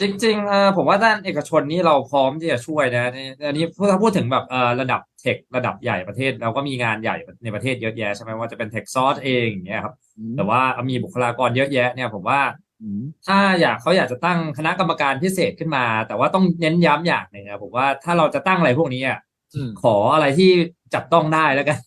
[0.00, 9.94] จริงๆเออผมว่าด้านเอกชนนี่เราพร้อมที่จะช่วยนะในอันนี้ถ้าพูดถึงแบบเออระดับเทคระดับใหญ่ประเทศ เราก็มีงานใหญ่ในประเทศเยอะแยะใช่ไหมว่าจะเป็นเทคซอสเองอย่างเงี้ยครับ
[10.36, 10.60] แต่ว่า
[10.90, 12.40] มีบุคลากรเยอะแยะเนี่ยผมว่า
[12.82, 19.18] อืมถ้าอยากเขาอยากจะตั้งคณะกรรมการพิเศษขึ้นมา แต่ว่าต้องเน้นย้ำอย่างหนึ่งนะผมว่าถ้าเราจะตั้งอะไรพวกนี้อะ
[19.54, 20.50] อืมขออะไรที่
[20.94, 21.78] จับต้องได้แล้วกัน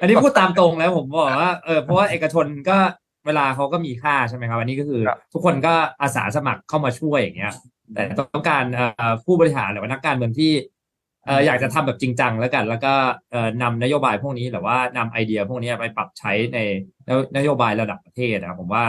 [0.00, 2.76] อันนี้พูดตามตรงแล้วผมบอกว่าเออเพราะว่าเอกชนก็
[3.26, 7.52] เวลาเขาก็มีค่าใช่ไหมครับอันนี้ก็คือครับทุกคนก็อาสาสมัครเข้ามาช่วยอย่างเงี้ย
[7.94, 10.52] แต่ต้องการเอ่อผู้บริหารหรือว่านักการเมืองที่
[11.26, 12.92] เอ่ออยากจะทำแบบจริงจังแล้วกัน แล้วก็
[13.30, 16.58] เอ่อนำนโยบายพวกนี้หรือว่านำไอเดียพวกนี้ไปปรับใช้ใน
[17.36, 18.84] นโยบายระดับประเทศนะครับผมว่า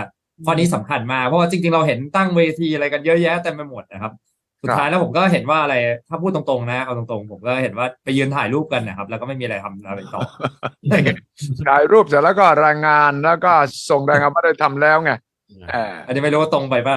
[0.46, 4.14] ข้อนี้สำคัญมากเพราะว่าจริงๆเราเห็นตั้งเวทีอะไรกันเยอะแยะเต็มไปหมดนะครับ
[4.64, 5.76] สุดท้ายแล้วผมก็เห็นว่าอะไร
[6.10, 10.22] ถ้าพูดตรงๆ นะเอาตรงๆ ผมก็เห็นว่าไปยืนถ่ายรูปกันนะครับ แล้วก็ไม่มีอะไรทำอะไรต่อ
[11.68, 13.52] ถ่ายรูปเสร็จแล้วก็รายงานแล้วก็
[13.90, 15.12] ส่งรายงานว่าได้ทำแล้วไง
[15.72, 16.96] เอออันนี้ไม่รู้ว่าตรงไปป่ะ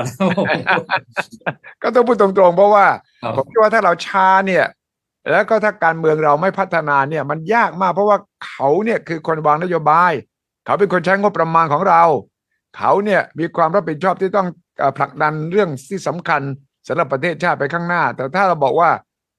[1.83, 2.87] ก็ต้องพูดตรงๆ เพราะว่า
[3.23, 4.67] ครับผมคิดว่าถ้าเราช้าเนี่ย
[5.31, 10.13] แล้วก็ถ้าการเมืองเราไม่พัฒนาเนี่ย มันยากมากเพราะว่าเขาเนี่ยคือคนวางนโยบาย
[10.65, 12.03] เขาเป็นคนใช้งบประมาณของเรา
[12.77, 14.49] เขาเนี่ยมีความรับผิดชอบที่ต้อง
[14.79, 16.43] เอ่อผลักดันเรื่องที่สำคัญ
[16.91, 18.91] สำหรับประเทศชาติไปข้างหน้า แต่ถ้าเราบอกว่า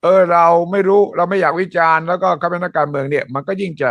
[0.03, 3.89] เออเราไม่รู้เราไม่อยากวิจารณ์แล้วก็เขาเป็นนักการเมืองเนี่ย มันก็ยิ่งจะ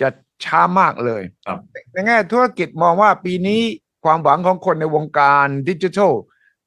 [0.00, 0.08] จะ
[0.44, 1.58] ช้ามากเลยครับ
[1.92, 3.60] ในแง่ธุรกิจมองว่าปีนี้
[4.04, 6.12] ความหวังของคนในวงการดิจิทัล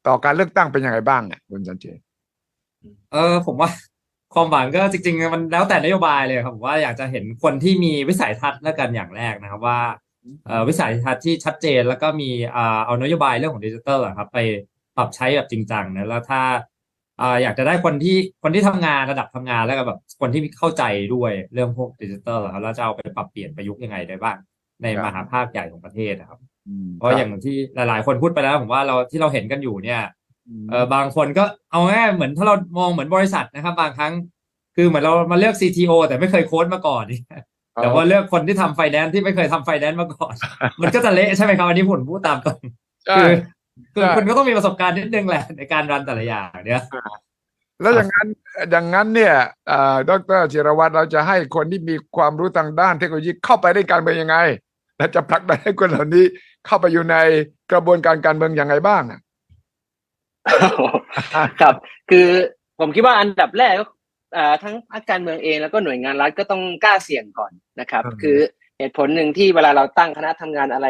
[0.07, 1.86] ต่อการเลือกตั้งเป็นยังไงบ้างอะคุณสันเจ
[3.13, 3.70] เออผมว่า
[4.34, 9.80] ความหวังก็จริง ๆ มันแล้วแต่นโยบายเลยครับผมว่าอยากจะเห็นคนที่มีวิสัยทัศน์แล้วกันอย่างแรกนะครับว่า
[10.45, 14.38] เอ่อวิสัยทัศน์ที่ชัดเจนแล้วก็มีอ่าเอานโยบายเรื่องของดิจิทัลอะครับไป
[14.98, 16.42] ปรับใช้แบบจริงจังนะแล้วถ้า
[17.22, 20.84] อ่าอยากจะได้คนที่คนที่ทำงานระดับทำงานแล้วก็แบบคนที่เข้าใจ
[21.14, 24.38] ด้วยเรื่องพวกดิจิทัลอะครับแล้วจะเอาไปปรับเปลี่ยนประยุกต์ยังไงได้บ้าง
[24.82, 26.40] ในครับมหาภาคใหญ่ของประเทศนะครับ
[26.98, 30.02] เพราะอย่างที่หลาย ๆ คนพูดไปแล้วผมว่าเราที่เราเห็นกันอยู่เนี่ย
[30.70, 34.14] เออบางคนก็เอาง่ายๆเหมือนถ้าเรามองเหมือนบริษัทนะครับ บางครั้ง
[34.76, 37.42] คือเหมือนเรามาเลือก CTO แต่ไม่เคยโค้ดมาก่อนเนี่ย
[37.82, 40.34] แต่ว่าเลือกคนที่ทำไฟแนนซ์ที่ไม่เคยทำไฟแนนซ์มาก่อน
[40.82, 42.60] มันก็จะเละใช่ไหมครับอันนี้ผมพูดตามตรง
[43.06, 43.32] ใช่คือ
[43.94, 46.84] คือใช่คุณก็ต้องมีประสบการณ์นิดนึงแหละในการ run แต่ละอย่างเนี่ย
[47.82, 48.28] แล้วอย่างนั้น
[48.72, 49.36] อย่างนั้นเนี่ย
[49.68, 54.38] เอ่อดรจิรวัตรเราจะให้คนที่มีความรู้ทางด้านเทคโนโลยีเข้าไปในการเมืองยังไง
[54.98, 56.26] และจะผลักดันให้คนเหล่านี้
[56.66, 57.18] เข้าไปอยู่ใน
[57.72, 59.20] กระบวนการการเมืองยังไงบ้างอะ
[61.62, 61.76] ครับ
[62.10, 62.28] คือ
[62.80, 63.86] ผมคิดว่าอันดับแรกก็
[64.38, 68.38] อ่าทั้งพรรคการเมืองเองแล้วก็หน่วยงานรัฐก็ต้องกล้าเสี่ยงก่อนนะครับอืมคือ
[68.78, 70.88] เหตุผลหนึ่งที่เวลาเราตั้งคณะทำงานอะไร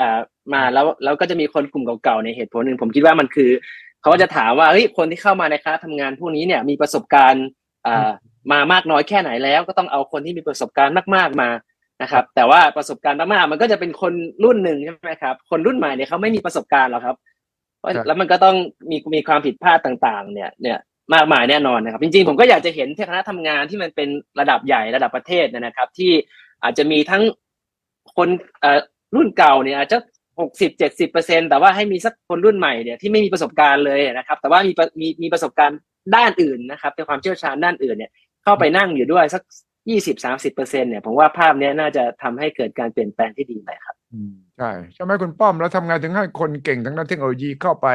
[0.00, 0.18] อ่า
[0.54, 3.50] มาแล้วแล้วก็จะมีคนกลุ่มเก่าๆในยเหตุผลหนึ่งผมคิดว่ามันคือ
[4.00, 7.44] เขาก็จะถามว่าเฮ้ยคนที่เข้ามาในคณะทำงานพวกนี้เนี่ยมีประสบการณ์
[7.86, 8.10] อ่า
[8.52, 11.50] มามากน้อยแค่ไหนแล้ว ก็ต้องเอาคนที่มีประสบการณ์มาก ๆมา
[12.02, 14.12] นะครับ แต่ว่าประสบการณ์มากๆมันก็จะเป็นคน
[14.44, 17.16] รุ่นหนึ่งใช่ไหมครับ คนรุ่นใหม่เนี่ยเขาไม่มีประสบการณ์หรอกครับ
[17.78, 18.56] เพราะครับแล้วมันก็ต้อง
[18.90, 20.78] มีมีความผิดพลาดต่าง ๆ เนี่ยเนี่ย
[21.14, 24.08] มากมายแน่นอนนะครับ จริงๆผมก็อยากจะเห็นที่คณะทำงานที่มันเป็น
[24.40, 26.12] ระดับใหญ่ระดับประเทศเนยนะครับ ที่
[26.62, 27.22] อาจจะมีทั้ง
[28.16, 28.28] คน
[28.60, 28.80] เอ่อ
[29.16, 29.98] รุ่นเก่าเนี่ยอาจจะ
[30.40, 35.78] หกสิบเจ็ดสิบเปอร์เซ็นแต่ว่าให้มีสักคนรุ่นใหม่เนี่ยที่ไม่มีประสบการณ์เลยนะครับ แต่ว่ามีประมีมีประสบการณ์
[36.16, 38.10] ด้านอื่นนะครับเป็นความเชี่ยวชาญด้านอื่นเนี่ย
[38.44, 39.42] เข้าไปนั่งอยู่ด้วยสัก
[39.90, 43.96] ยี่สิบสามสิบเปอร์เซ็นเนี่ยผมว่าภาพเนี้ยน่าจะทำให้เกิดการเปลี่ยนแปลงที่ดีไปครับ
[44.58, 47.88] ใช่ใช่ไหมคุณป้อมแล้วทำไงถึงให้คนเก่งทางด้านเทคโนโลยีเข้าไป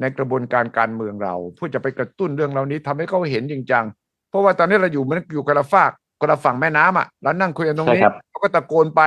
[0.00, 3.84] ในกระบวนการการเมืองเราเพื่อจะไปกระตุ้นเรื่องเหล่านี้ทำให้เขาเห็นจริงจัง
[4.30, 9.02] เพราะว่าตอนนี้เราอยู่เหมันอยู่คนละฝากคนละฝั่งแม่น้ำอะเรานั่งคุยกันตรงนี้ใช่ครับเขาก็ตะโกนไป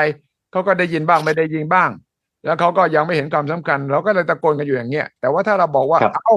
[0.51, 1.89] เขาก็ได้ยินบ้างไม่ได้ยินบ้าง
[2.45, 6.35] แล้วเขาก็ยังไม่เห็นความสำคัญ เราก็เลยตะโกนกันอยู่อย่างเงี้ยแต่ว่าถ้าเราบอกว่าครับเอา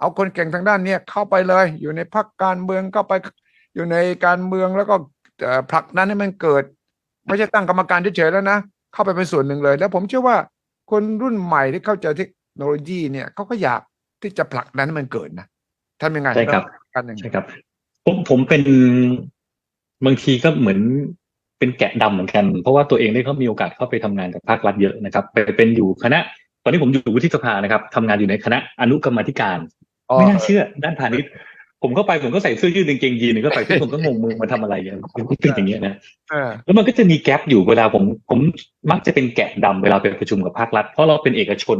[0.00, 3.12] เอาคนเก่งทางด้านเนี้ยเข้าไปเลย อยู่ในพรรคการเมืองเข้าไป
[3.74, 3.96] อยู่ใน
[4.26, 4.94] การเมืองแล้วก็
[5.42, 6.64] เอ่อผลักดันให้มันเกิด
[7.26, 8.58] ไม่ใช่ตั้งกรรมการเฉยๆแล้วนะ
[8.92, 10.36] เข้าไปเป็นส่วนหนึ่งเลย แล้วผมเชื่อว่า
[10.90, 13.80] คนรุ่นใหม่ที่เข้าใจเทคโนโลยีเนี่ยเขาก็อยาก
[14.22, 15.46] ที่จะผลักดันให้มันเกิดนะ
[16.02, 17.44] ทำยังไงใช่ครับกันยังไงใช่ครับ
[18.04, 18.62] ผมผมเป็น
[20.04, 20.80] บางทีก็เหมือน
[21.58, 26.18] เป็นแกะดำเหมือนกัน เพราะว่าตัวเองได้เขามีโอกาสเข้าไปทำงานกับภาครัฐเยอะนะครับ ไปเป็นอยู่คณะ
[26.64, 29.58] ตอนนี้ผมอยู่วุฒิสภานะครับทำงานอยู่ในคณะอนุกรรมาธิการ
[30.10, 31.30] อ๋อไม่น่าเชื่อด้านพาณิชย์
[31.82, 34.98] ผมเข้าไปผมก็ใส่เสื้อยืดกางเกงยีนก็ไปที่ผมก็งงมึงมาทำอะไรอย่าง
[35.42, 35.94] เป็นอย่างเงี้ยนะ
[36.30, 38.38] เออแล้วมันก็จะมีแกลบอยู่เวลาผมผม
[38.90, 41.78] มักจะเป็นแกะดำเวลาไปประชุมกับภาครัฐ เพราะเราเป็นเอกชน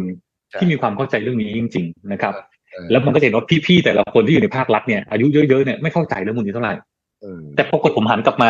[0.61, 2.35] ที่มีความเข้าใจเรื่องนี้จริง ๆ นะครับ
[2.72, 6.74] เออแล้วมันก็จะเห็นว่าพี่ๆแต่ละคนที่อยู่ในภาครัฐเนี่ยอายุเยอะๆเนี่ยไม่เข้าใจเรื่องพวกนี้เท่าไหร่
[7.22, 8.49] เออแต่ปรากฏผมหันกลับมา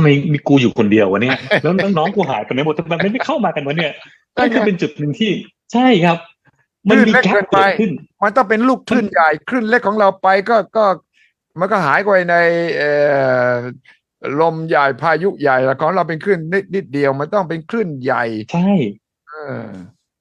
[0.00, 3.92] ทำไมมีกูอยู่คนเดียววะเนี่ยแล้วน้องๆกูหายไปไหนหมดทำไมไม่เข้ามากันวะเนี่ย
[4.36, 5.30] นั่นคือเป็นจุดหนึ่งที่
[5.72, 6.18] ใช่ครับ
[6.88, 7.90] มันมีแกลบเกิดขึ้น
[8.22, 10.84] มันต้องเป็นลูกคลื่นใหญ่คลื่นเล็กของเราไปก็ก็
[11.58, 12.34] มันก็หายไปใน
[12.76, 12.92] เอ่
[13.50, 13.52] อ
[14.40, 18.70] ลมใหญ่พายุใหญ่แล้วของเราเป็นคลื่นนิดนิดเดียวมันต้องเป็นคลื่นใหญ่ ใช่
[19.28, 19.64] เออ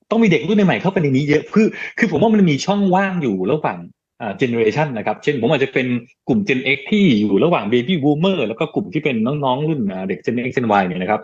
[0.09, 1.67] ต้องมีเด็กรุ่นใหม่ๆเข้าไปในนี้เยอะคือ
[1.97, 3.96] คือผมว่ามันมีช่องว่างอยู่ระหว่างอ่า
[4.37, 5.87] เจเนอเรชันนะครับ เช่นผมอาจจะเป็น
[6.27, 11.21] กลุ่ม Gen X ที่อยู่ระหว่าง Baby Boomer แล้วก็กลุ่มที่เป็นน้องๆ รุ่นอ่าเด็ก Gen X Gen Y เนี่ยนะครับ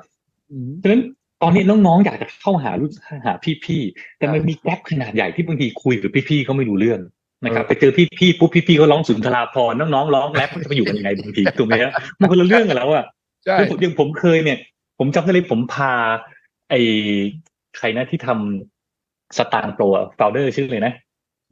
[0.83, 1.01] ฉะนั้น
[1.41, 2.91] ตอนนี้น้องๆ อยากจะเข้าหารุ่น
[3.25, 3.33] หา
[3.65, 6.99] พี่ๆ แต่มันมีแกลบขนาดใหญ่ที่บางทีคุยกับพี่ๆเขาไม่รู้เรื่อง
[7.45, 13.05] นะครับไปเจอพี่ๆปุ๊บพี่ๆเขาร้องสุนทราพรณ์น้องๆร้องแรปมันจะไปอยู่กันยังไงบางทีถูกไหมฮะมันคนละเรื่องกันแล้วอะ
[13.45, 14.59] ใช่อย่างผมอย่างผมเคยเนี่ย
[14.99, 15.91] ผมจำได้เลยผมพา
[16.69, 16.79] ไอ้
[17.77, 19.83] ใครนะที่ทำสตางค์โปร
[20.15, 20.93] โฟลเดอร์ชื่อเลยนะ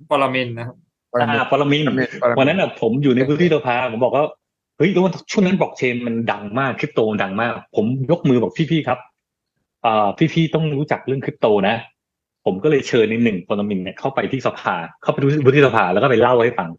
[0.09, 0.77] ปรมินทร์นะครับ
[1.19, 1.87] อ่าปรมินทร์
[2.37, 4.25] วันนั้นอะผมอยู่ในพื้นที่สภาผมบอกว่า
[4.77, 8.99] เฮ้ยแล้ววันช่วงนั้นบล็อกเชนมันดังมากคริปโตมันดังมาก ผมยกมือบอกพี่ๆครับ
[9.85, 11.75] อ่าพี่ๆต้องรู้จักเรื่องคริปโตนะ
[12.45, 16.69] ผมก็เลยเชิญในหนึ่งปรมินทร์เนี่ยเข้าไปที่สภา เข้าไปดูพื้นที่สภาแล้วก็ไปเล่าให้ฟัง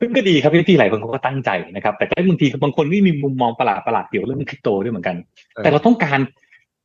[0.00, 5.16] ซึ่งก็ดีครับพี่ๆหลายคนเขาก็ตั้งใจนะครับ แต่ก็บางทีบางคนก็มีมุมมองประหลาดประหลาดๆเกี่ยวกับเรื่องคริปโตด้วยเหมือนกัน
[5.62, 6.20] แต่เราต้องการ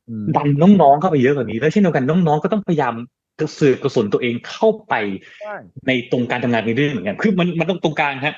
[0.08, 0.48] อืมดัน
[0.82, 2.94] น้องๆเข้าไปเยอะกว่านี้ แล้วเช่นเดียวกันน้องๆก็ต้องพยายาม
[3.40, 4.94] กระเสือกกระสนตัวเองเข้าไป
[5.42, 5.54] ใช่
[5.86, 8.34] ในตรงการทำงานในเรื่องเหมือนกันคือมันมันต้องตรงกลางฮะ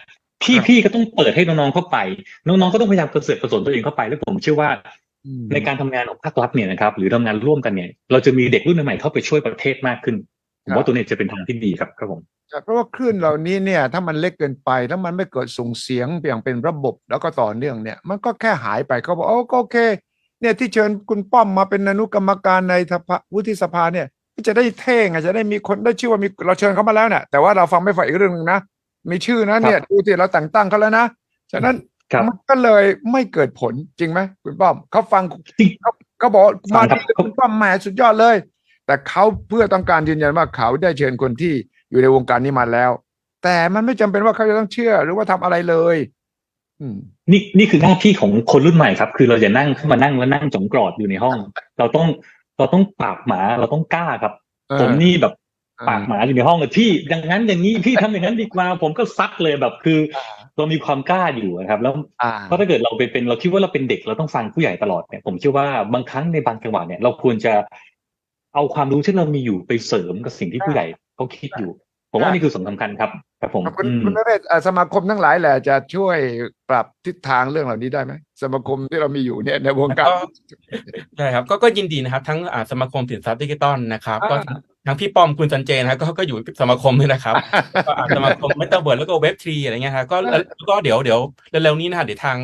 [0.66, 1.99] พี่ๆก็ต้องเปิดให้น้องๆเข้าไป
[2.47, 4.70] น้องๆก็ต้องพยายามกระเสือกกระสนตัวเองเข้าไปแล้วผมเชื่อว่า
[5.26, 10.16] อืมในการทำงานของภาครัฐเนี่ยนะครับ หรือทำงานร่วมกันเนี่ย เราจะมีเด็กรุ่นใหม่ๆเข้าไปช่วยประเทศมากขึ้น
[10.64, 12.20] ผมว่าตัวนี้จะเป็นทางที่ดีครับครับผม
[12.62, 19.76] เพราะว่าคลื่นเหล่านี้เนี่ย ถ้ามันเล็กเกินไปถ้ามันไม่เกิดส่งเสียงอย่างเป็นระบบแล้วก็ต่อเนื่องเนี่ย มันก็แค่หายไปเขาบอกโอ้ก็โอเค
[20.40, 24.07] เนี่ยที่เชิญคุณป้อมมาเป็นอนุกรรมการในสภาวุฒิสภาเนี่ย
[24.47, 28.61] จะได้เท่งอะจะได้มีคนได้ชื่อว่ามีเราเชิญเขามาแล้วเนี่ยแต่ว่าเราฟังไม่ฝ่ายอีกเรื่องหนึ่งนะ
[29.11, 31.07] มีชื่อนะเนี่ยดูที่เราแต่งตั้งเขาแล้วนะ
[31.53, 31.76] ฉะนั้น
[32.12, 35.22] ครับมันก็เลยไม่เกิดผลจริงไหมคุณป้อมเขาฟัง
[35.59, 38.37] จริงเขาเขาบอกฟัมางครับที่คุณป้อมแหมสุดยอดเลย
[38.87, 41.53] แต่เขาเพื่อต้องการยืนยันว่าเขาได้เชิญคนที่
[41.91, 42.91] อยู่ในวงการนี้มาแล้ว
[43.45, 45.97] แต่มันไม่จำเป็นว่าเขาจะต้องเชื่อหรือว่าทำอะไรเลย
[46.80, 46.97] อืม
[47.32, 51.39] นี่นี่คือหน้าที่ของคนรุ่นใหม่ครับ คือเราจะนั่งขึ้นมานั่งแล้วนั่งจงกรอดอยู่ในห้อง
[51.78, 52.07] เราต้อง
[52.59, 54.32] เราต้องปากหมาเราต้องกล้าครับ
[54.68, 55.34] เออผมนี่แบบ
[55.78, 59.98] เออปากหมาอยู่ในห้องเลยพี่อย่างนั้นอย่างนี้พี่ทำอย่างนั้นดีกว่าผมก็ซัดเลยแบบคือ
[60.57, 67.52] เรามีความกล้าอยู่นะครับ แล้วอ่าเพราะถ้าเกิดเราไปเป็นเราคิดว่าเราเป็นเด็กเราต้องฟังผู้ใหญ่ตลอดเนี่ยผมเชื่อว่าบางครั้งในบางจังหวะเนี่ยเราควรจะ
[68.55, 70.86] เอาความรู้ที่เรามีอยู่ไปเสริมกับสิ่งที่ผู้ใหญ่
[71.16, 71.72] เขาคิดอยู่
[72.14, 73.10] ผมว่านี่คือสำคัญครับ
[73.40, 76.18] ครับผมคุณอืมคุณนเรศอะสมาคมทั้งหลายแหละจะช่วย
[76.70, 78.12] ปรับทิศทางเรื่องเหล่านี้ได้ไหม
[78.42, 80.16] สมาคมที่เรามีอยู่เนี่ยในวงการก็
[81.16, 84.36] ใช่ครับก็ก็ยินดีนะครับ ทั้งอ่าสมาคมสินทรัพย์ดิจิตอลนะครับอ่าก็
[84.86, 87.34] ทั้งพี่ป้อมคุณสันเจนะครับก็ก็อยู่สมาคมด้วยนะครับ
[87.86, 92.38] ก็อ่าสมาคมเมตาเวิร์ดแล้วก็ Web3 อะไรเงี้ยครับก็แล้วแล้วก็เดี๋ยวเดี๋ยวเร็วๆนี้นะฮะเดี๋ยวทาง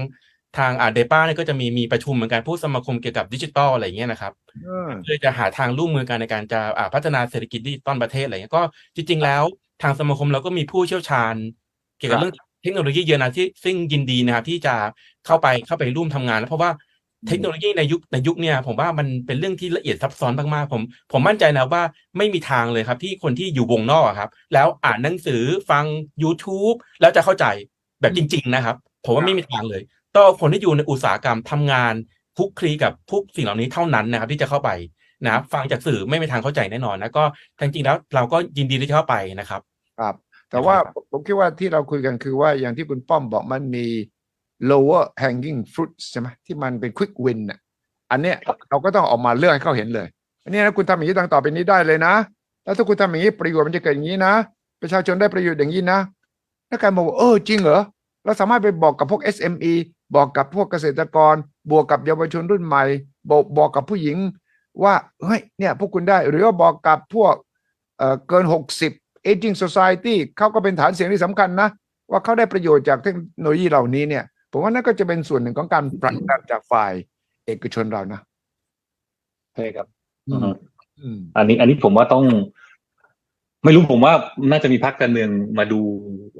[0.59, 4.33] ทางอ่าเดป้าเนี่ยก็จะมีมีประชุมเหมือนกันผู้สมาคมเกี่ยวกับดิจิตอลอะไรเงี้ยนะครับ
[4.65, 8.63] เออเพื่อจะหาทางร่วมมือกันในการจะอ่าพัฒนาเศรษฐกิจดิจิตอลประเทศอะไรเงี้ยก็
[8.97, 9.43] จริง ๆ แล้ว
[9.83, 11.35] ทางสมาคมเราก็มีผู้เชี่ยวชาญ
[11.99, 14.75] เกี่ยวกับเรื่องเทคโนโลยีเยอะนะที่ซึ่งยินดีนะครับที่จะ
[15.27, 16.71] เข้าไปเข้าไปร่วมทำงานแล้วเพราะว่า
[17.29, 20.83] เทคโนโลยีในยุคในยุคเนี่ยผมว่ามันเป็นเรื่องที่ละเอียดซับซ้อนมากๆผม
[21.13, 21.83] ผมมั่นใจนะว่า
[22.19, 25.85] ไม่มีทางเลยครับที่คนที่อยู่วงนอกอะครับ แล้วอ่านหนังสือฟัง
[26.23, 27.47] YouTube แล้วจะเข้าใจ
[28.01, 29.83] แบบจริง ๆ นะครับ ผมว่าไม่มีทางเลย
[30.17, 31.95] ต้องคนที่อยู่ในอุตสาหกรรมทำงาน
[32.37, 34.71] คลุกคลีกับพวกสิ่งเหล่านี้เท่านั้นนะครับ ที่จะเข้าไป
[35.25, 37.25] นะครับฟังจากสื่อไม่มีทางเข้าใจแน่นอนนะก็
[37.61, 39.61] จริงๆแล้วเราก็ยินดีที่จะเข้าไปนะครับ
[39.99, 40.15] ครับ
[40.51, 43.87] แต่ว่าครับผมคิดว่าที่เราคุยกันคือว่าอย่างที่คุณป้อมบอกมันมี
[44.71, 47.59] lower hanging fruits ใช่ไหมที่มันเป็น quick win น่ะ
[48.11, 48.37] อันเนี้ย
[48.71, 50.07] เราก็ต้องออกมาเลือกให้เขาเห็นเลย
[50.45, 52.15] อันนี้นะคุณทำอย่างนี้ต่างต่อไปนี้ได้เลยนะ
[52.65, 54.35] แล้วถ้าคุณทำอย่างนี้ประโยชน์มันจะเกิดอย่างนี้นะ
[54.83, 55.99] ประชาชนได้ประโยชน์อย่างนี้นะ
[56.69, 57.81] แล้วการบอกว่าเออจริงเหรอ
[58.25, 59.73] เราสามารถไปบอกกับพวก SME
[60.15, 61.35] บอกกับพวกเกษตรกร
[61.71, 62.85] บวกกับเยาวชนรุ่นใหม่
[63.31, 64.17] บอกบอกกับผู้หญิง
[64.83, 64.95] ว่า
[65.25, 67.35] เฮ้ยเนี่ยพวกคุณได้ หรือว่าบอกกับพวก
[67.99, 68.93] เอ่อเกินหกสิบ
[69.31, 71.69] aging society เขาก็เป็นฐานเสียงที่สำคัญนะ
[72.11, 76.93] ว่าเขาได้ประโยชน์จากเทคโนโลยีเหล่านี้เนี่ย ผมว่านั่นก็จะเป็นส่วนหนึ่งของการผลักดันจากฝ่าย
[77.47, 78.21] เอกชนเรานะ
[79.55, 79.87] ใช่ครับ
[80.29, 80.41] อืม
[81.01, 82.25] อืมอันนี้อันนี้ผมว่าต้อง
[83.65, 84.13] ไม่รู้ผมว่า
[84.51, 85.81] น่าจะมีพรรคการเมืองมาดู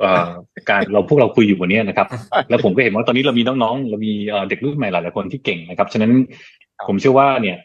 [0.01, 0.29] เอ่อ
[0.71, 2.07] การเราพวกเราคุยอยู่วันนี้นะครับ
[2.49, 6.13] แล้วผมก็เห็นว่าตอนนี้เรามีน้องๆเรามีเอ่อเด็กรุ่นใหม่หลายๆคนที่เก่งนะครับ ฉะนั้น
[6.89, 7.57] ผมเชื่อว่าเนี่ย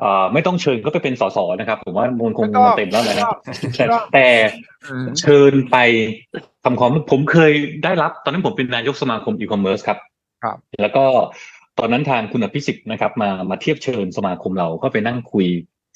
[0.00, 3.28] เอ่อไม่ต้องเชิญเขาไปเป็นสสนะครับ ผมว่ามันคงไม่ต้องมันเต็มแล้วนะครับ
[3.76, 4.28] ไม่ต้องแต่
[4.86, 5.76] อืมเชิญไป
[6.64, 7.52] ทำความผมเคย
[7.84, 9.98] ได้รับ ตอนนั้นผมเป็นนายกสมาคมอีคอมเมิร์ซครับ
[10.44, 11.04] ครับ แล้วก็
[11.78, 15.46] ตอนนั้นทางคุณอภิสิทธิ์นะครับ มามาเทียบเชิญสมาคมเราก็ไปนั่งคุย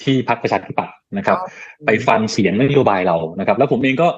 [0.02, 1.38] ที่พรรคประชาธิปัตย์นะครับ
[1.86, 4.08] ไปฟังเสียงนโยบายเรานะครับ แล้วผมเองก็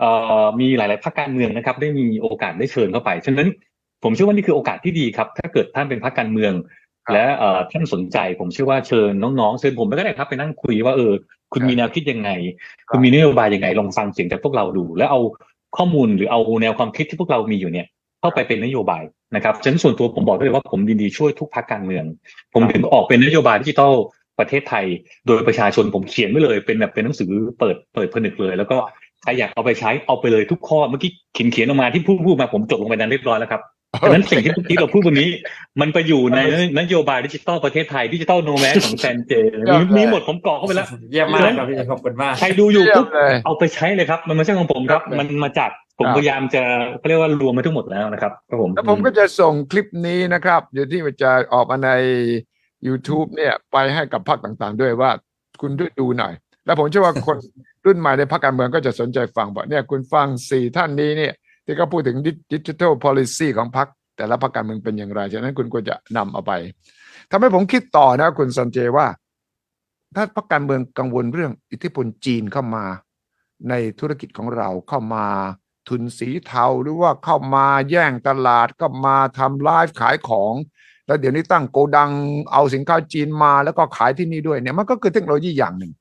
[0.00, 0.10] เอ่
[0.42, 3.48] อมีหลาย ๆพรรคการเมืองนะครับ ได้มีโอกาสได้เชิญเข้าไปฉะนั้น
[4.02, 6.52] ผมเชื่อว่านี่คือโอกาสที่ดีครับ ถ้าเกิดท่านเป็นพรรคการเมือง
[7.04, 11.12] ครับและเอ่อท่านสนใจ ผมเชื่อว่าเชิญน้องๆเชิญผมไปก็ได้ครับไปนั่งคุยว่าเออ
[11.52, 12.30] คุณมีแนวคิดยังไง
[12.90, 15.20] คุณมีนโยบายยังไงลองฟังเสียงจากพวกเราดู แล้วเอา
[15.76, 17.86] ข้อมูลหรือเอาแนวความคิดที่พวกเรามีอยู่เนี่ย
[18.20, 19.02] เข้าไปเป็นนโยบาย
[19.36, 22.04] นะครับฉะนั้นส่วนตัวผมบอกได้เลยว่าผมยินดีช่วยทุกพรรคการเมือง
[22.54, 23.94] ผมถึงออกเป็นนโยบายดิจิทัล
[24.38, 24.84] ประเทศไทย
[25.26, 28.76] โดยประชาชนผมเขียนไว้เลยเป็นแบบเป็นหนังสือเปิดเปิดผนึกเลย แล้วก็
[29.22, 33.62] ใครอยากเอาไปใช้เอาไปเลยทุกข้อเมื่อกี้เขียนเขียนออกมาที่พูดพูดมาผมจดลงไปนั้นเรียบร้อยแล้วครับ
[34.02, 35.28] ฉะนั้นสิ่งที่เมื่อกี้เราพูดวันนี้
[35.80, 36.40] มันไปอยู่ใน
[36.78, 39.32] นโยบายดิจิทัลประเทศไทยดิจิทัลโนแมสของแซนเจ
[39.72, 46.62] มีมีหมดผมกรอกเข้าไปแล้วเยี่ยมมากครับพี่ขอบคุณมากใครดูอยู่เยี่ยปุ๊มบเลยเอาไปใช้เลยครับ มันไม่ใช่ของผมครับครับมันมาจากผมครับพยายามจะ
[46.98, 51.90] เขาเรียกว่ารวมมาทั้งหมดแล้วนะครับครับผมแล้วผมก็จะส่งคลิปนี้นะครับเดี๋ยวที่มันจะออกมาใน
[52.86, 55.10] YouTube เนี่ยไปให้กับพรรคต่างๆ ด้วยว่า
[55.60, 56.32] คุณด้วยดูหน่อย
[56.66, 57.36] แล้วผมเชื่อว่าคน
[57.86, 62.16] รุ่นใหม่ในพรรคการเมืองก็จะสนใจฟังบอกเนี่ยคุณฟังสี่ท่านนี้เนี่ยที่เขาพูดถึง
[62.52, 66.52] ดิจิทัล policy ของพรรคแต่ละพรรคการเมืองเป็นอย่างไร ฉะนั้นคุณควรจะนำเอาไป
[67.30, 69.06] ทำให้ผมคิดต่อนะคุณสันเจว่า
[70.16, 72.84] ถ้าพรรคการเมืองกังวลเรื่องอิทธิพลจีนเข้ามา
[73.68, 75.26] ในธุรกิจของเราเข้ามา
[75.88, 80.54] ทุนสีเทาหรือว่าเข้ามาแย่งตลาดก็มาทำไลฟ์ขายของ
[81.06, 82.10] แล้วเดี๋ยวนี้ตั้งโกดัง
[82.52, 85.92] เอาสินค้าจีนมาแล้วก็ขายที่นี่ด้วยเนี่ยมันก็คือเทคโนโลยีอย่างหนึ่ง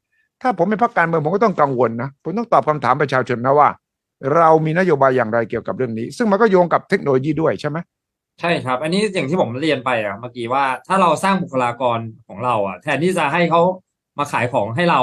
[0.41, 3.70] ถ้าผมเป็นพรรคการเมืองผมก็ต้องกังวลนะผมต้องตอบคำถามประชาชนนะว่า
[4.36, 7.78] เรามีนโยบายอย่างไรเกี่ยวกับเรื่องนี้ ซึ่งมันก็โยงกับเทคโนโลยีด้วยใช่ไหม
[8.41, 13.62] ใช่ครับ อันนี้อย่างที่ผมเรียนไปอะเมื่อกี้ว่าถ้าเราสร้างบุคลากรของเราอะแทนที่จะให้เขา
[14.18, 15.01] มาขายของให้เรา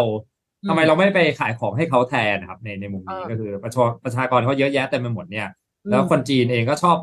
[0.62, 5.48] อืมทำไมเราไม่ไปขายของให้เขาแทนนะครับ ในในมุมนี้อ่าก็คือประชาประชากรเขาเยอะแยะเต็มไปหมดเนี่ย
[5.90, 6.96] แล้วคนจีนเองก็ชอบ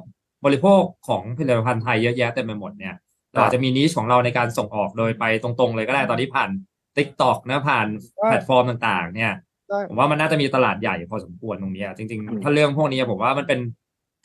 [0.46, 2.96] บริโภคของผลิตภัณฑ์ไทยเยอะแยะเต็มไปหมดเนี่ย
[3.32, 6.50] เราอาจจะมี niche ของเราในการส่งออกโดยไปตรงๆ เลยก็ได้ตอนนี้ผ่าน
[6.98, 7.88] TikTok นะผ่าน
[8.26, 9.32] แพลตฟอร์มต่าง ๆ เนี่ย
[9.70, 13.60] ได้ผมว่ามันน่าจะมีตลาดใหญ่พอสมควรตรงเนี้ยจริงอืมๆถ้าเรื่องพวกนี้ผมว่ามันเป็น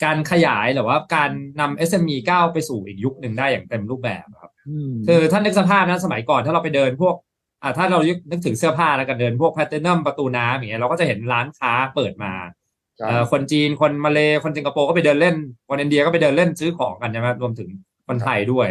[0.03, 4.51] การขยายหรือว่าการนำ SME ก้าวไปสู่อีกยุคหนึ่งได้อย่างเต็มรูปแบบครับ
[4.91, 7.15] มคือท่านนึกสภาพนะสมัยก่อนถ้าเราไปเดินพวก
[7.63, 7.99] อ่าถ้าเรา
[8.31, 12.63] นึกถึงเสื้อผ้าแล้วกันเดินพวกแพลทินัมประตูน้ำอย่างเงี้ยเราก็จะเห็นร้านค้าเปิดมาใช่เอ่อ
[13.31, 15.35] คนจีนคนมาเลคนสิงคโปร์ก็ไปเดินเล่น
[15.69, 17.69] คนอินเดียก็ไปเดินเล่นซื้อของกันใช่ไหมรวมถึง
[18.07, 18.67] คนไทยด้วย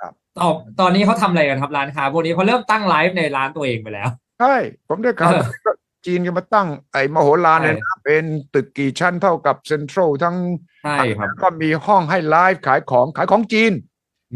[0.00, 4.08] ครับตอนตอนนี้เขาทำอะไรกันครับร้านค้าพวกนี้เขาเริ่มตั้งไลฟ์ในร้านตัวเองไปแล้ว
[4.40, 4.54] ใช่
[4.88, 5.72] ผมได้ข่าวเออก็
[6.06, 8.24] จีนก็มาตั้งไอ้มโหฬารเนี่ยนะเป็น
[8.54, 10.36] ตึกกี่ชั้นเท่ากับเซ็นทรัลทั้ง
[10.84, 13.72] ใช่ครับก็มีห้องให้ไลฟ์ขายของขายของจีน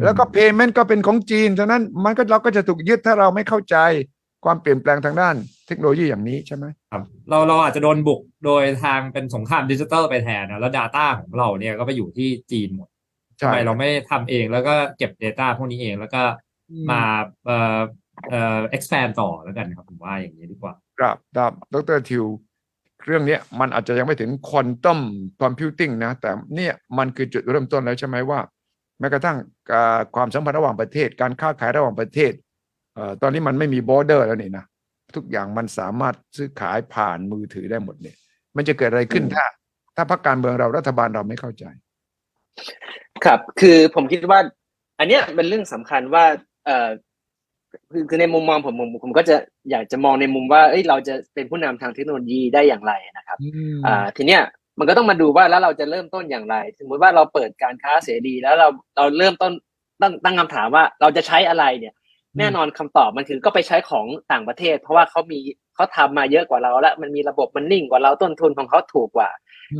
[0.04, 3.76] แล้วก็เพย์เมนต์ก็เป็นของจีนฉะนั้นมันก็เราก็จะถูกยึดถ้าเราไม่เข้าใจ
[4.44, 5.34] ความเปลี่ยนแปลงทางด้าน
[5.66, 16.22] เทคโนโลยีอย่างนี้ใช่ไหมครับเราเราอาจจะโดนบุกโดยทางเป็นสงครามดิจิทัลไปแทนนะแล้ว Data ของเราเนี่ยก็ไปอยู่ที่จีนหมดทำใช่ไมเราไม่ทำเองแล้วก็เก็บ Data พวกนี้เองแล้วก็
[16.90, 17.02] มา
[17.44, 17.80] เอ่อ
[18.30, 22.24] เอ่อ expand ต่อแล้วกันครับผมว่าอย่างนี้ดีกว่า ครับครับดรทิว
[23.06, 25.00] เรื่องเนี้ยมันอาจจะยังไม่ถึงควอนตัม
[25.42, 28.40] คอมพิวติ้งนะ แต่เนี่ยมันคือจุดเริ่มต้นแล้วใช่ไหมว่า
[28.98, 29.36] แม้กระทั่ง
[29.70, 32.50] การความสัมพันธ์ระหว่างประเทศ การค้าขายระหว่างประเทศเอ่อ
[33.22, 34.64] ตอนนี้มันไม่มีบอร์เดอร์แล้วนี่นะ
[35.16, 38.16] ทุกอย่างมันสามารถซื้อขายผ่านมือถือได้หมดเนี่ย
[38.56, 39.44] มันจะเกิดอะไรขึ้นถ้า
[39.96, 41.64] ถ้าพรรคการเมืองเรารัฐบาลเราไม่เข้าใจ
[43.24, 44.40] ครับ คือผมคิดว่า
[44.98, 46.24] อันเนี้ยเป็นเรื่องสำคัญว่า
[46.66, 46.88] เอ่อ
[47.92, 49.36] คือคือในมุมมองผมผมผมก็จะ
[49.70, 53.38] อยากจะมองในมุมว่าเอ้ยเราจะเป็นผู้นำทางเทคโนโลยีได้อย่างไรนะครับ
[53.86, 54.42] อ่าทีเนี้ย
[54.78, 59.52] มันก็ต้องมาดูว่าแล้วเราจะเริ่มต้นอย่างไร สมมติว่าเราเปิดการค้าเสรีแล้วเราเราเริ่มต้น
[60.02, 61.94] ตั้งตั้งคำถามว่าเราจะใช้อะไรเนี่ย
[62.38, 65.38] แน่นอนคำตอบมันคือก็ไปใช้ของต่างประเทศ เพราะว่าเขามี
[65.74, 69.30] เขาทำมาเยอะกว่าเราแล้วมันมีระบบมันนิ่งกว่าเราต้นทุนของเขาถูกกว่า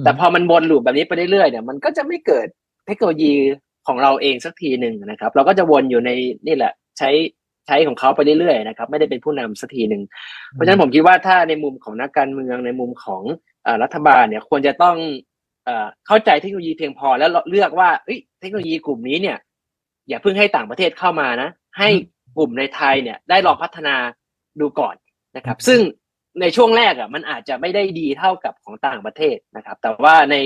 [0.04, 2.46] แต่พอมันวนลูปแบบนี้ไปเรื่อยๆเนี่ยมันก็จะไม่เกิด
[2.86, 3.32] เทคโนโลยี
[3.86, 6.10] ของเราเองสักทีหนึ่งนะครับ เราก็จะวนอยู่ใน
[6.46, 7.10] นี่แหละใช้
[7.66, 10.02] ใช้ของเขาไปเรื่อยๆนะครับ ไม่ได้เป็นผู้นำสักทีหนึ่ง
[10.52, 13.22] เพราะฉะนั้นผมคิดว่าถ้าในมุมของนักการเมืองในมุมของ
[13.64, 14.96] เอ่อรัฐบาลเนี่ยควรจะต้อง
[15.64, 19.36] เอ่อเข้าใจเทคโนโลยีเพียงพอแล้วเลือกว่าเอ้ยเทคโนโลยีกลุ่มนี้เนี่ย
[20.08, 21.88] อย่าเพิ่งให้ต่างประเทศเข้ามานะ ให้
[22.36, 23.96] กลุ่มในไทยเนี่ยได้ลองพัฒนา
[24.60, 24.94] ดูก่อน
[25.36, 25.80] นะครับ ซึ่ง
[26.40, 30.36] ในช่วงแรกอะมันอาจจะไม่ได้ดีเท่ากับของต่างประเทศนะครับ แต่ว่าใน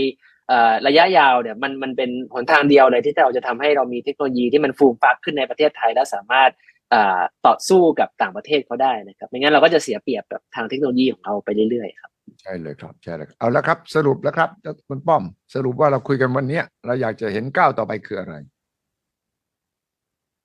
[0.48, 6.50] เอ่อระยะยาวเนี่ยมันมันเป็นหนทางเดียวเลยที่เราจะทำให้เรามีเทคโนโลยีที่มันฟูมฟักขึ้นในประเทศไทย และสามารถ
[6.90, 12.10] เอ่อต่อสู้กับต่างประเทศเขาได้นะครับไม่งั้นเราก็จะเสียเปรียบกับทางเทคโนโลยีของเราไปเรื่อยๆครับ
[12.42, 14.50] ใช่เลยครับใช่เลยครับเอาละครับ สรุปแล้วครับ
[14.88, 15.22] คุณป้อม
[15.54, 18.34] สรุปว่าเราคุยกันวันเนี้ยเราอยากจะเห็นก้าวต่อไปคืออะไร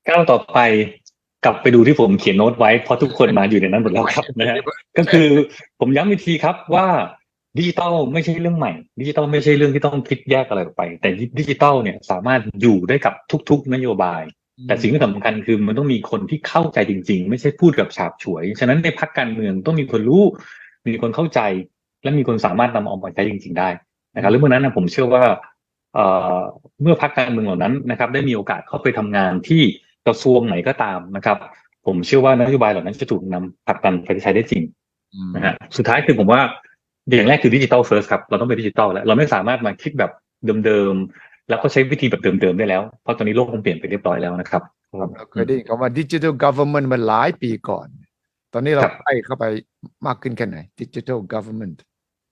[0.10, 0.60] ก้าวต่อไป
[1.46, 4.58] กลับไปดูที่ผมเขียนโน้ตไว้เพราะทุกคนมาอยู่ในนั้นหมดแล้วครับนะฮะ
[4.98, 5.28] ก็คือ
[5.80, 6.88] ผมย้ำอีกทีครับว่า
[7.58, 13.14] ดิจิตอลไม่ใช่เรื่องใหม่ดิจิตอลไม่ใช่เรื่องที่ต้องคิดแยกอะไรออกไป แต่ดิจิตอลเนี่ยสามารถอยู่ได้กับ
[13.50, 14.22] ทุก ๆ นโยบาย
[14.68, 20.24] แต่สิ่งที่สำคัญคือมันต้องมีคนที่เข้าใจจริง ๆ ไม่ใช่พูดแบบฉาบฉวย ฉะนั้นในพรรคการเมืองต้องมีคนรู้
[20.88, 21.40] มีคนเข้าใจ
[22.04, 23.70] และมีคนสามารถนำเอามาใช้จริง ๆ ได้
[24.16, 25.24] นะครับแล้วเมื่อนั้นนะผมเชื่อว่า
[25.96, 26.06] เอ่
[26.38, 26.40] อ
[26.82, 29.64] เมื่อพรรคการเมืองเหล่านั้นนะครับ ได้มีโอกาสเข้าไปทำงานที่
[30.08, 31.38] กระทรวงไหนก็ตามนะครับ
[31.86, 34.64] ผมเชื่อว่านโยบายเหล่านั้นจะถูกนำผลักดันไปใช้ได้จริง
[35.14, 36.42] อืมนะฮะสุดท้ายคือผมว่า
[37.08, 40.12] อย่างแรกคือ digital first ครับ เราต้องเป็นดิจิตอลแล้ว เราไม่สามารถมาคิดแบบ
[40.66, 44.62] เดิมๆ แล้วก็ใช้วิธีแบบเดิมๆ ได้แล้ว เพราะตอนนี้โลกมันเปลี่ยนไปเรียบร้อยแล้วนะครับ
[45.18, 47.88] เราเคยได้ยินคำว่าดิจิทัล government มาหลายปีก่อน
[48.54, 49.46] ตอนนี้เราครับใกล้เข้าไป
[50.08, 51.78] มากขึ้นแค่ไหนดิจิทัล government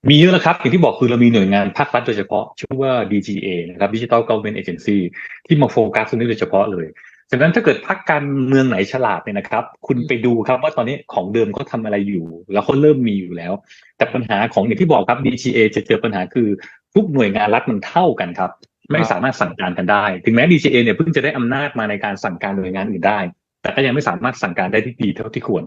[0.08, 4.98] มีเยอะแล้วครับ อย่างที่บอกคือเรามีหน่วยงานภาครัฐโดยเฉพาะ ชื่อว่า DGA นะครับ Digital Government Agency
[5.46, 6.86] ที่มาโฟกัสตรงนี้โดยเฉพาะเลย
[7.30, 13.52] ฉะนั้นถ้าเกิดพรรคการเมืองไหนฉลาดเนี่ยนะครับ คุณไปดูครับว่าตอนนี้ของเดิมเขาทำอะไรอยู่ แล้วเขาเริ่มมีอยู่แล้ว
[13.96, 16.48] แต่ปัญหาของอย่างที่บอกครับ DGA จะเจอปัญหาคือ
[16.94, 18.50] ทุกหน่วยงานรัฐมันเท่ากันครับ
[18.92, 23.20] ไม่สามารถสั่งการกันได้ ถึงแม้ DGA เนี่ยเพิ่งจะได้อำนาจมาในการสั่งการหน่วยงานอื่นได้
[23.62, 25.64] แต่ก็ยังไม่สามารถสั่งการได้ที่ดีเท่าที่ควร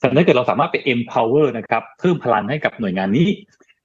[0.00, 3.28] ฉะนั้นถ้าเกิดเราสามารถไป empower นะครับเพิ่มพลังให้กับหน่วยงานนี้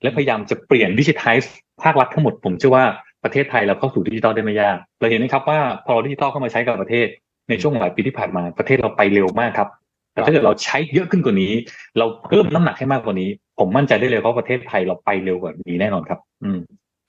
[0.02, 1.38] และพยายามจะเปลี่ยนดิจิทัล
[1.84, 2.86] ภาครัฐทั้งหมดผมเชื่อว่า
[3.26, 7.08] ประเทศไทยเราเข้าสู่ดิจิทัลได้ไม่ยากเราเห็นไหมครับว่าพอดิจิทัลเข้ามาใช้กับประเทศ
[7.50, 9.70] ในช่วงหลายปีที่ผ่านมาประเทศเราไปเร็วมากครับ
[10.14, 11.54] แต่ถ้าเกิดเราใช้เยอะขึ้นกว่านี้
[11.98, 13.30] เราเพิ่มน้ำหนักให้มากกว่านี้
[13.60, 16.60] ผมมั่นใจได้เลยว่าประเทศไทยเราไปเร็วกว่านี้แน่นอนครับ อืม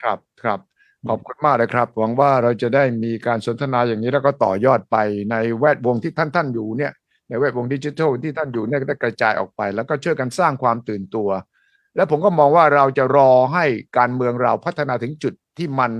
[0.03, 0.59] ครับครับ
[1.09, 4.97] ขอบคุณมากเลยครับ หวังว่าเราจะได้มีการสนทนาอย่างนี้แล้วก็ต่อยอดไป
[5.31, 6.91] ในแวดวงที่ท่านท่านอยู่เนี่ย
[7.29, 11.29] ในแวดวงดิจิทัลที่ท่านอยู่เนี่ยได้กระจายออกไป แล้วก็ช่วยกันสร้างความตื่นตัว
[11.95, 13.65] แล้วผมก็มองว่าเราจะรอให้
[13.97, 15.91] การเมืองเราพัฒนาถึงจุด ที่มัน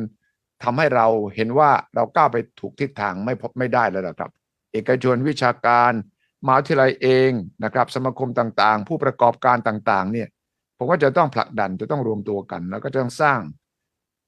[0.63, 4.31] ทำให้เราเห็นว่าเราก้าวไปถูกทิศทางไม่พบไม่ได้แล้วนะครับ
[4.73, 5.91] เอกชนวิชาการ
[6.45, 7.31] มหาวิทยาลัยเอง
[7.63, 10.27] นะครับ สมาคมต่างๆ ผู้ประกอบการต่างๆ เนี่ย
[10.77, 13.39] ผมก็จะต้องผลักดันจะต้องรวมตัวกัน แล้วก็จะต้องสร้าง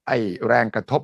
[0.07, 1.01] ไอ้แรงกระทบ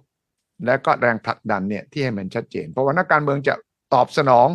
[0.66, 3.54] และก็แรงผลักดันเนี่ยที่ให้มันชัดเจน เพราะว่านักการเมืองจะ
[3.94, 4.48] ตอบสนอง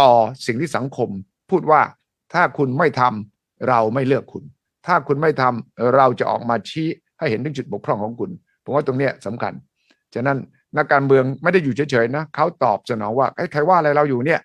[0.00, 0.10] ต่อ
[0.46, 1.08] สิ่งที่สังคม
[1.50, 1.82] พูดว่า
[2.32, 4.44] ถ้าคุณไม่ทำเราไม่เลือกคุณ
[4.86, 8.30] ถ้าคุณไม่ทำเราจะออกมาชี้ให้เห็นถึงจุดบกพร่องของคุณ
[8.64, 9.52] ผมว่าตรงเนี้ยสำคัญ
[10.14, 10.38] ฉะนั้น
[10.76, 14.40] นักการเมืองไม่ได้อยู่เฉยๆนะเขาตอบสนองว่าใครใครว่าอะไรเราอยู่เนี่ย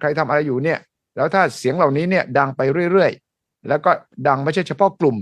[0.00, 0.78] ใครทำอะไรอยู่เนี่ย
[1.16, 2.60] แล้วถ้าเสียงเหล่านี้เนี่ยดังไป
[2.92, 3.90] เรื่อยๆ แล้วก็
[4.28, 5.16] ดังไม่ใช่เฉพาะกลุ่ม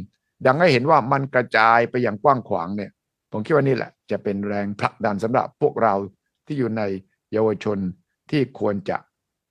[0.46, 2.90] ดังให้เห็นว่ามันกระจายไปอย่างกว้างขวางเนี่ย
[3.32, 5.94] ผมคิดว่านี่แหละ จะเป็นแรงผลักดันสำหรับพวกเรา
[6.46, 6.82] ที่อยู่ใน
[7.32, 7.78] เยาวชน
[8.30, 8.96] ที่ควรจะ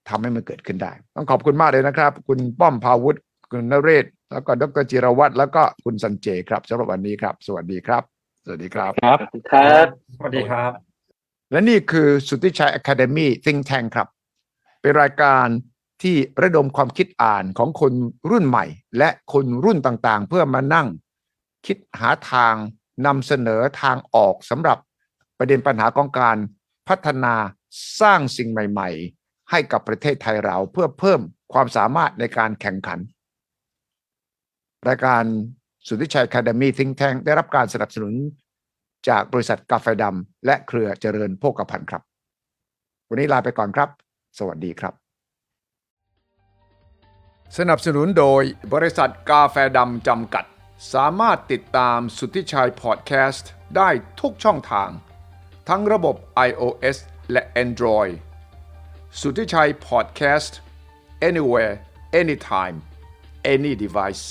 [0.10, 3.20] ทำให้มันเกิดขึ้นได้ ต้องขอบคุณมากเลยนะครับ คุณป้อมพาวุฒิ
[3.52, 8.13] คุณนเรศ แล้วก็ดรจิรวัตรแล้วก็คุณสันเจครับสำหรับวันนี้ครับ สวัสดีครับ
[8.46, 9.20] สวัสดีครับครับ
[9.52, 9.88] ครับ
[10.18, 10.72] สวัสดีครับ
[11.52, 14.08] และนี่คือสุทธิชัย Academy Think Tank ครับ
[14.82, 15.48] เป็นรายการ
[16.04, 17.94] ที่ระดมความคิดอ่านของคน
[18.30, 18.66] รุ่นใหม่
[18.98, 20.88] และคนรุ่นต่างๆ เพื่อมานั่ง
[21.66, 22.56] คิดหาทาง
[23.06, 24.78] นำเสนอทางออกสำหรับ
[25.38, 26.38] ประเด็นปัญหาของการ
[26.88, 27.36] พัฒนา
[28.02, 28.90] สร้างสิ่งใหม่
[29.20, 31.22] ๆ ให้กับประเทศไทยเราเพื่อเพิ่ม
[31.54, 33.00] ความสามารถในการแข่งขัน
[34.88, 35.24] รายการ
[35.88, 38.14] สุทธิชัย Academy Think Tank ได้รับการสนับสนุน
[39.10, 42.02] จากบริษัทกาแฟดำและเครือเจริญโภคภัณฑ์ครับ
[43.10, 43.90] วันนี้ลาไปก่อนครับ
[44.38, 44.94] สวัสดีครับ
[47.58, 48.44] สนับสนุนโดย
[48.74, 50.46] บริษัทกาแฟดำจำกัด
[50.94, 53.90] สามารถติดตามสุทธิชัยพอดแคสต์ได้
[54.22, 54.90] ทุกช่องทาง
[55.70, 56.16] ทั้งระบบ
[56.48, 56.98] iOS
[57.32, 58.14] และ Android
[59.20, 60.58] สุทธิชัยพอดแคสต์
[61.30, 61.74] anywhere
[62.22, 62.78] anytime
[63.54, 64.26] any device